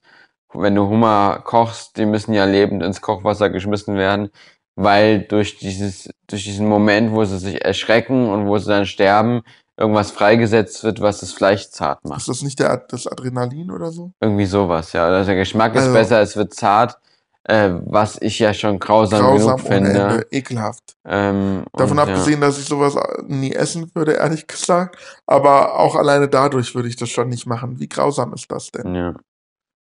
wenn 0.53 0.75
du 0.75 0.88
Hummer 0.88 1.41
kochst, 1.43 1.97
die 1.97 2.05
müssen 2.05 2.34
ja 2.34 2.45
lebend 2.45 2.81
ins 2.84 3.01
Kochwasser 3.01 3.49
geschmissen 3.49 3.95
werden, 3.97 4.29
weil 4.75 5.21
durch 5.21 5.57
dieses, 5.57 6.09
durch 6.27 6.43
diesen 6.43 6.67
Moment, 6.67 7.11
wo 7.11 7.23
sie 7.25 7.38
sich 7.39 7.63
erschrecken 7.63 8.29
und 8.29 8.47
wo 8.47 8.57
sie 8.57 8.67
dann 8.69 8.85
sterben, 8.85 9.41
irgendwas 9.77 10.11
freigesetzt 10.11 10.83
wird, 10.83 11.01
was 11.01 11.19
das 11.19 11.33
Fleisch 11.33 11.69
zart 11.69 11.99
Ist 12.03 12.09
macht. 12.09 12.27
das 12.27 12.41
nicht 12.41 12.59
der, 12.59 12.77
das 12.89 13.07
Adrenalin 13.07 13.71
oder 13.71 13.91
so? 13.91 14.11
Irgendwie 14.21 14.45
sowas, 14.45 14.93
ja. 14.93 15.05
Also 15.05 15.27
der 15.27 15.35
Geschmack 15.35 15.75
ist 15.75 15.81
Also- 15.81 15.93
besser, 15.93 16.21
es 16.21 16.35
wird 16.38 16.53
zart, 16.53 16.97
äh, 17.43 17.71
was 17.85 18.17
ich 18.21 18.39
ja 18.39 18.53
schon 18.53 18.79
grausam, 18.79 19.19
Grausam 19.21 19.57
genug 19.57 19.65
ohne 19.65 19.75
finde. 19.85 19.89
Ende, 20.01 20.27
ekelhaft. 20.31 20.95
Ähm, 21.05 21.65
Davon 21.73 21.99
und, 21.99 22.07
ja. 22.07 22.13
abgesehen, 22.13 22.41
dass 22.41 22.57
ich 22.57 22.65
sowas 22.65 22.95
nie 23.27 23.53
essen 23.53 23.91
würde, 23.93 24.13
ehrlich 24.13 24.47
gesagt. 24.47 24.97
Aber 25.27 25.77
auch 25.77 25.95
alleine 25.95 26.27
dadurch 26.29 26.73
würde 26.73 26.88
ich 26.89 26.95
das 26.95 27.09
schon 27.09 27.29
nicht 27.29 27.45
machen. 27.45 27.79
Wie 27.79 27.88
grausam 27.89 28.33
ist 28.33 28.49
das 28.51 28.71
denn? 28.71 28.95
Ja. 28.95 29.13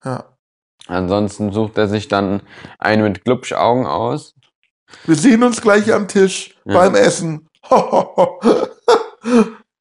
Ja. 0.04 0.24
Ansonsten 0.88 1.52
sucht 1.52 1.78
er 1.78 1.88
sich 1.88 2.08
dann 2.08 2.42
einen 2.78 3.02
mit 3.02 3.24
Glubschaugen 3.24 3.86
aus. 3.86 4.34
Wir 5.04 5.16
sehen 5.16 5.42
uns 5.42 5.60
gleich 5.60 5.92
am 5.92 6.08
Tisch 6.08 6.54
Ja. 6.64 6.74
beim 6.74 6.94
Essen. 6.94 7.48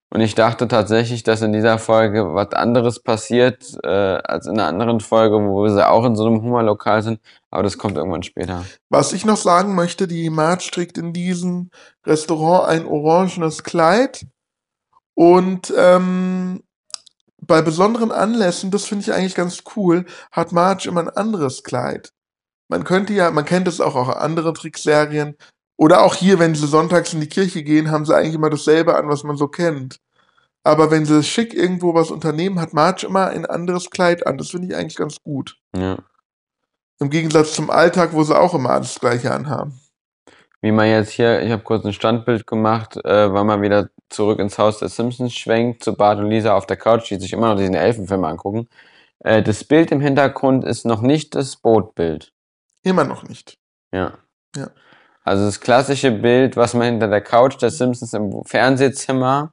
Und 0.09 0.21
ich 0.21 0.33
dachte 0.33 0.67
tatsächlich, 0.69 1.23
dass 1.23 1.41
in 1.41 1.51
dieser 1.51 1.77
Folge 1.77 2.33
was 2.33 2.53
anderes 2.53 3.01
passiert 3.01 3.77
äh, 3.83 3.89
als 3.89 4.45
in 4.47 4.53
einer 4.53 4.67
anderen 4.67 5.01
Folge, 5.01 5.35
wo 5.35 5.67
sie 5.67 5.85
auch 5.85 6.05
in 6.05 6.15
so 6.15 6.25
einem 6.25 6.41
Hummerlokal 6.41 7.03
sind. 7.03 7.19
Aber 7.51 7.63
das 7.63 7.77
kommt 7.77 7.97
irgendwann 7.97 8.23
später. 8.23 8.63
Was 8.89 9.11
ich 9.11 9.25
noch 9.25 9.35
sagen 9.35 9.75
möchte, 9.75 10.07
die 10.07 10.29
Marge 10.29 10.69
trägt 10.71 10.97
in 10.97 11.11
diesem 11.11 11.69
Restaurant 12.05 12.69
ein 12.69 12.85
orangenes 12.85 13.63
Kleid. 13.63 14.25
Und 15.15 15.73
ähm, 15.77 16.63
bei 17.41 17.61
besonderen 17.61 18.11
Anlässen, 18.13 18.71
das 18.71 18.85
finde 18.85 19.03
ich 19.03 19.13
eigentlich 19.13 19.35
ganz 19.35 19.63
cool, 19.75 20.05
hat 20.31 20.53
Marge 20.53 20.87
immer 20.87 21.01
ein 21.01 21.09
anderes 21.09 21.63
Kleid. 21.63 22.13
Man 22.67 22.83
könnte 22.83 23.13
ja, 23.13 23.31
man 23.31 23.45
kennt 23.45 23.67
es 23.67 23.81
auch 23.81 23.95
aus 23.95 24.15
anderen 24.15 24.53
Trickserien. 24.53 25.35
Oder 25.77 26.03
auch 26.03 26.15
hier, 26.15 26.39
wenn 26.39 26.55
sie 26.55 26.67
sonntags 26.67 27.13
in 27.13 27.19
die 27.19 27.29
Kirche 27.29 27.63
gehen, 27.63 27.91
haben 27.91 28.05
sie 28.05 28.15
eigentlich 28.15 28.35
immer 28.35 28.49
dasselbe 28.49 28.95
an, 28.95 29.09
was 29.09 29.23
man 29.23 29.35
so 29.35 29.47
kennt. 29.47 29.99
Aber 30.63 30.89
wenn 30.89 31.05
sie 31.05 31.21
schick 31.23 31.53
irgendwo 31.53 31.93
was 31.93 32.09
unternehmen, 32.09 32.59
hat 32.59 32.73
Marge 32.73 33.05
immer 33.05 33.27
ein 33.27 33.45
anderes 33.45 33.89
Kleid 33.91 34.25
an. 34.25 34.37
Das 34.37 34.49
finde 34.49 34.69
ich 34.69 34.75
eigentlich 34.75 34.95
ganz 34.95 35.21
gut. 35.21 35.57
Ja. 35.75 35.97
Im 36.99 37.09
Gegensatz 37.09 37.53
zum 37.53 37.69
Alltag, 37.69 38.13
wo 38.13 38.23
sie 38.23 38.37
auch 38.37 38.53
immer 38.53 38.71
alles 38.71 38.99
Gleiche 38.99 39.31
anhaben. 39.31 39.79
Wie 40.61 40.71
man 40.71 40.87
jetzt 40.87 41.11
hier, 41.11 41.43
ich 41.43 41.51
habe 41.51 41.61
kurz 41.61 41.85
ein 41.85 41.93
Standbild 41.93 42.47
gemacht, 42.47 42.97
äh, 43.05 43.31
weil 43.31 43.43
man 43.43 43.61
wieder 43.61 43.89
zurück 44.09 44.39
ins 44.39 44.57
Haus 44.57 44.79
der 44.79 44.89
Simpsons 44.89 45.33
schwenkt, 45.35 45.83
zu 45.83 45.93
Bart 45.93 46.17
und 46.17 46.29
Lisa 46.29 46.55
auf 46.55 46.65
der 46.65 46.77
Couch, 46.77 47.11
die 47.11 47.19
sich 47.19 47.33
immer 47.33 47.49
noch 47.49 47.59
diesen 47.59 47.75
Elfenfilm 47.75 48.23
angucken. 48.23 48.67
Äh, 49.19 49.43
das 49.43 49.63
Bild 49.63 49.91
im 49.91 50.01
Hintergrund 50.01 50.63
ist 50.63 50.85
noch 50.85 51.01
nicht 51.01 51.35
das 51.35 51.57
Bootbild. 51.57 52.31
Immer 52.85 53.03
noch 53.03 53.23
nicht. 53.23 53.57
Ja. 53.91 54.13
Ja. 54.55 54.69
Also 55.23 55.45
das 55.45 55.59
klassische 55.59 56.11
Bild, 56.11 56.55
was 56.55 56.75
man 56.75 56.85
hinter 56.85 57.07
der 57.07 57.21
Couch 57.21 57.59
der 57.59 57.71
Simpsons 57.71 58.13
im 58.13 58.43
Fernsehzimmer, 58.45 59.51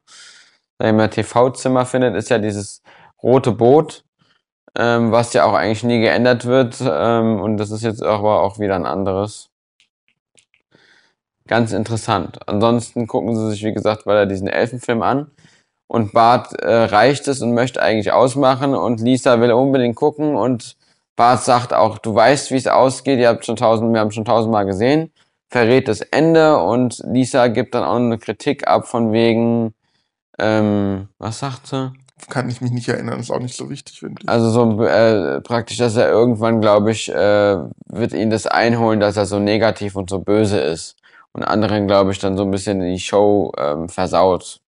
sag 0.78 0.94
ich 0.94 1.10
TV-Zimmer 1.10 1.86
findet, 1.86 2.14
ist 2.14 2.28
ja 2.28 2.38
dieses 2.38 2.82
rote 3.22 3.52
Boot, 3.52 4.04
ähm, 4.76 5.12
was 5.12 5.32
ja 5.32 5.44
auch 5.44 5.54
eigentlich 5.54 5.82
nie 5.82 6.00
geändert 6.00 6.44
wird. 6.44 6.76
Ähm, 6.84 7.40
und 7.40 7.56
das 7.56 7.70
ist 7.70 7.82
jetzt 7.82 8.02
aber 8.02 8.42
auch 8.42 8.58
wieder 8.58 8.74
ein 8.74 8.84
anderes. 8.84 9.48
Ganz 11.48 11.72
interessant. 11.72 12.46
Ansonsten 12.46 13.06
gucken 13.06 13.34
sie 13.34 13.50
sich, 13.50 13.64
wie 13.64 13.72
gesagt, 13.72 14.04
weiter 14.04 14.26
diesen 14.26 14.48
Elfenfilm 14.48 15.02
an. 15.02 15.30
Und 15.88 16.12
Bart 16.12 16.52
äh, 16.60 16.70
reicht 16.70 17.28
es 17.28 17.40
und 17.40 17.54
möchte 17.54 17.80
eigentlich 17.80 18.12
ausmachen 18.12 18.74
und 18.74 19.00
Lisa 19.00 19.40
will 19.40 19.52
unbedingt 19.52 19.96
gucken 19.96 20.36
und 20.36 20.76
Bart 21.22 21.44
sagt 21.44 21.72
auch, 21.72 21.98
du 21.98 22.16
weißt, 22.16 22.50
wie 22.50 22.56
es 22.56 22.66
ausgeht, 22.66 23.20
ihr 23.20 23.28
habt 23.28 23.46
schon 23.46 23.54
tausend, 23.54 23.92
wir 23.92 24.00
haben 24.00 24.10
schon 24.10 24.24
tausendmal 24.24 24.66
gesehen, 24.66 25.12
verrät 25.48 25.86
das 25.86 26.00
Ende 26.00 26.58
und 26.58 27.00
Lisa 27.06 27.46
gibt 27.46 27.76
dann 27.76 27.84
auch 27.84 27.94
eine 27.94 28.18
Kritik 28.18 28.66
ab 28.66 28.88
von 28.88 29.12
wegen, 29.12 29.72
ähm, 30.40 31.06
was 31.18 31.38
sagt 31.38 31.68
sie? 31.68 31.92
Kann 32.28 32.48
ich 32.48 32.60
mich 32.60 32.72
nicht 32.72 32.88
erinnern, 32.88 33.20
ist 33.20 33.30
auch 33.30 33.38
nicht 33.38 33.56
so 33.56 33.70
wichtig, 33.70 34.00
finde 34.00 34.20
ich. 34.20 34.28
Also 34.28 34.50
so 34.50 34.82
äh, 34.84 35.40
praktisch, 35.42 35.76
dass 35.76 35.94
er 35.94 36.08
irgendwann, 36.08 36.60
glaube 36.60 36.90
ich, 36.90 37.08
äh, 37.08 37.56
wird 37.86 38.14
ihn 38.14 38.30
das 38.30 38.48
einholen, 38.48 38.98
dass 38.98 39.16
er 39.16 39.26
so 39.26 39.38
negativ 39.38 39.94
und 39.94 40.10
so 40.10 40.18
böse 40.18 40.58
ist. 40.58 40.96
Und 41.30 41.44
anderen, 41.44 41.86
glaube 41.86 42.10
ich, 42.10 42.18
dann 42.18 42.36
so 42.36 42.42
ein 42.42 42.50
bisschen 42.50 42.80
die 42.80 42.98
Show 42.98 43.52
ähm, 43.56 43.88
versaut. 43.88 44.60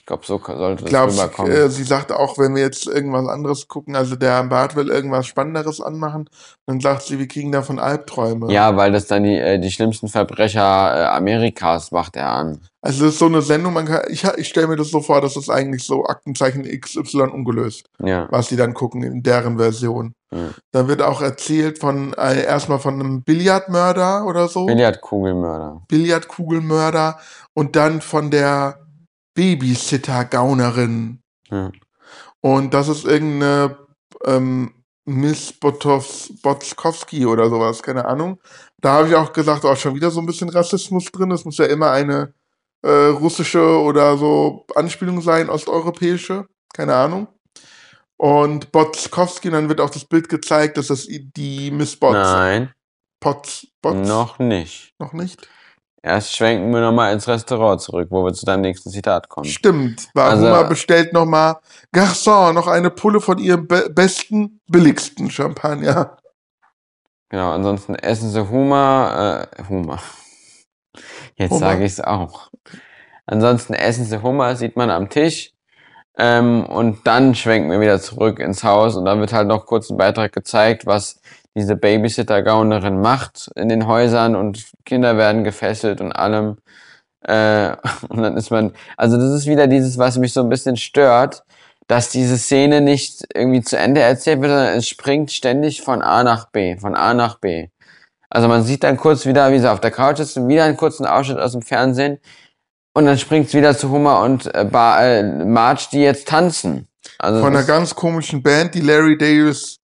Ich 0.00 0.06
glaube, 0.06 0.24
so 0.24 0.40
sollte 0.44 0.84
Ich 0.86 0.90
das 0.90 0.90
glaube, 0.90 1.12
rüberkommen. 1.12 1.52
äh, 1.52 1.68
sie 1.68 1.84
sagt 1.84 2.10
auch, 2.10 2.38
wenn 2.38 2.54
wir 2.54 2.62
jetzt 2.62 2.86
irgendwas 2.86 3.28
anderes 3.28 3.68
gucken, 3.68 3.94
also 3.94 4.16
der 4.16 4.42
Bart 4.44 4.74
will 4.74 4.88
irgendwas 4.88 5.26
Spannenderes 5.26 5.80
anmachen, 5.80 6.28
dann 6.66 6.80
sagt 6.80 7.02
sie, 7.02 7.18
wir 7.18 7.28
kriegen 7.28 7.52
davon 7.52 7.78
Albträume. 7.78 8.50
ja, 8.50 8.74
weil 8.76 8.92
das 8.92 9.06
dann 9.06 9.22
die, 9.24 9.36
äh, 9.36 9.58
die 9.60 9.70
schlimmsten 9.70 10.08
Verbrecher 10.08 10.60
äh, 10.62 11.04
Amerikas 11.16 11.92
macht 11.92 12.16
er 12.16 12.30
an. 12.30 12.60
Also 12.80 13.04
das 13.04 13.12
ist 13.12 13.18
so 13.18 13.26
eine 13.26 13.42
Sendung, 13.42 13.74
man 13.74 13.84
kann, 13.84 14.00
ich, 14.08 14.24
ich 14.38 14.48
stelle 14.48 14.68
mir 14.68 14.76
das 14.76 14.90
so 14.90 15.00
vor, 15.02 15.20
das 15.20 15.36
ist 15.36 15.50
eigentlich 15.50 15.84
so 15.84 16.06
Aktenzeichen 16.06 16.64
XY 16.64 17.24
ungelöst, 17.24 17.86
Ja. 18.02 18.26
was 18.30 18.48
sie 18.48 18.56
dann 18.56 18.72
gucken 18.72 19.02
in 19.02 19.22
deren 19.22 19.58
Version. 19.58 20.14
Ja. 20.32 20.48
Da 20.72 20.88
wird 20.88 21.02
auch 21.02 21.20
erzählt 21.20 21.78
von 21.78 22.14
äh, 22.14 22.42
erstmal 22.44 22.78
von 22.78 22.94
einem 22.94 23.22
Billardmörder 23.22 24.24
oder 24.26 24.48
so. 24.48 24.64
Billardkugelmörder. 24.66 25.82
Billardkugelmörder 25.88 27.18
und 27.54 27.76
dann 27.76 28.00
von 28.00 28.30
der 28.30 28.78
Babysitter-Gaunerin. 29.40 31.22
Ja. 31.50 31.72
Und 32.42 32.74
das 32.74 32.88
ist 32.88 33.06
irgendeine 33.06 33.78
ähm, 34.26 34.74
Miss 35.06 35.54
Botows, 35.54 36.30
Botzkowski 36.42 37.24
oder 37.24 37.48
sowas, 37.48 37.82
keine 37.82 38.04
Ahnung. 38.04 38.38
Da 38.82 38.92
habe 38.92 39.08
ich 39.08 39.14
auch 39.14 39.32
gesagt, 39.32 39.64
auch 39.64 39.76
schon 39.76 39.94
wieder 39.94 40.10
so 40.10 40.20
ein 40.20 40.26
bisschen 40.26 40.50
Rassismus 40.50 41.06
drin. 41.06 41.30
Es 41.30 41.46
muss 41.46 41.56
ja 41.56 41.64
immer 41.64 41.90
eine 41.90 42.34
äh, 42.82 43.06
russische 43.06 43.80
oder 43.80 44.18
so 44.18 44.66
Anspielung 44.74 45.22
sein, 45.22 45.48
osteuropäische, 45.48 46.46
keine 46.74 46.94
Ahnung. 46.94 47.28
Und 48.18 48.72
Botzkowski, 48.72 49.48
dann 49.48 49.70
wird 49.70 49.80
auch 49.80 49.88
das 49.88 50.04
Bild 50.04 50.28
gezeigt, 50.28 50.76
dass 50.76 50.88
das 50.88 51.06
die 51.08 51.70
Miss 51.70 51.96
Botz, 51.96 52.12
Nein, 52.12 52.74
Potz, 53.20 53.66
Botz, 53.80 54.06
noch 54.06 54.38
nicht. 54.38 54.92
noch 54.98 55.14
nicht. 55.14 55.48
Erst 56.02 56.34
schwenken 56.34 56.72
wir 56.72 56.80
nochmal 56.80 57.12
ins 57.12 57.28
Restaurant 57.28 57.80
zurück, 57.80 58.08
wo 58.10 58.24
wir 58.24 58.32
zu 58.32 58.46
deinem 58.46 58.62
nächsten 58.62 58.90
Zitat 58.90 59.28
kommen. 59.28 59.44
Stimmt. 59.46 60.08
War 60.14 60.30
Also- 60.30 60.46
Homer 60.46 60.64
bestellt 60.64 61.12
nochmal 61.12 61.56
Garçon, 61.94 62.54
noch 62.54 62.66
eine 62.68 62.90
Pulle 62.90 63.20
von 63.20 63.36
ihrem 63.38 63.66
be 63.66 63.90
besten, 63.90 64.60
billigsten 64.66 65.30
Champagner. 65.30 66.16
Genau, 67.28 67.52
ansonsten 67.52 67.94
essen 67.94 68.30
sie 68.30 68.48
Hummer, 68.48 69.46
äh, 69.58 69.62
Hummer. 69.68 70.00
Jetzt 71.36 71.58
sage 71.58 71.84
ich 71.84 71.92
es 71.92 72.00
auch. 72.00 72.50
Ansonsten 73.26 73.74
essen 73.74 74.04
sie 74.04 74.22
Hummer, 74.22 74.56
sieht 74.56 74.76
man 74.76 74.90
am 74.90 75.08
Tisch. 75.10 75.52
Ähm, 76.18 76.64
und 76.66 77.06
dann 77.06 77.34
schwenken 77.34 77.70
wir 77.70 77.80
wieder 77.80 78.00
zurück 78.00 78.40
ins 78.40 78.64
Haus 78.64 78.96
und 78.96 79.04
dann 79.04 79.20
wird 79.20 79.32
halt 79.32 79.46
noch 79.46 79.64
kurz 79.66 79.90
ein 79.90 79.96
Beitrag 79.96 80.32
gezeigt, 80.32 80.86
was 80.86 81.19
diese 81.56 81.76
Babysitter-Gaunerin 81.76 83.00
macht 83.00 83.50
in 83.56 83.68
den 83.68 83.86
Häusern 83.86 84.36
und 84.36 84.70
Kinder 84.84 85.16
werden 85.16 85.44
gefesselt 85.44 86.00
und 86.00 86.12
allem. 86.12 86.58
Äh, 87.22 87.76
und 88.08 88.22
dann 88.22 88.36
ist 88.36 88.50
man, 88.50 88.72
also 88.96 89.16
das 89.16 89.32
ist 89.32 89.46
wieder 89.46 89.66
dieses, 89.66 89.98
was 89.98 90.18
mich 90.18 90.32
so 90.32 90.40
ein 90.40 90.48
bisschen 90.48 90.76
stört, 90.76 91.44
dass 91.86 92.10
diese 92.10 92.38
Szene 92.38 92.80
nicht 92.80 93.26
irgendwie 93.34 93.62
zu 93.62 93.76
Ende 93.76 94.00
erzählt 94.00 94.40
wird, 94.40 94.52
sondern 94.52 94.76
es 94.76 94.88
springt 94.88 95.32
ständig 95.32 95.82
von 95.82 96.02
A 96.02 96.22
nach 96.22 96.48
B, 96.50 96.76
von 96.76 96.94
A 96.94 97.14
nach 97.14 97.38
B. 97.38 97.68
Also 98.28 98.46
man 98.46 98.62
sieht 98.62 98.84
dann 98.84 98.96
kurz 98.96 99.26
wieder, 99.26 99.50
wie 99.52 99.58
sie 99.58 99.70
auf 99.70 99.80
der 99.80 99.90
Couch 99.90 100.20
und 100.20 100.48
wieder 100.48 100.64
einen 100.64 100.76
kurzen 100.76 101.04
Ausschnitt 101.04 101.38
aus 101.38 101.52
dem 101.52 101.62
Fernsehen 101.62 102.20
und 102.92 103.06
dann 103.06 103.18
springt 103.18 103.48
es 103.48 103.54
wieder 103.54 103.76
zu 103.76 103.90
Hummer 103.90 104.20
und 104.20 104.52
äh, 104.54 104.64
Bar, 104.64 105.04
äh, 105.04 105.22
Marge, 105.22 105.88
die 105.92 106.00
jetzt 106.00 106.28
tanzen. 106.28 106.86
Also 107.18 107.40
Von 107.40 107.48
einer 107.48 107.60
ist 107.60 107.66
ganz 107.66 107.94
komischen 107.94 108.42
Band, 108.42 108.74
die 108.74 108.80
Larry 108.80 109.18
Dales 109.18 109.79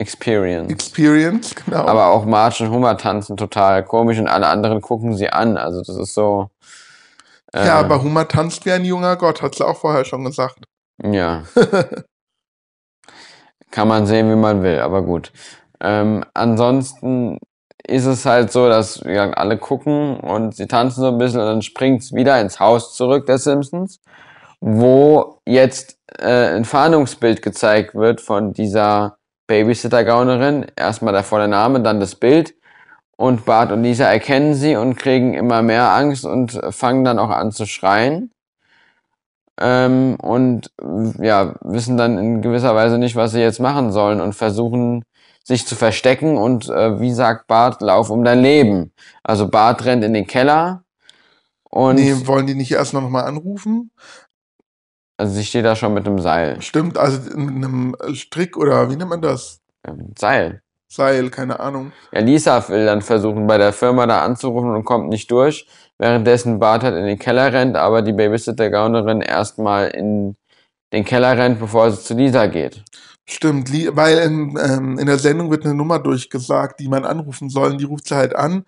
Experience. 0.00 0.72
Experience, 0.72 1.54
genau. 1.54 1.84
Aber 1.86 2.06
auch 2.06 2.24
Marge 2.24 2.64
und 2.64 2.70
Hummer 2.70 2.96
tanzen 2.96 3.36
total 3.36 3.84
komisch 3.84 4.18
und 4.18 4.28
alle 4.28 4.46
anderen 4.46 4.80
gucken 4.80 5.14
sie 5.14 5.28
an. 5.28 5.58
Also 5.58 5.82
das 5.82 5.94
ist 5.96 6.14
so. 6.14 6.48
äh, 7.52 7.66
ja, 7.66 7.78
aber 7.78 8.02
Homer 8.02 8.26
tanzt 8.26 8.64
wie 8.64 8.72
ein 8.72 8.86
junger 8.86 9.16
Gott, 9.16 9.42
hat 9.42 9.56
sie 9.56 9.66
auch 9.66 9.76
vorher 9.76 10.06
schon 10.06 10.24
gesagt. 10.24 10.64
Ja. 11.02 11.42
Kann 13.70 13.88
man 13.88 14.06
sehen, 14.06 14.30
wie 14.30 14.36
man 14.36 14.62
will, 14.62 14.80
aber 14.80 15.02
gut. 15.02 15.32
Ähm, 15.80 16.24
ansonsten 16.32 17.38
ist 17.86 18.06
es 18.06 18.24
halt 18.24 18.50
so, 18.52 18.70
dass 18.70 19.00
gesagt, 19.00 19.36
alle 19.36 19.58
gucken 19.58 20.18
und 20.18 20.56
sie 20.56 20.66
tanzen 20.66 21.02
so 21.02 21.08
ein 21.08 21.18
bisschen 21.18 21.40
und 21.40 21.46
dann 21.46 21.62
springt 21.62 22.02
es 22.02 22.14
wieder 22.14 22.40
ins 22.40 22.58
Haus 22.58 22.96
zurück 22.96 23.26
der 23.26 23.36
Simpsons, 23.36 24.00
wo 24.60 25.40
jetzt 25.46 25.98
äh, 26.18 26.56
ein 26.56 26.64
Fahndungsbild 26.64 27.42
gezeigt 27.42 27.94
wird 27.94 28.22
von 28.22 28.54
dieser 28.54 29.19
Babysitter-Gaunerin. 29.50 30.66
Erstmal 30.76 31.12
der 31.12 31.48
Name, 31.48 31.80
dann 31.80 32.00
das 32.00 32.14
Bild. 32.14 32.54
Und 33.16 33.44
Bart 33.44 33.72
und 33.72 33.82
Lisa 33.82 34.06
erkennen 34.06 34.54
sie 34.54 34.76
und 34.76 34.96
kriegen 34.96 35.34
immer 35.34 35.60
mehr 35.60 35.92
Angst 35.92 36.24
und 36.24 36.58
fangen 36.70 37.04
dann 37.04 37.18
auch 37.18 37.30
an 37.30 37.52
zu 37.52 37.66
schreien 37.66 38.30
ähm, 39.60 40.16
und 40.20 40.72
ja, 41.20 41.54
wissen 41.60 41.96
dann 41.96 42.18
in 42.18 42.42
gewisser 42.42 42.74
Weise 42.74 42.98
nicht, 42.98 43.16
was 43.16 43.32
sie 43.32 43.40
jetzt 43.40 43.60
machen 43.60 43.92
sollen 43.92 44.20
und 44.20 44.34
versuchen 44.34 45.04
sich 45.44 45.66
zu 45.66 45.76
verstecken 45.76 46.36
und 46.38 46.68
äh, 46.68 47.00
wie 47.00 47.12
sagt 47.12 47.46
Bart, 47.46 47.82
lauf 47.82 48.10
um 48.10 48.24
dein 48.24 48.40
Leben. 48.40 48.92
Also 49.22 49.48
Bart 49.48 49.84
rennt 49.84 50.02
in 50.02 50.14
den 50.14 50.26
Keller 50.26 50.84
und 51.68 51.96
nee, 51.96 52.26
wollen 52.26 52.46
die 52.46 52.54
nicht 52.54 52.72
erst 52.72 52.94
noch 52.94 53.08
mal 53.08 53.24
anrufen? 53.24 53.90
Also 55.20 55.34
sie 55.34 55.44
steht 55.44 55.66
da 55.66 55.76
schon 55.76 55.92
mit 55.92 56.06
einem 56.06 56.18
Seil. 56.18 56.60
Stimmt, 56.62 56.96
also 56.96 57.30
in 57.30 57.62
einem 57.62 57.94
Strick 58.14 58.56
oder 58.56 58.90
wie 58.90 58.96
nennt 58.96 59.10
man 59.10 59.20
das? 59.20 59.60
Ähm, 59.86 60.14
Seil. 60.18 60.62
Seil, 60.88 61.28
keine 61.28 61.60
Ahnung. 61.60 61.92
Ja, 62.10 62.20
Lisa 62.20 62.66
will 62.70 62.86
dann 62.86 63.02
versuchen, 63.02 63.46
bei 63.46 63.58
der 63.58 63.74
Firma 63.74 64.06
da 64.06 64.22
anzurufen 64.22 64.74
und 64.74 64.84
kommt 64.84 65.10
nicht 65.10 65.30
durch. 65.30 65.68
Währenddessen 65.98 66.58
Bart 66.58 66.82
halt 66.82 66.96
in 66.96 67.04
den 67.04 67.18
Keller 67.18 67.52
rennt, 67.52 67.76
aber 67.76 68.00
die 68.00 68.14
Babysitter-Gaunerin 68.14 69.20
erstmal 69.20 69.88
in 69.88 70.36
den 70.94 71.04
Keller 71.04 71.36
rennt, 71.36 71.60
bevor 71.60 71.90
sie 71.90 72.02
zu 72.02 72.14
Lisa 72.14 72.46
geht. 72.46 72.82
Stimmt, 73.28 73.70
weil 73.94 74.18
in, 74.18 74.58
ähm, 74.58 74.98
in 74.98 75.04
der 75.04 75.18
Sendung 75.18 75.50
wird 75.50 75.66
eine 75.66 75.74
Nummer 75.74 75.98
durchgesagt, 75.98 76.80
die 76.80 76.88
man 76.88 77.04
anrufen 77.04 77.50
soll, 77.50 77.72
und 77.72 77.78
die 77.78 77.84
ruft 77.84 78.08
sie 78.08 78.16
halt 78.16 78.34
an. 78.34 78.64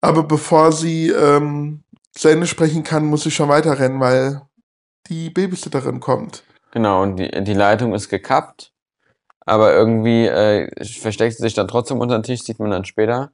Aber 0.00 0.22
bevor 0.22 0.70
sie 0.70 1.10
ähm, 1.10 1.82
zu 2.12 2.28
Ende 2.28 2.46
sprechen 2.46 2.84
kann, 2.84 3.04
muss 3.04 3.24
sie 3.24 3.32
schon 3.32 3.48
weiterrennen, 3.48 3.98
weil 3.98 4.42
die 5.08 5.30
Babysitterin 5.30 6.00
kommt. 6.00 6.44
Genau, 6.72 7.02
und 7.02 7.16
die, 7.16 7.30
die 7.44 7.54
Leitung 7.54 7.94
ist 7.94 8.08
gekappt, 8.08 8.72
aber 9.40 9.72
irgendwie 9.72 10.26
äh, 10.26 10.68
versteckt 10.84 11.36
sie 11.36 11.42
sich 11.42 11.54
dann 11.54 11.68
trotzdem 11.68 12.00
unter 12.00 12.18
den 12.18 12.24
Tisch, 12.24 12.42
sieht 12.42 12.58
man 12.58 12.70
dann 12.70 12.84
später. 12.84 13.30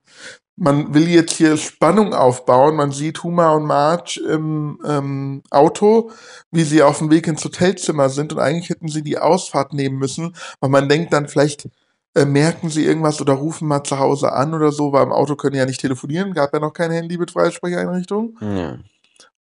Man 0.56 0.92
will 0.92 1.08
jetzt 1.08 1.32
hier 1.32 1.56
Spannung 1.56 2.12
aufbauen. 2.12 2.76
Man 2.76 2.92
sieht 2.92 3.22
Huma 3.22 3.54
und 3.54 3.64
Marge 3.64 4.20
im 4.28 4.78
ähm, 4.86 5.42
Auto, 5.50 6.10
wie 6.50 6.62
sie 6.62 6.82
auf 6.82 6.98
dem 6.98 7.10
Weg 7.10 7.26
ins 7.26 7.44
Hotelzimmer 7.44 8.10
sind. 8.10 8.34
Und 8.34 8.38
eigentlich 8.38 8.68
hätten 8.68 8.88
sie 8.88 9.02
die 9.02 9.18
Ausfahrt 9.18 9.72
nehmen 9.72 9.96
müssen, 9.96 10.36
weil 10.60 10.68
man 10.68 10.90
denkt 10.90 11.14
dann 11.14 11.26
vielleicht, 11.26 11.68
äh, 12.14 12.26
merken 12.26 12.68
sie 12.68 12.84
irgendwas 12.84 13.20
oder 13.22 13.32
rufen 13.32 13.66
mal 13.66 13.82
zu 13.82 13.98
Hause 13.98 14.32
an 14.32 14.52
oder 14.52 14.70
so, 14.70 14.92
weil 14.92 15.04
im 15.04 15.12
Auto 15.12 15.34
können 15.34 15.56
ja 15.56 15.64
nicht 15.64 15.80
telefonieren, 15.80 16.34
gab 16.34 16.52
ja 16.52 16.60
noch 16.60 16.74
kein 16.74 16.90
Handy 16.90 17.16
mit 17.16 17.30
Freisprecheinrichtung. 17.30 18.36
Ja. 18.40 18.78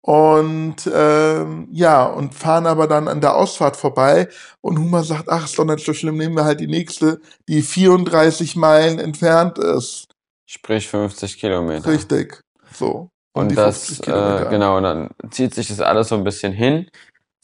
Und 0.08 0.90
ähm, 0.96 1.68
ja, 1.70 2.06
und 2.06 2.34
fahren 2.34 2.66
aber 2.66 2.88
dann 2.88 3.10
an 3.10 3.20
der 3.20 3.36
Ausfahrt 3.36 3.76
vorbei. 3.76 4.30
Und 4.62 4.80
Huma 4.80 5.04
sagt, 5.04 5.28
ach, 5.28 5.44
ist 5.44 5.60
doch 5.60 5.66
nicht 5.66 5.86
so 5.86 5.94
schlimm, 5.94 6.16
nehmen 6.16 6.38
wir 6.38 6.46
halt 6.46 6.62
die 6.62 6.68
nächste, 6.68 7.20
die 7.50 7.62
34 7.62 8.56
Meilen 8.56 9.00
entfernt 9.00 9.60
ist. 9.60 10.08
Sprich 10.46 10.88
50 10.88 11.38
Kilometer. 11.38 11.92
Richtig. 11.92 12.40
So. 12.72 13.10
Und 13.34 13.52
die 13.52 13.56
das, 13.56 13.98
50 13.98 14.08
äh, 14.08 14.46
genau, 14.50 14.80
dann 14.80 15.10
zieht 15.30 15.54
sich 15.54 15.68
das 15.68 15.82
alles 15.82 16.08
so 16.08 16.16
ein 16.16 16.24
bisschen 16.24 16.54
hin. 16.54 16.90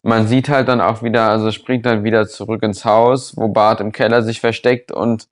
Man 0.02 0.28
sieht 0.28 0.48
halt 0.48 0.70
dann 0.70 0.80
auch 0.80 1.04
wieder, 1.04 1.28
also 1.28 1.52
springt 1.52 1.86
dann 1.86 2.06
wieder 2.06 2.30
zurück 2.30 2.64
ins 2.64 2.86
Haus, 2.86 3.36
wo 3.36 3.50
Bart 3.50 3.82
im 3.82 3.92
Keller 3.92 4.24
sich 4.24 4.40
versteckt 4.40 4.90
und 4.90 5.28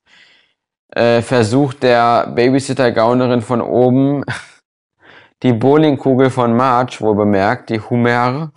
äh, 0.94 1.22
versucht 1.22 1.82
der 1.82 2.26
Babysitter-Gaunerin 2.26 3.40
von 3.40 3.62
oben 3.62 4.22
die 5.42 5.52
Bowlingkugel 5.52 6.30
von 6.30 6.54
Marge, 6.56 6.96
wohl 7.00 7.14
bemerkt, 7.16 7.70
die 7.70 7.80
Humer, 7.80 8.52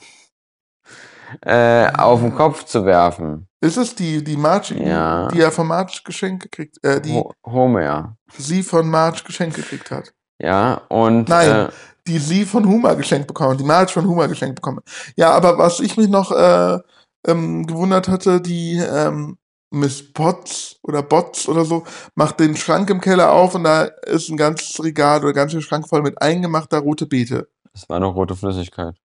äh, 1.41 1.87
auf 1.97 2.21
den 2.21 2.33
Kopf 2.35 2.63
zu 2.65 2.85
werfen. 2.85 3.47
Ist 3.61 3.77
es 3.77 3.95
die, 3.95 4.23
die 4.23 4.37
Marge, 4.37 4.75
Ja. 4.75 5.27
die 5.29 5.41
er 5.41 5.51
von 5.51 5.67
Marge 5.67 5.99
geschenkt 6.05 6.43
gekriegt, 6.43 6.77
äh, 6.83 7.01
die 7.01 7.13
Ho 7.13 7.33
Homer. 7.45 8.15
sie 8.37 8.61
von 8.63 8.87
Marge 8.89 9.21
geschenkt 9.25 9.55
gekriegt 9.55 9.89
hat? 9.91 10.13
Ja, 10.39 10.81
und 10.89 11.29
Nein. 11.29 11.49
Äh, 11.67 11.69
Die 12.07 12.19
sie 12.19 12.45
von 12.45 12.67
Huma 12.67 12.93
geschenkt 12.93 13.25
bekommen, 13.25 13.57
die 13.57 13.63
Marge 13.63 13.91
von 13.91 14.05
Huma 14.05 14.27
geschenkt 14.27 14.53
bekommen. 14.53 14.81
Ja, 15.15 15.31
aber 15.31 15.57
was 15.57 15.79
ich 15.79 15.97
mich 15.97 16.07
noch 16.07 16.31
äh, 16.31 16.77
ähm, 17.25 17.65
gewundert 17.65 18.07
hatte, 18.07 18.39
die 18.41 18.77
ähm, 18.77 19.39
Miss 19.75 20.11
Potts 20.13 20.77
oder 20.81 21.03
Bots 21.03 21.47
oder 21.47 21.65
so 21.65 21.83
macht 22.15 22.39
den 22.39 22.55
Schrank 22.55 22.89
im 22.89 23.01
Keller 23.01 23.31
auf 23.31 23.55
und 23.55 23.63
da 23.63 23.83
ist 23.83 24.29
ein 24.29 24.37
ganzes 24.37 24.81
Regal 24.83 25.19
oder 25.19 25.29
ein 25.29 25.35
ganzer 25.35 25.61
Schrank 25.61 25.87
voll 25.87 26.01
mit 26.01 26.21
eingemachter 26.21 26.79
rote 26.79 27.05
Beete. 27.05 27.47
das 27.73 27.87
war 27.89 27.99
noch 27.99 28.15
rote 28.15 28.35
Flüssigkeit. 28.35 28.95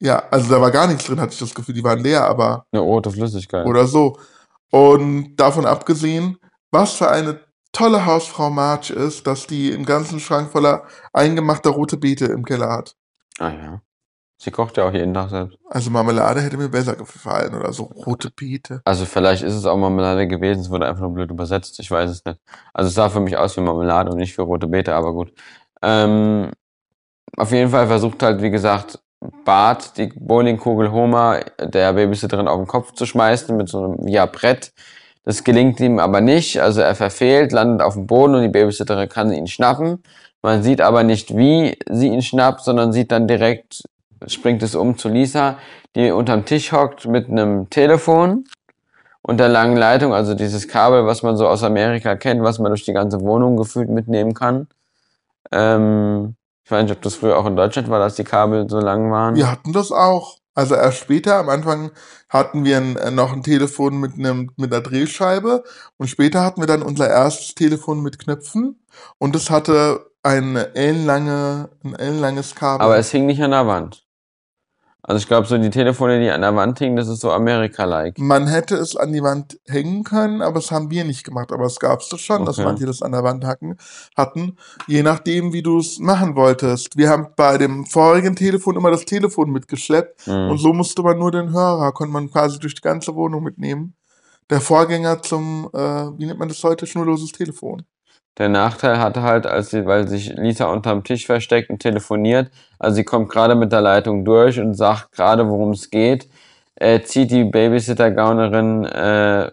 Ja, 0.00 0.24
also 0.30 0.50
da 0.50 0.60
war 0.60 0.70
gar 0.70 0.86
nichts 0.88 1.06
drin, 1.06 1.20
hatte 1.20 1.32
ich 1.32 1.38
das 1.38 1.54
Gefühl, 1.54 1.74
die 1.74 1.84
waren 1.84 2.00
leer, 2.00 2.24
aber 2.26 2.66
Eine 2.72 2.82
rote 2.82 3.10
Flüssigkeit. 3.10 3.66
oder 3.66 3.86
so. 3.86 4.18
Und 4.70 5.36
davon 5.36 5.64
abgesehen, 5.64 6.38
was 6.70 6.92
für 6.94 7.08
eine 7.08 7.40
tolle 7.72 8.04
Hausfrau 8.04 8.50
Marge 8.50 8.92
ist, 8.92 9.26
dass 9.26 9.46
die 9.46 9.72
einen 9.72 9.84
ganzen 9.86 10.20
Schrank 10.20 10.50
voller 10.50 10.84
eingemachter 11.12 11.70
rote 11.70 11.96
Beete 11.96 12.26
im 12.26 12.44
Keller 12.44 12.70
hat. 12.70 12.94
Ah 13.38 13.50
ja. 13.52 13.80
Sie 14.38 14.50
kocht 14.50 14.76
ja 14.76 14.86
auch 14.86 14.92
jeden 14.92 15.14
Tag 15.14 15.30
selbst. 15.30 15.58
Also 15.68 15.90
Marmelade 15.90 16.42
hätte 16.42 16.58
mir 16.58 16.68
besser 16.68 16.94
gefallen 16.94 17.54
oder 17.54 17.72
so 17.72 17.84
rote 17.84 18.30
Beete. 18.30 18.82
Also 18.84 19.06
vielleicht 19.06 19.42
ist 19.42 19.54
es 19.54 19.64
auch 19.64 19.76
Marmelade 19.76 20.26
gewesen, 20.26 20.60
es 20.60 20.70
wurde 20.70 20.86
einfach 20.86 21.02
nur 21.02 21.14
blöd 21.14 21.30
übersetzt, 21.30 21.80
ich 21.80 21.90
weiß 21.90 22.10
es 22.10 22.24
nicht. 22.24 22.38
Also 22.74 22.88
es 22.88 22.94
sah 22.94 23.08
für 23.08 23.20
mich 23.20 23.36
aus 23.36 23.56
wie 23.56 23.62
Marmelade 23.62 24.10
und 24.10 24.18
nicht 24.18 24.36
wie 24.36 24.42
rote 24.42 24.66
Beete, 24.66 24.94
aber 24.94 25.14
gut. 25.14 25.32
Ähm, 25.82 26.50
auf 27.36 27.50
jeden 27.50 27.70
Fall 27.70 27.86
versucht 27.86 28.22
halt, 28.22 28.42
wie 28.42 28.50
gesagt, 28.50 28.98
Bart 29.44 29.96
die 29.96 30.08
Bowlingkugel 30.08 30.92
Homer 30.92 31.40
der 31.58 31.94
Babysitterin 31.94 32.48
auf 32.48 32.58
den 32.58 32.66
Kopf 32.66 32.92
zu 32.92 33.06
schmeißen 33.06 33.56
mit 33.56 33.68
so 33.68 33.84
einem 33.84 34.06
ja, 34.06 34.26
Brett. 34.26 34.72
Das 35.24 35.42
gelingt 35.42 35.80
ihm 35.80 35.98
aber 35.98 36.20
nicht, 36.20 36.60
also 36.60 36.82
er 36.82 36.94
verfehlt, 36.94 37.52
landet 37.52 37.82
auf 37.82 37.94
dem 37.94 38.06
Boden 38.06 38.34
und 38.34 38.42
die 38.42 38.48
Babysitterin 38.48 39.08
kann 39.08 39.32
ihn 39.32 39.46
schnappen. 39.46 40.02
Man 40.42 40.62
sieht 40.62 40.80
aber 40.80 41.02
nicht, 41.02 41.36
wie 41.36 41.76
sie 41.90 42.08
ihn 42.08 42.22
schnappt, 42.22 42.60
sondern 42.62 42.92
sieht 42.92 43.10
dann 43.10 43.26
direkt, 43.26 43.82
springt 44.26 44.62
es 44.62 44.74
um 44.74 44.96
zu 44.96 45.08
Lisa, 45.08 45.58
die 45.94 46.10
unterm 46.10 46.44
Tisch 46.44 46.72
hockt 46.72 47.06
mit 47.06 47.28
einem 47.28 47.70
Telefon 47.70 48.44
und 49.22 49.38
der 49.38 49.48
langen 49.48 49.76
Leitung, 49.76 50.14
also 50.14 50.34
dieses 50.34 50.68
Kabel, 50.68 51.06
was 51.06 51.22
man 51.22 51.36
so 51.36 51.48
aus 51.48 51.62
Amerika 51.62 52.16
kennt, 52.16 52.42
was 52.42 52.58
man 52.58 52.70
durch 52.70 52.84
die 52.84 52.92
ganze 52.92 53.20
Wohnung 53.20 53.56
gefühlt 53.56 53.88
mitnehmen 53.88 54.34
kann. 54.34 54.68
Ähm, 55.50 56.36
ich 56.64 56.70
weiß 56.70 56.84
nicht, 56.84 56.92
ob 56.92 57.02
das 57.02 57.16
früher 57.16 57.36
auch 57.36 57.46
in 57.46 57.56
Deutschland 57.56 57.90
war, 57.90 57.98
dass 57.98 58.14
die 58.14 58.24
Kabel 58.24 58.68
so 58.68 58.78
lang 58.78 59.10
waren. 59.10 59.34
Wir 59.34 59.50
hatten 59.50 59.72
das 59.72 59.92
auch. 59.92 60.38
Also 60.54 60.74
erst 60.74 60.98
später, 60.98 61.36
am 61.36 61.48
Anfang 61.50 61.90
hatten 62.28 62.64
wir 62.64 62.78
ein, 62.78 62.96
äh, 62.96 63.10
noch 63.10 63.32
ein 63.32 63.42
Telefon 63.42 63.98
mit, 63.98 64.14
einem, 64.14 64.50
mit 64.56 64.72
einer 64.72 64.82
Drehscheibe 64.82 65.64
und 65.98 66.08
später 66.08 66.42
hatten 66.42 66.62
wir 66.62 66.66
dann 66.66 66.82
unser 66.82 67.08
erstes 67.08 67.54
Telefon 67.54 68.02
mit 68.02 68.18
Knöpfen 68.18 68.80
und 69.18 69.34
das 69.34 69.50
hatte 69.50 70.06
eine 70.22 70.74
ellenlange, 70.74 71.68
ein 71.84 71.94
ellenlanges 71.94 72.54
Kabel. 72.54 72.84
Aber 72.84 72.96
es 72.96 73.10
hing 73.10 73.26
nicht 73.26 73.42
an 73.42 73.50
der 73.52 73.66
Wand. 73.66 74.05
Also 75.08 75.18
ich 75.20 75.28
glaube, 75.28 75.46
so 75.46 75.56
die 75.56 75.70
Telefone, 75.70 76.18
die 76.20 76.30
an 76.30 76.40
der 76.40 76.56
Wand 76.56 76.80
hingen, 76.80 76.96
das 76.96 77.06
ist 77.06 77.20
so 77.20 77.30
Amerika-like. 77.30 78.18
Man 78.18 78.48
hätte 78.48 78.74
es 78.74 78.96
an 78.96 79.12
die 79.12 79.22
Wand 79.22 79.56
hängen 79.68 80.02
können, 80.02 80.42
aber 80.42 80.54
das 80.54 80.72
haben 80.72 80.90
wir 80.90 81.04
nicht 81.04 81.22
gemacht. 81.22 81.52
Aber 81.52 81.64
es 81.66 81.78
gab 81.78 82.00
es 82.00 82.08
doch 82.08 82.18
schon, 82.18 82.44
dass 82.44 82.58
Okay. 82.58 82.64
manche 82.66 82.86
das 82.86 83.02
an 83.02 83.12
der 83.12 83.22
Wand 83.22 83.44
hacken, 83.44 83.76
hatten, 84.16 84.56
je 84.88 85.04
nachdem, 85.04 85.52
wie 85.52 85.62
du 85.62 85.78
es 85.78 86.00
machen 86.00 86.34
wolltest. 86.34 86.96
Wir 86.96 87.08
haben 87.08 87.28
bei 87.36 87.56
dem 87.56 87.86
vorigen 87.86 88.34
Telefon 88.34 88.74
immer 88.76 88.90
das 88.90 89.04
Telefon 89.04 89.50
mitgeschleppt 89.52 90.26
Mhm. 90.26 90.50
und 90.50 90.58
so 90.58 90.72
musste 90.72 91.02
man 91.02 91.18
nur 91.18 91.30
den 91.30 91.52
Hörer, 91.52 91.92
konnte 91.92 92.12
man 92.12 92.28
quasi 92.28 92.58
durch 92.58 92.74
die 92.74 92.80
ganze 92.82 93.14
Wohnung 93.14 93.44
mitnehmen. 93.44 93.94
Der 94.50 94.60
Vorgänger 94.60 95.22
zum, 95.22 95.68
äh, 95.72 95.78
wie 95.78 96.26
nennt 96.26 96.40
man 96.40 96.48
das 96.48 96.62
heute, 96.64 96.84
schnurloses 96.86 97.30
Telefon. 97.30 97.82
Der 98.38 98.48
Nachteil 98.50 98.98
hatte 98.98 99.22
halt, 99.22 99.46
als 99.46 99.70
sie, 99.70 99.86
weil 99.86 100.08
sich 100.08 100.34
Lisa 100.36 100.66
unterm 100.66 101.04
Tisch 101.04 101.24
versteckt 101.26 101.70
und 101.70 101.80
telefoniert, 101.80 102.50
also 102.78 102.96
sie 102.96 103.04
kommt 103.04 103.30
gerade 103.30 103.54
mit 103.54 103.72
der 103.72 103.80
Leitung 103.80 104.24
durch 104.24 104.60
und 104.60 104.74
sagt 104.74 105.12
gerade, 105.12 105.48
worum 105.48 105.70
es 105.70 105.90
geht, 105.90 106.28
äh, 106.74 107.00
zieht 107.00 107.30
die 107.30 107.44
Babysitter-Gaunerin 107.44 108.84
äh, 108.84 109.50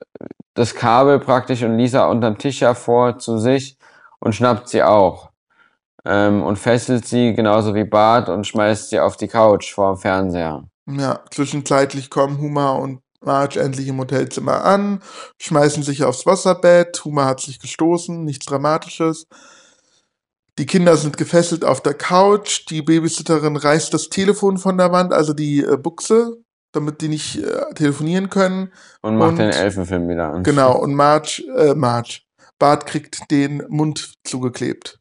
das 0.54 0.76
Kabel 0.76 1.20
praktisch 1.20 1.64
und 1.64 1.78
Lisa 1.78 2.08
unterm 2.08 2.38
Tisch 2.38 2.62
hervor 2.62 3.18
zu 3.20 3.38
sich 3.38 3.78
und 4.20 4.36
schnappt 4.36 4.68
sie 4.70 4.84
auch. 4.84 5.30
Ähm, 6.06 6.44
und 6.44 6.60
fesselt 6.60 7.06
sie 7.06 7.34
genauso 7.34 7.74
wie 7.76 7.86
Bart 7.86 8.28
und 8.28 8.46
schmeißt 8.46 8.90
sie 8.90 9.00
auf 9.00 9.16
die 9.16 9.30
Couch 9.30 9.74
vor 9.74 9.94
dem 9.94 9.98
Fernseher. 9.98 10.66
Ja, 10.86 11.22
zwischenzeitlich 11.32 12.10
kommen 12.10 12.40
Huma 12.40 12.74
und 12.74 13.03
Marge 13.26 13.60
endlich 13.60 13.88
im 13.88 14.00
Hotelzimmer 14.00 14.64
an, 14.64 15.02
schmeißen 15.42 15.84
sich 15.84 16.04
aufs 16.04 16.26
Wasserbett. 16.26 17.04
Huma 17.06 17.26
hat 17.26 17.40
sich 17.42 17.60
gestoßen, 17.60 18.24
nichts 18.24 18.46
Dramatisches. 18.46 19.28
Die 20.60 20.66
Kinder 20.66 20.98
sind 20.98 21.18
gefesselt 21.18 21.66
auf 21.66 21.82
der 21.82 21.96
Couch. 21.96 22.66
Die 22.70 22.82
Babysitterin 22.84 23.56
reißt 23.56 23.94
das 23.94 24.10
Telefon 24.10 24.58
von 24.58 24.78
der 24.78 24.92
Wand, 24.92 25.12
also 25.12 25.34
die 25.34 25.62
äh, 25.64 25.78
Buchse, 25.78 26.38
damit 26.74 27.02
die 27.02 27.08
nicht 27.08 27.38
äh, 27.44 27.74
telefonieren 27.74 28.30
können. 28.30 28.72
Und 29.02 29.18
macht 29.18 29.32
Und- 29.32 29.38
den 29.40 29.50
Elfenfilm 29.50 30.08
wieder 30.10 30.32
an. 30.32 30.44
Genau, 30.44 30.78
und 30.78 30.94
Marge, 30.94 31.44
äh, 31.58 31.74
Marge, 31.74 32.20
Bart 32.60 32.86
kriegt 32.86 33.32
den 33.32 33.64
Mund 33.68 34.14
zugeklebt. 34.24 35.00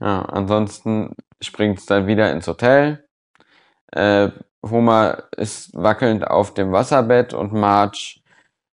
Ja, 0.00 0.22
ansonsten 0.22 1.14
springt 1.40 1.78
es 1.78 1.86
dann 1.86 2.06
wieder 2.06 2.32
ins 2.32 2.46
Hotel. 2.46 3.06
Äh, 3.92 4.30
Homer 4.70 5.24
ist 5.36 5.70
wackelnd 5.74 6.26
auf 6.26 6.54
dem 6.54 6.72
Wasserbett 6.72 7.34
und 7.34 7.52
Marge 7.52 8.20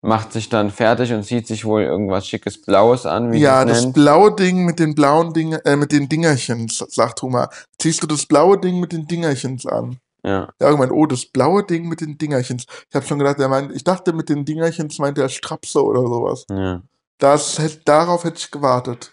macht 0.02 0.32
sich 0.32 0.48
dann 0.48 0.70
fertig 0.70 1.12
und 1.12 1.24
zieht 1.24 1.46
sich 1.46 1.64
wohl 1.64 1.82
irgendwas 1.82 2.26
schickes 2.26 2.62
Blaues 2.62 3.04
an, 3.04 3.32
wie 3.32 3.38
ja, 3.38 3.64
das 3.64 3.82
nennt. 3.82 3.94
blaue 3.94 4.34
Ding 4.34 4.64
mit 4.64 4.78
den 4.78 4.94
blauen 4.94 5.34
Ding, 5.34 5.52
äh, 5.52 5.76
mit 5.76 5.92
den 5.92 6.08
Dingerchen, 6.08 6.68
sagt 6.68 7.20
Huma. 7.22 7.50
Ziehst 7.78 8.02
du 8.02 8.06
das 8.06 8.24
blaue 8.26 8.58
Ding 8.58 8.80
mit 8.80 8.92
den 8.92 9.06
Dingerchens 9.06 9.66
an? 9.66 9.98
Ja, 10.24 10.48
Ja, 10.60 10.68
irgendwann, 10.68 10.90
oh, 10.90 11.06
das 11.06 11.26
blaue 11.26 11.64
Ding 11.64 11.88
mit 11.88 12.00
den 12.00 12.16
Dingerchens. 12.18 12.64
Ich 12.88 12.94
habe 12.94 13.06
schon 13.06 13.18
gedacht, 13.18 13.38
er 13.38 13.48
meint, 13.48 13.72
ich 13.72 13.84
dachte, 13.84 14.12
mit 14.12 14.28
den 14.28 14.44
Dingerchens 14.44 14.98
meint 14.98 15.18
er 15.18 15.28
Strapse 15.28 15.82
oder 15.82 16.00
sowas. 16.02 16.46
ja. 16.50 16.82
Das, 17.18 17.60
darauf 17.84 18.24
hätte 18.24 18.38
ich 18.38 18.50
gewartet. 18.50 19.12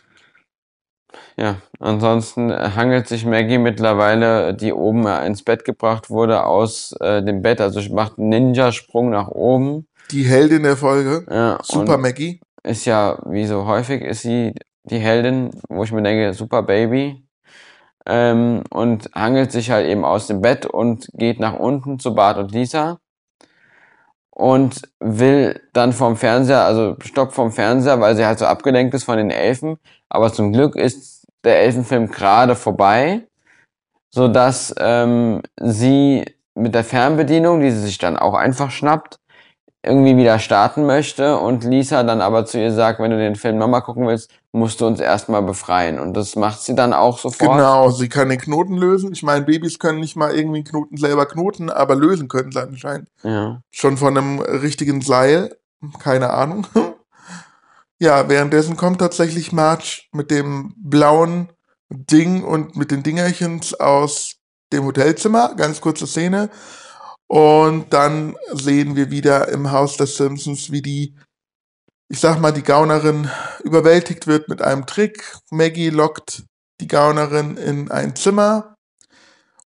Ja, 1.38 1.58
ansonsten 1.80 2.49
äh, 2.51 2.72
hangelt 2.76 3.08
sich 3.08 3.26
Maggie 3.26 3.58
mittlerweile, 3.58 4.53
die 4.53 4.74
oben 4.74 5.05
äh, 5.08 5.26
ins 5.26 5.43
Bett 5.43 5.66
gebracht 5.66 6.10
wurde, 6.10 6.45
aus 6.45 6.93
äh, 6.99 7.24
dem 7.24 7.41
Bett. 7.41 7.62
Also 7.62 7.80
macht 7.93 8.18
einen 8.18 8.30
Ninja-Sprung 8.30 9.10
nach 9.10 9.28
oben. 9.30 9.88
Die 10.12 10.24
Heldin 10.24 10.64
der 10.64 10.78
Folge, 10.78 11.26
Ja, 11.30 11.60
Super 11.64 11.97
Maggie. 11.97 12.39
ist 12.64 12.86
ja, 12.86 13.20
wie 13.26 13.45
so 13.45 13.66
häufig, 13.66 14.01
ist 14.01 14.22
sie 14.22 14.53
die 14.84 14.99
Heldin, 14.99 15.51
wo 15.70 15.84
ich 15.84 15.91
mir 15.91 16.01
denke, 16.01 16.34
super 16.34 16.64
Baby. 16.64 17.24
Ähm, 18.05 18.64
und 18.70 19.10
hangelt 19.14 19.51
sich 19.51 19.70
halt 19.70 19.88
eben 19.88 20.05
aus 20.05 20.28
dem 20.28 20.41
Bett 20.41 20.66
und 20.66 21.10
geht 21.14 21.39
nach 21.39 21.60
unten 21.60 21.99
zu 21.99 22.16
Bart 22.16 22.38
und 22.38 22.51
Lisa. 22.51 22.99
Und 24.30 24.82
will 24.99 25.60
dann 25.74 25.93
vom 25.93 26.16
Fernseher, 26.16 26.64
also 26.64 26.95
stoppt 27.01 27.34
vom 27.34 27.51
Fernseher, 27.51 27.99
weil 27.99 28.16
sie 28.16 28.26
halt 28.26 28.38
so 28.39 28.45
abgelenkt 28.45 28.93
ist 28.93 29.03
von 29.03 29.18
den 29.18 29.32
Elfen. 29.32 29.78
Aber 30.10 30.32
zum 30.32 30.53
Glück 30.53 30.76
ist 30.76 31.26
der 31.43 31.60
Elfenfilm 31.62 32.10
gerade 32.10 32.55
vorbei, 32.55 33.28
sodass 34.10 34.74
ähm, 34.80 35.41
sie 35.60 36.26
mit 36.55 36.74
der 36.74 36.84
Fernbedienung, 36.84 37.62
die 37.62 37.72
sie 37.72 37.82
sich 37.82 37.97
dann 37.97 38.18
auch 38.18 38.34
einfach 38.34 38.72
schnappt, 38.72 39.20
irgendwie 39.84 40.18
wieder 40.18 40.39
starten 40.39 40.86
möchte 40.86 41.38
und 41.38 41.64
Lisa 41.64 42.03
dann 42.03 42.20
aber 42.20 42.45
zu 42.45 42.60
ihr 42.60 42.74
sagt, 42.74 42.99
wenn 42.99 43.12
du 43.12 43.18
den 43.18 43.36
Film 43.36 43.58
nochmal 43.58 43.82
gucken 43.82 44.08
willst, 44.08 44.32
musst 44.51 44.82
du 44.82 44.88
uns 44.88 44.99
erstmal 44.99 45.41
befreien. 45.43 45.99
Und 45.99 46.16
das 46.16 46.36
macht 46.36 46.62
sie 46.62 46.76
dann 46.76 46.93
auch 46.93 47.20
sofort. 47.20 47.58
Genau, 47.58 47.89
sie 47.91 48.10
kann 48.10 48.30
den 48.30 48.39
Knoten 48.39 48.76
lösen. 48.76 49.14
Ich 49.14 49.24
meine, 49.24 49.45
Babys 49.45 49.80
können 49.80 49.99
nicht 49.99 50.16
mal 50.16 50.36
irgendwie 50.36 50.64
Knoten 50.64 50.97
selber 50.97 51.26
knoten, 51.26 51.70
aber 51.70 51.95
lösen 51.95 52.28
können 52.28 52.51
sie 52.51 52.62
anscheinend. 52.62 53.08
Ja. 53.24 53.62
Schon 53.72 53.97
von 53.97 54.18
einem 54.18 54.39
richtigen 54.39 55.01
Seil. 55.01 55.55
Keine 55.99 56.32
Ahnung. 56.32 56.68
ja, 58.00 58.30
währenddessen 58.30 58.78
kommt 58.78 59.00
tatsächlich 59.00 59.52
Marge 59.52 60.02
mit 60.12 60.32
dem 60.32 60.74
blauen 60.78 61.52
Ding 61.89 62.43
und 62.43 62.76
mit 62.76 62.91
den 62.91 63.04
Dingerchens 63.04 63.74
aus 63.74 64.36
dem 64.72 64.86
Hotelzimmer. 64.86 65.56
Ganz 65.56 65.82
kurze 65.82 66.06
Szene. 66.06 66.50
Und 67.28 67.91
dann 67.93 68.36
sehen 68.54 68.95
wir 68.95 69.12
wieder 69.12 69.50
im 69.50 69.72
Haus 69.72 69.98
der 69.98 70.08
Simpsons, 70.08 70.72
wie 70.72 70.82
die, 70.82 71.16
ich 72.10 72.20
sag 72.20 72.39
mal, 72.39 72.52
die 72.52 72.64
Gaunerin 72.64 73.30
überwältigt 73.64 74.28
wird 74.28 74.48
mit 74.48 74.62
einem 74.62 74.86
Trick. 74.86 75.36
Maggie 75.52 75.89
lockt 75.89 76.43
die 76.80 76.88
Gaunerin 76.88 77.58
in 77.58 77.91
ein 77.91 78.16
Zimmer 78.16 78.76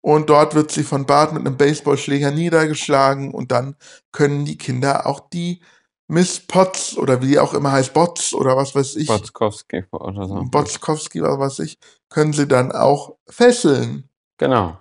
und 0.00 0.30
dort 0.30 0.54
wird 0.54 0.70
sie 0.70 0.84
von 0.84 1.06
Bart 1.06 1.32
mit 1.32 1.46
einem 1.46 1.56
Baseballschläger 1.56 2.30
niedergeschlagen 2.30 3.32
und 3.32 3.50
dann 3.50 3.76
können 4.12 4.44
die 4.44 4.58
Kinder 4.58 5.06
auch 5.06 5.28
die 5.30 5.62
Miss 6.08 6.40
Potts 6.40 6.96
oder 6.96 7.20
wie 7.20 7.26
die 7.28 7.38
auch 7.38 7.52
immer 7.52 7.70
heißt, 7.72 7.92
Bots 7.92 8.32
oder 8.32 8.56
was 8.56 8.74
weiß 8.74 8.96
ich, 8.96 9.06
Botzkowski 9.06 9.84
oder 9.92 10.26
so. 10.26 10.42
Botzkowski 10.50 11.20
oder 11.20 11.38
was 11.38 11.58
weiß 11.58 11.66
ich, 11.66 11.78
können 12.08 12.32
sie 12.32 12.48
dann 12.48 12.72
auch 12.72 13.16
fesseln. 13.28 14.08
Genau. 14.38 14.78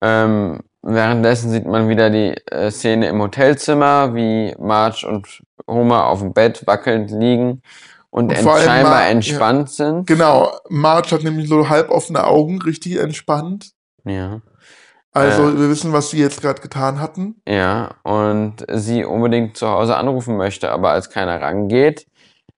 Ähm, 0.00 0.60
währenddessen 0.82 1.50
sieht 1.50 1.66
man 1.66 1.88
wieder 1.88 2.08
die 2.08 2.34
äh, 2.50 2.70
Szene 2.70 3.08
im 3.08 3.20
Hotelzimmer, 3.20 4.14
wie 4.14 4.54
Marge 4.58 5.06
und 5.06 5.42
Homer 5.68 6.06
auf 6.06 6.20
dem 6.20 6.32
Bett 6.32 6.66
wackelnd 6.66 7.10
liegen 7.10 7.60
und, 8.08 8.30
Und 8.30 8.36
scheinbar 8.38 8.82
Mar- 8.82 9.08
entspannt 9.08 9.70
sind. 9.70 10.06
Genau, 10.06 10.52
Marge 10.70 11.10
hat 11.10 11.22
nämlich 11.22 11.48
so 11.48 11.68
halboffene 11.68 12.24
Augen, 12.24 12.62
richtig 12.62 12.96
entspannt. 12.96 13.72
Ja. 14.04 14.40
Also 15.16 15.48
Äh. 15.48 15.58
wir 15.58 15.70
wissen, 15.70 15.94
was 15.94 16.10
sie 16.10 16.18
jetzt 16.18 16.42
gerade 16.42 16.60
getan 16.60 17.00
hatten. 17.00 17.40
Ja, 17.48 17.94
und 18.02 18.66
sie 18.70 19.02
unbedingt 19.04 19.56
zu 19.56 19.66
Hause 19.66 19.96
anrufen 19.96 20.36
möchte, 20.36 20.70
aber 20.70 20.90
als 20.90 21.08
keiner 21.08 21.40
rangeht, 21.40 22.06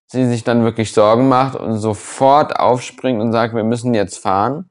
sie 0.08 0.26
sich 0.26 0.42
dann 0.42 0.64
wirklich 0.64 0.92
Sorgen 0.92 1.28
macht 1.28 1.54
und 1.54 1.78
sofort 1.78 2.58
aufspringt 2.58 3.20
und 3.20 3.32
sagt, 3.32 3.54
wir 3.54 3.62
müssen 3.62 3.94
jetzt 3.94 4.18
fahren. 4.18 4.70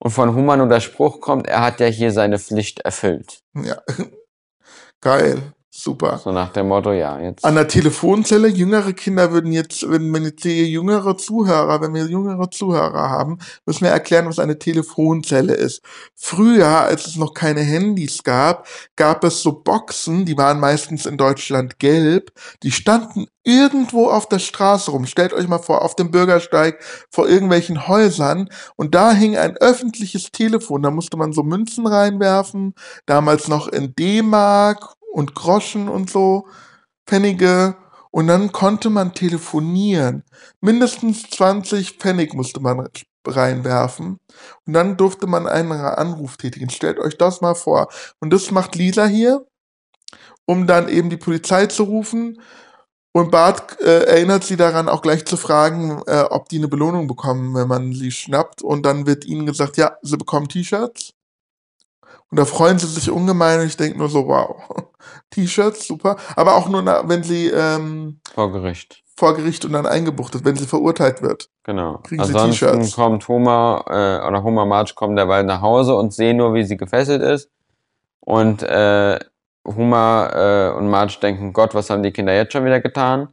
Und 0.00 0.10
von 0.10 0.34
Human 0.34 0.58
nur 0.58 0.68
der 0.68 0.80
Spruch 0.80 1.20
kommt, 1.20 1.46
er 1.46 1.60
hat 1.60 1.78
ja 1.78 1.86
hier 1.86 2.10
seine 2.10 2.40
Pflicht 2.40 2.80
erfüllt. 2.80 3.40
Ja, 3.54 3.76
geil, 5.00 5.40
super. 5.82 6.18
So 6.18 6.32
nach 6.32 6.52
dem 6.52 6.68
Motto, 6.68 6.92
ja, 6.92 7.18
jetzt. 7.20 7.44
An 7.44 7.54
der 7.54 7.68
Telefonzelle, 7.68 8.48
jüngere 8.48 8.92
Kinder 8.92 9.32
würden 9.32 9.52
jetzt, 9.52 9.88
wenn, 9.88 10.12
wenn 10.12 10.24
jetzt 10.24 10.44
jüngere 10.44 11.16
Zuhörer, 11.16 11.80
wenn 11.80 11.94
wir 11.94 12.06
jüngere 12.06 12.50
Zuhörer 12.50 13.10
haben, 13.10 13.38
müssen 13.66 13.84
wir 13.84 13.90
erklären, 13.90 14.26
was 14.26 14.38
eine 14.38 14.58
Telefonzelle 14.58 15.54
ist. 15.54 15.82
Früher, 16.14 16.66
als 16.66 17.06
es 17.06 17.16
noch 17.16 17.34
keine 17.34 17.60
Handys 17.60 18.22
gab, 18.22 18.66
gab 18.96 19.24
es 19.24 19.42
so 19.42 19.52
Boxen, 19.52 20.24
die 20.24 20.36
waren 20.36 20.60
meistens 20.60 21.06
in 21.06 21.16
Deutschland 21.16 21.78
gelb, 21.78 22.32
die 22.62 22.72
standen 22.72 23.26
irgendwo 23.44 24.08
auf 24.08 24.28
der 24.28 24.40
Straße 24.40 24.90
rum. 24.90 25.06
Stellt 25.06 25.32
euch 25.32 25.48
mal 25.48 25.58
vor, 25.58 25.82
auf 25.82 25.96
dem 25.96 26.10
Bürgersteig, 26.10 26.82
vor 27.10 27.28
irgendwelchen 27.28 27.88
Häusern, 27.88 28.50
und 28.76 28.94
da 28.94 29.12
hing 29.12 29.38
ein 29.38 29.56
öffentliches 29.56 30.30
Telefon, 30.32 30.82
da 30.82 30.90
musste 30.90 31.16
man 31.16 31.32
so 31.32 31.42
Münzen 31.42 31.86
reinwerfen, 31.86 32.74
damals 33.06 33.48
noch 33.48 33.68
in 33.68 33.94
D-Mark 33.94 34.97
und 35.12 35.34
Groschen 35.34 35.88
und 35.88 36.10
so, 36.10 36.46
Pfennige. 37.06 37.76
Und 38.10 38.26
dann 38.26 38.52
konnte 38.52 38.90
man 38.90 39.12
telefonieren. 39.12 40.24
Mindestens 40.60 41.28
20 41.30 41.98
Pfennig 41.98 42.34
musste 42.34 42.60
man 42.60 42.88
reinwerfen. 43.26 44.18
Und 44.66 44.72
dann 44.72 44.96
durfte 44.96 45.26
man 45.26 45.46
einen 45.46 45.72
Anruf 45.72 46.36
tätigen. 46.36 46.70
Stellt 46.70 46.98
euch 46.98 47.18
das 47.18 47.40
mal 47.40 47.54
vor. 47.54 47.88
Und 48.20 48.32
das 48.32 48.50
macht 48.50 48.76
Lisa 48.76 49.06
hier, 49.06 49.46
um 50.46 50.66
dann 50.66 50.88
eben 50.88 51.10
die 51.10 51.16
Polizei 51.16 51.66
zu 51.66 51.84
rufen. 51.84 52.40
Und 53.12 53.30
Bart 53.30 53.80
äh, 53.80 54.04
erinnert 54.04 54.44
sie 54.44 54.56
daran, 54.56 54.88
auch 54.88 55.02
gleich 55.02 55.24
zu 55.24 55.36
fragen, 55.36 56.02
äh, 56.06 56.24
ob 56.30 56.48
die 56.48 56.58
eine 56.58 56.68
Belohnung 56.68 57.08
bekommen, 57.08 57.54
wenn 57.54 57.68
man 57.68 57.92
sie 57.92 58.10
schnappt. 58.10 58.62
Und 58.62 58.84
dann 58.84 59.06
wird 59.06 59.24
ihnen 59.24 59.46
gesagt, 59.46 59.76
ja, 59.76 59.96
sie 60.02 60.16
bekommen 60.16 60.48
T-Shirts. 60.48 61.14
Und 62.30 62.38
da 62.38 62.44
freuen 62.44 62.78
sie 62.78 62.86
sich 62.86 63.10
ungemein 63.10 63.60
und 63.60 63.66
ich 63.66 63.76
denke 63.76 63.98
nur 63.98 64.10
so, 64.10 64.26
wow, 64.26 64.77
T-Shirts, 65.30 65.86
super. 65.86 66.16
Aber 66.36 66.54
auch 66.56 66.68
nur, 66.68 66.84
wenn 67.08 67.22
sie 67.22 67.48
ähm, 67.48 68.20
Vor 68.34 68.52
Gericht. 68.52 69.02
vor 69.16 69.34
Gericht 69.34 69.64
und 69.64 69.72
dann 69.72 69.86
eingebuchtet, 69.86 70.44
wenn 70.44 70.56
sie 70.56 70.66
verurteilt 70.66 71.22
wird. 71.22 71.48
Genau. 71.64 71.98
Kriegen 71.98 72.22
sie 72.24 72.32
Ansonsten 72.34 72.66
T-Shirts. 72.66 72.94
kommt 72.94 73.28
Homer 73.28 73.84
äh, 73.88 74.26
oder 74.26 74.42
Homer 74.42 74.64
Marge 74.66 74.92
kommen 74.94 75.16
derweil 75.16 75.44
nach 75.44 75.60
Hause 75.60 75.94
und 75.96 76.12
sehen 76.14 76.36
nur, 76.38 76.54
wie 76.54 76.64
sie 76.64 76.76
gefesselt 76.76 77.22
ist. 77.22 77.50
Und 78.20 78.62
äh, 78.62 79.18
Homer 79.66 80.30
äh, 80.72 80.76
und 80.78 80.88
Marge 80.88 81.18
denken, 81.20 81.52
Gott, 81.52 81.74
was 81.74 81.90
haben 81.90 82.02
die 82.02 82.12
Kinder 82.12 82.34
jetzt 82.34 82.52
schon 82.52 82.64
wieder 82.64 82.80
getan? 82.80 83.28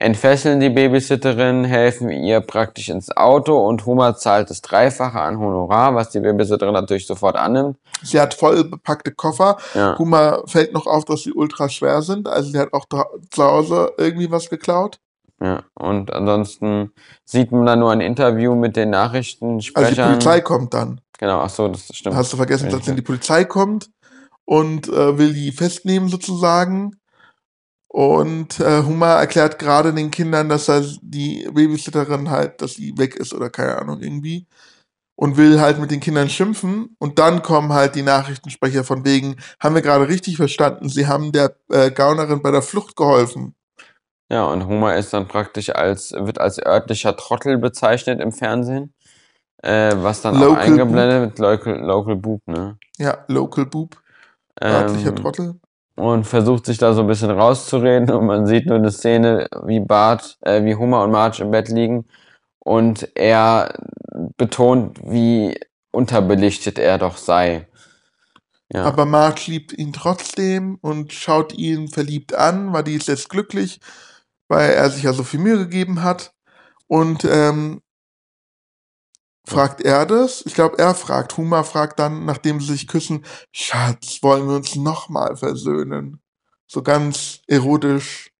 Entfesseln 0.00 0.60
die 0.60 0.70
Babysitterin, 0.70 1.64
helfen 1.64 2.08
ihr 2.10 2.40
praktisch 2.40 2.88
ins 2.88 3.10
Auto 3.16 3.58
und 3.66 3.84
Homer 3.84 4.16
zahlt 4.16 4.48
das 4.48 4.62
Dreifache 4.62 5.20
an 5.20 5.40
Honorar, 5.40 5.92
was 5.96 6.10
die 6.10 6.20
Babysitterin 6.20 6.72
natürlich 6.72 7.06
sofort 7.08 7.34
annimmt. 7.34 7.78
Sie 8.04 8.20
hat 8.20 8.34
voll 8.34 8.62
bepackte 8.62 9.10
Koffer. 9.10 9.56
Ja, 9.74 9.94
Kuma 9.94 10.42
fällt 10.46 10.72
noch 10.72 10.86
auf, 10.86 11.04
dass 11.04 11.24
sie 11.24 11.32
ultra 11.32 11.68
schwer 11.68 12.02
sind. 12.02 12.28
Also 12.28 12.50
sie 12.52 12.58
hat 12.58 12.72
auch 12.72 12.84
zu 12.88 13.42
Hause 13.42 13.92
irgendwie 13.98 14.30
was 14.30 14.48
geklaut. 14.50 15.00
ja. 15.42 15.64
Und 15.74 16.12
ansonsten 16.12 16.92
sieht 17.24 17.50
man 17.50 17.66
dann 17.66 17.80
nur 17.80 17.90
ein 17.90 18.00
Interview 18.00 18.54
mit 18.54 18.76
den 18.76 18.94
Also 18.94 19.08
die 19.08 19.08
Nachrichtensprechern. 19.08 20.10
Polizei 20.12 20.40
kommt 20.42 20.74
dann. 20.74 21.00
Genau, 21.18 21.40
ach 21.40 21.50
so, 21.50 21.66
das 21.66 21.88
stimmt. 21.92 22.14
Hast 22.14 22.32
du 22.32 22.36
vergessen, 22.36 22.70
dass 22.70 22.84
dann 22.84 22.94
die 22.94 23.02
Polizei 23.02 23.44
kommt 23.44 23.90
und 24.44 24.86
äh, 24.86 25.18
will 25.18 25.32
die 25.34 25.50
festnehmen 25.50 26.08
sozusagen. 26.08 26.92
Und 27.88 28.60
äh, 28.60 28.82
Huma 28.82 29.18
erklärt 29.18 29.58
gerade 29.58 29.94
den 29.94 30.10
Kindern, 30.10 30.48
dass 30.48 30.68
er 30.68 30.84
die 31.00 31.48
Babysitterin 31.50 32.30
halt, 32.30 32.60
dass 32.60 32.74
sie 32.74 32.96
weg 32.98 33.16
ist 33.16 33.32
oder 33.32 33.48
keine 33.50 33.78
Ahnung 33.78 34.00
irgendwie. 34.00 34.46
Und 35.16 35.36
will 35.36 35.60
halt 35.60 35.80
mit 35.80 35.90
den 35.90 36.00
Kindern 36.00 36.28
schimpfen. 36.28 36.94
Und 36.98 37.18
dann 37.18 37.42
kommen 37.42 37.72
halt 37.72 37.94
die 37.94 38.02
Nachrichtensprecher 38.02 38.84
von 38.84 39.04
wegen, 39.04 39.36
haben 39.58 39.74
wir 39.74 39.82
gerade 39.82 40.06
richtig 40.08 40.36
verstanden, 40.36 40.88
sie 40.88 41.06
haben 41.06 41.32
der 41.32 41.56
äh, 41.70 41.90
Gaunerin 41.90 42.42
bei 42.42 42.50
der 42.50 42.62
Flucht 42.62 42.94
geholfen. 42.94 43.54
Ja, 44.30 44.44
und 44.44 44.66
Homer 44.66 44.96
ist 44.96 45.12
dann 45.14 45.26
praktisch 45.26 45.70
als, 45.70 46.12
wird 46.12 46.38
als 46.38 46.64
örtlicher 46.64 47.16
Trottel 47.16 47.56
bezeichnet 47.56 48.20
im 48.20 48.32
Fernsehen. 48.32 48.92
Äh, 49.62 49.96
was 49.96 50.22
dann 50.22 50.36
auch 50.36 50.40
Local 50.40 50.62
eingeblendet 50.62 51.20
wird, 51.20 51.38
Local, 51.38 51.80
Local 51.80 52.16
Boob, 52.16 52.46
ne? 52.46 52.78
Ja, 52.98 53.24
Local 53.26 53.66
Boob, 53.66 53.96
örtlicher 54.62 55.08
Ähm, 55.08 55.16
Trottel. 55.16 55.60
Und 55.98 56.24
versucht 56.24 56.64
sich 56.66 56.78
da 56.78 56.92
so 56.92 57.00
ein 57.02 57.06
bisschen 57.06 57.30
rauszureden 57.30 58.10
und 58.10 58.26
man 58.26 58.46
sieht 58.46 58.66
nur 58.66 58.76
eine 58.76 58.92
Szene, 58.92 59.48
wie 59.64 59.80
Bart, 59.80 60.38
äh, 60.42 60.64
wie 60.64 60.76
Homer 60.76 61.02
und 61.02 61.10
Marge 61.10 61.42
im 61.42 61.50
Bett 61.50 61.68
liegen 61.68 62.06
und 62.60 63.08
er 63.16 63.74
betont, 64.36 64.98
wie 65.02 65.58
unterbelichtet 65.90 66.78
er 66.78 66.98
doch 66.98 67.16
sei. 67.16 67.66
Ja, 68.72 68.84
Aber 68.84 69.06
Marge 69.06 69.42
liebt 69.46 69.72
ihn 69.72 69.92
trotzdem 69.92 70.78
und 70.82 71.12
schaut 71.12 71.54
ihn 71.54 71.88
verliebt 71.88 72.34
an, 72.34 72.72
weil 72.72 72.84
die 72.84 72.94
ist 72.94 73.08
jetzt 73.08 73.30
glücklich, 73.30 73.80
weil 74.48 74.70
er 74.70 74.90
sich 74.90 75.04
ja 75.04 75.12
so 75.12 75.24
viel 75.24 75.40
Mühe 75.40 75.58
gegeben 75.58 76.02
hat. 76.02 76.32
Und 76.86 77.24
ähm, 77.24 77.80
fragt 79.48 79.80
er 79.80 80.06
das? 80.06 80.44
Ich 80.46 80.54
glaube, 80.54 80.78
er 80.78 80.94
fragt. 80.94 81.36
Huma 81.36 81.62
fragt 81.62 81.98
dann, 81.98 82.24
nachdem 82.24 82.60
sie 82.60 82.72
sich 82.72 82.86
küssen, 82.86 83.24
Schatz, 83.52 84.22
wollen 84.22 84.48
wir 84.48 84.56
uns 84.56 84.76
nochmal 84.76 85.36
versöhnen? 85.36 86.20
So 86.66 86.82
ganz 86.82 87.40
erotisch, 87.46 88.30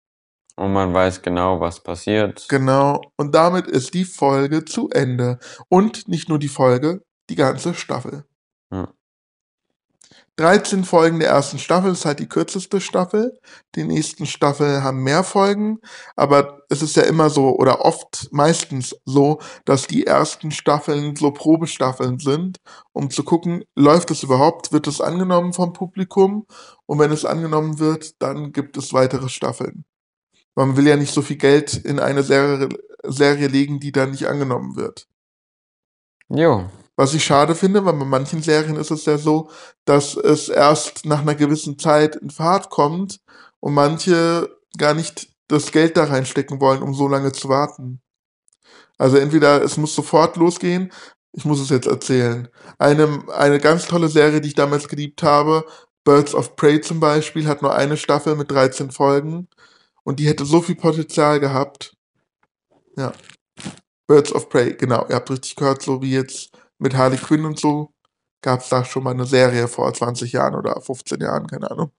und 0.58 0.72
man 0.72 0.92
weiß 0.92 1.22
genau, 1.22 1.60
was 1.60 1.80
passiert. 1.80 2.46
genau. 2.48 3.00
Und 3.16 3.32
damit 3.36 3.68
ist 3.68 3.94
die 3.94 4.04
Folge 4.04 4.64
zu 4.64 4.90
Ende. 4.90 5.38
Und 5.68 6.08
nicht 6.08 6.28
nur 6.28 6.40
die 6.40 6.48
Folge, 6.48 7.00
die 7.30 7.36
ganze 7.36 7.74
Staffel. 7.74 8.24
Ja. 10.38 10.44
13 10.44 10.84
Folgen 10.84 11.18
der 11.18 11.30
ersten 11.30 11.58
Staffel 11.58 11.92
ist 11.92 12.04
halt 12.04 12.20
die 12.20 12.28
kürzeste 12.28 12.80
Staffel. 12.80 13.36
Die 13.74 13.82
nächsten 13.82 14.24
Staffeln 14.24 14.84
haben 14.84 15.02
mehr 15.02 15.24
Folgen, 15.24 15.78
aber 16.14 16.62
es 16.68 16.80
ist 16.80 16.94
ja 16.94 17.02
immer 17.02 17.28
so 17.28 17.56
oder 17.56 17.84
oft 17.84 18.28
meistens 18.30 18.94
so, 19.04 19.40
dass 19.64 19.88
die 19.88 20.06
ersten 20.06 20.52
Staffeln 20.52 21.16
so 21.16 21.32
Probestaffeln 21.32 22.20
sind, 22.20 22.58
um 22.92 23.10
zu 23.10 23.24
gucken, 23.24 23.64
läuft 23.74 24.12
es 24.12 24.22
überhaupt, 24.22 24.72
wird 24.72 24.86
es 24.86 25.00
angenommen 25.00 25.52
vom 25.52 25.72
Publikum 25.72 26.46
und 26.86 27.00
wenn 27.00 27.10
es 27.10 27.24
angenommen 27.24 27.80
wird, 27.80 28.22
dann 28.22 28.52
gibt 28.52 28.76
es 28.76 28.92
weitere 28.92 29.28
Staffeln. 29.28 29.84
Man 30.54 30.76
will 30.76 30.86
ja 30.86 30.96
nicht 30.96 31.12
so 31.12 31.22
viel 31.22 31.36
Geld 31.36 31.74
in 31.74 31.98
eine 31.98 32.22
Serie, 32.22 32.68
Serie 33.04 33.48
legen, 33.48 33.80
die 33.80 33.92
dann 33.92 34.12
nicht 34.12 34.26
angenommen 34.26 34.76
wird. 34.76 35.08
Jo, 36.28 36.68
Was 36.98 37.14
ich 37.14 37.22
schade 37.24 37.54
finde, 37.54 37.84
weil 37.84 37.92
bei 37.92 38.04
manchen 38.04 38.42
Serien 38.42 38.74
ist 38.74 38.90
es 38.90 39.04
ja 39.04 39.18
so, 39.18 39.50
dass 39.84 40.16
es 40.16 40.48
erst 40.48 41.06
nach 41.06 41.20
einer 41.20 41.36
gewissen 41.36 41.78
Zeit 41.78 42.16
in 42.16 42.28
Fahrt 42.28 42.70
kommt 42.70 43.20
und 43.60 43.72
manche 43.72 44.50
gar 44.76 44.94
nicht 44.94 45.28
das 45.46 45.70
Geld 45.70 45.96
da 45.96 46.06
reinstecken 46.06 46.60
wollen, 46.60 46.82
um 46.82 46.94
so 46.94 47.06
lange 47.06 47.30
zu 47.30 47.48
warten. 47.48 48.00
Also 48.98 49.16
entweder 49.16 49.62
es 49.62 49.76
muss 49.76 49.94
sofort 49.94 50.36
losgehen, 50.36 50.92
ich 51.30 51.44
muss 51.44 51.60
es 51.60 51.68
jetzt 51.68 51.86
erzählen. 51.86 52.48
Eine, 52.78 53.22
eine 53.32 53.60
ganz 53.60 53.86
tolle 53.86 54.08
Serie, 54.08 54.40
die 54.40 54.48
ich 54.48 54.56
damals 54.56 54.88
geliebt 54.88 55.22
habe, 55.22 55.64
Birds 56.02 56.34
of 56.34 56.56
Prey 56.56 56.80
zum 56.80 56.98
Beispiel, 56.98 57.46
hat 57.46 57.62
nur 57.62 57.76
eine 57.76 57.96
Staffel 57.96 58.34
mit 58.34 58.50
13 58.50 58.90
Folgen 58.90 59.46
und 60.02 60.18
die 60.18 60.26
hätte 60.26 60.44
so 60.44 60.62
viel 60.62 60.74
Potenzial 60.74 61.38
gehabt. 61.38 61.96
Ja. 62.96 63.12
Birds 64.08 64.32
of 64.32 64.48
Prey, 64.48 64.74
genau, 64.74 65.06
ihr 65.08 65.14
habt 65.14 65.30
richtig 65.30 65.54
gehört, 65.54 65.82
so 65.82 66.02
wie 66.02 66.10
jetzt 66.10 66.47
mit 66.78 66.96
Harley 66.96 67.18
Quinn 67.18 67.44
und 67.44 67.58
so 67.58 67.92
gab 68.42 68.60
es 68.60 68.68
da 68.68 68.84
schon 68.84 69.02
mal 69.04 69.10
eine 69.10 69.26
Serie 69.26 69.66
vor 69.68 69.92
20 69.92 70.32
Jahren 70.32 70.54
oder 70.54 70.80
15 70.80 71.20
Jahren, 71.20 71.46
keine 71.46 71.70
Ahnung. 71.70 71.90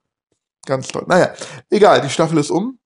Ganz 0.66 0.88
toll. 0.88 1.06
Naja, 1.08 1.34
egal, 1.70 2.02
die 2.02 2.10
Staffel 2.10 2.38
ist 2.38 2.52
um. 2.52 2.80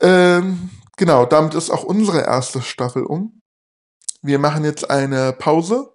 Ähm, 0.00 0.70
genau, 0.96 1.26
damit 1.26 1.54
ist 1.54 1.70
auch 1.70 1.84
unsere 1.84 2.22
erste 2.22 2.62
Staffel 2.62 3.04
um. 3.04 3.40
Wir 4.22 4.38
machen 4.38 4.64
jetzt 4.64 4.90
eine 4.90 5.32
Pause 5.32 5.94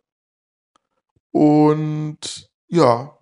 und 1.32 2.49
ja, 2.68 3.18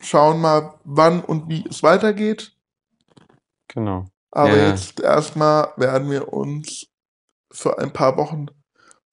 schauen 0.00 0.40
mal, 0.40 0.78
wann 0.84 1.22
und 1.22 1.48
wie 1.48 1.66
es 1.68 1.82
weitergeht. 1.82 2.52
genau. 3.68 4.06
Aber 4.30 4.56
Ja. 4.56 4.68
jetzt 4.70 5.00
erstmal 5.00 5.72
werden 5.76 6.10
wir 6.10 6.32
uns 6.32 6.86
für 7.50 7.78
ein 7.78 7.92
paar 7.92 8.16
Wochen 8.16 8.46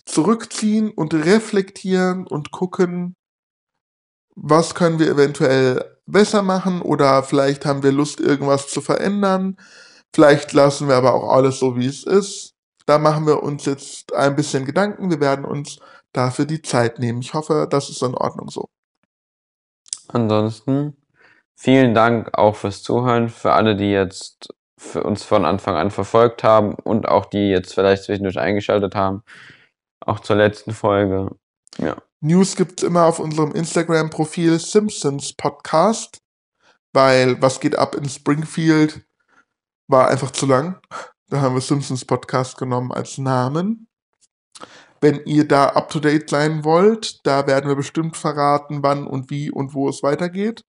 zurückziehen 0.05 0.91
und 0.91 1.13
reflektieren 1.13 2.27
und 2.27 2.51
gucken, 2.51 3.15
was 4.35 4.75
können 4.75 4.99
wir 4.99 5.09
eventuell 5.09 5.97
besser 6.05 6.41
machen 6.41 6.81
oder 6.81 7.23
vielleicht 7.23 7.65
haben 7.65 7.83
wir 7.83 7.91
Lust, 7.91 8.19
irgendwas 8.19 8.67
zu 8.67 8.81
verändern. 8.81 9.57
Vielleicht 10.13 10.53
lassen 10.53 10.87
wir 10.87 10.95
aber 10.95 11.13
auch 11.13 11.29
alles 11.29 11.59
so, 11.59 11.75
wie 11.75 11.87
es 11.87 12.03
ist. 12.03 12.53
Da 12.85 12.97
machen 12.97 13.25
wir 13.25 13.41
uns 13.41 13.65
jetzt 13.65 14.13
ein 14.13 14.35
bisschen 14.35 14.65
Gedanken. 14.65 15.09
Wir 15.09 15.21
werden 15.21 15.45
uns 15.45 15.79
dafür 16.11 16.45
die 16.45 16.61
Zeit 16.61 16.99
nehmen. 16.99 17.21
Ich 17.21 17.33
hoffe, 17.33 17.67
das 17.69 17.89
ist 17.89 18.01
in 18.03 18.15
Ordnung 18.15 18.49
so. 18.49 18.67
Ansonsten 20.09 20.97
vielen 21.55 21.93
Dank 21.93 22.37
auch 22.37 22.55
fürs 22.55 22.83
Zuhören, 22.83 23.29
für 23.29 23.53
alle, 23.53 23.75
die 23.75 23.91
jetzt 23.91 24.53
für 24.77 25.03
uns 25.03 25.23
von 25.23 25.45
Anfang 25.45 25.75
an 25.75 25.91
verfolgt 25.91 26.43
haben 26.43 26.75
und 26.75 27.07
auch 27.07 27.25
die 27.25 27.49
jetzt 27.49 27.73
vielleicht 27.73 28.03
zwischendurch 28.03 28.37
eingeschaltet 28.37 28.95
haben. 28.95 29.23
Auch 30.05 30.19
zur 30.19 30.35
letzten 30.35 30.71
Folge. 30.73 31.29
Ja, 31.77 31.97
News 32.21 32.55
gibt's 32.55 32.83
immer 32.83 33.05
auf 33.05 33.19
unserem 33.19 33.51
Instagram-Profil 33.51 34.59
Simpsons 34.59 35.33
Podcast, 35.33 36.17
weil 36.93 37.41
was 37.41 37.59
geht 37.59 37.77
ab 37.77 37.95
in 37.95 38.07
Springfield 38.07 39.05
war 39.87 40.07
einfach 40.07 40.31
zu 40.31 40.45
lang. 40.45 40.79
Da 41.27 41.41
haben 41.41 41.55
wir 41.55 41.61
Simpsons 41.61 42.05
Podcast 42.05 42.57
genommen 42.57 42.91
als 42.91 43.17
Namen. 43.17 43.87
Wenn 45.01 45.21
ihr 45.25 45.47
da 45.47 45.65
up 45.69 45.89
to 45.89 45.99
date 45.99 46.29
sein 46.29 46.63
wollt, 46.63 47.25
da 47.25 47.47
werden 47.47 47.67
wir 47.67 47.75
bestimmt 47.75 48.15
verraten, 48.15 48.83
wann 48.83 49.05
und 49.05 49.29
wie 49.29 49.51
und 49.51 49.73
wo 49.73 49.89
es 49.89 50.01
weitergeht. 50.03 50.63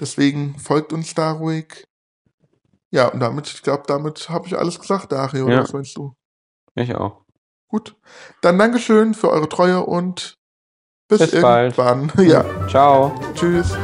Deswegen 0.00 0.58
folgt 0.58 0.92
uns 0.92 1.14
da 1.14 1.30
ruhig. 1.32 1.84
Ja, 2.90 3.08
und 3.08 3.20
damit, 3.20 3.46
ich 3.48 3.62
glaube, 3.62 3.84
damit 3.86 4.28
habe 4.28 4.46
ich 4.48 4.58
alles 4.58 4.80
gesagt, 4.80 5.12
Dario, 5.12 5.48
Ja. 5.48 5.60
was 5.62 5.72
meinst 5.72 5.96
du? 5.96 6.14
ich 6.74 6.94
auch. 6.94 7.21
Gut. 7.72 7.96
Dann 8.42 8.58
Dankeschön 8.58 9.14
für 9.14 9.30
eure 9.30 9.48
Treue 9.48 9.80
und 9.80 10.36
bis, 11.08 11.20
Bis 11.20 11.40
bald. 11.40 11.78
irgendwann. 11.78 12.12
Ja. 12.28 12.44
Ciao. 12.68 13.14
Tschüss. 13.34 13.74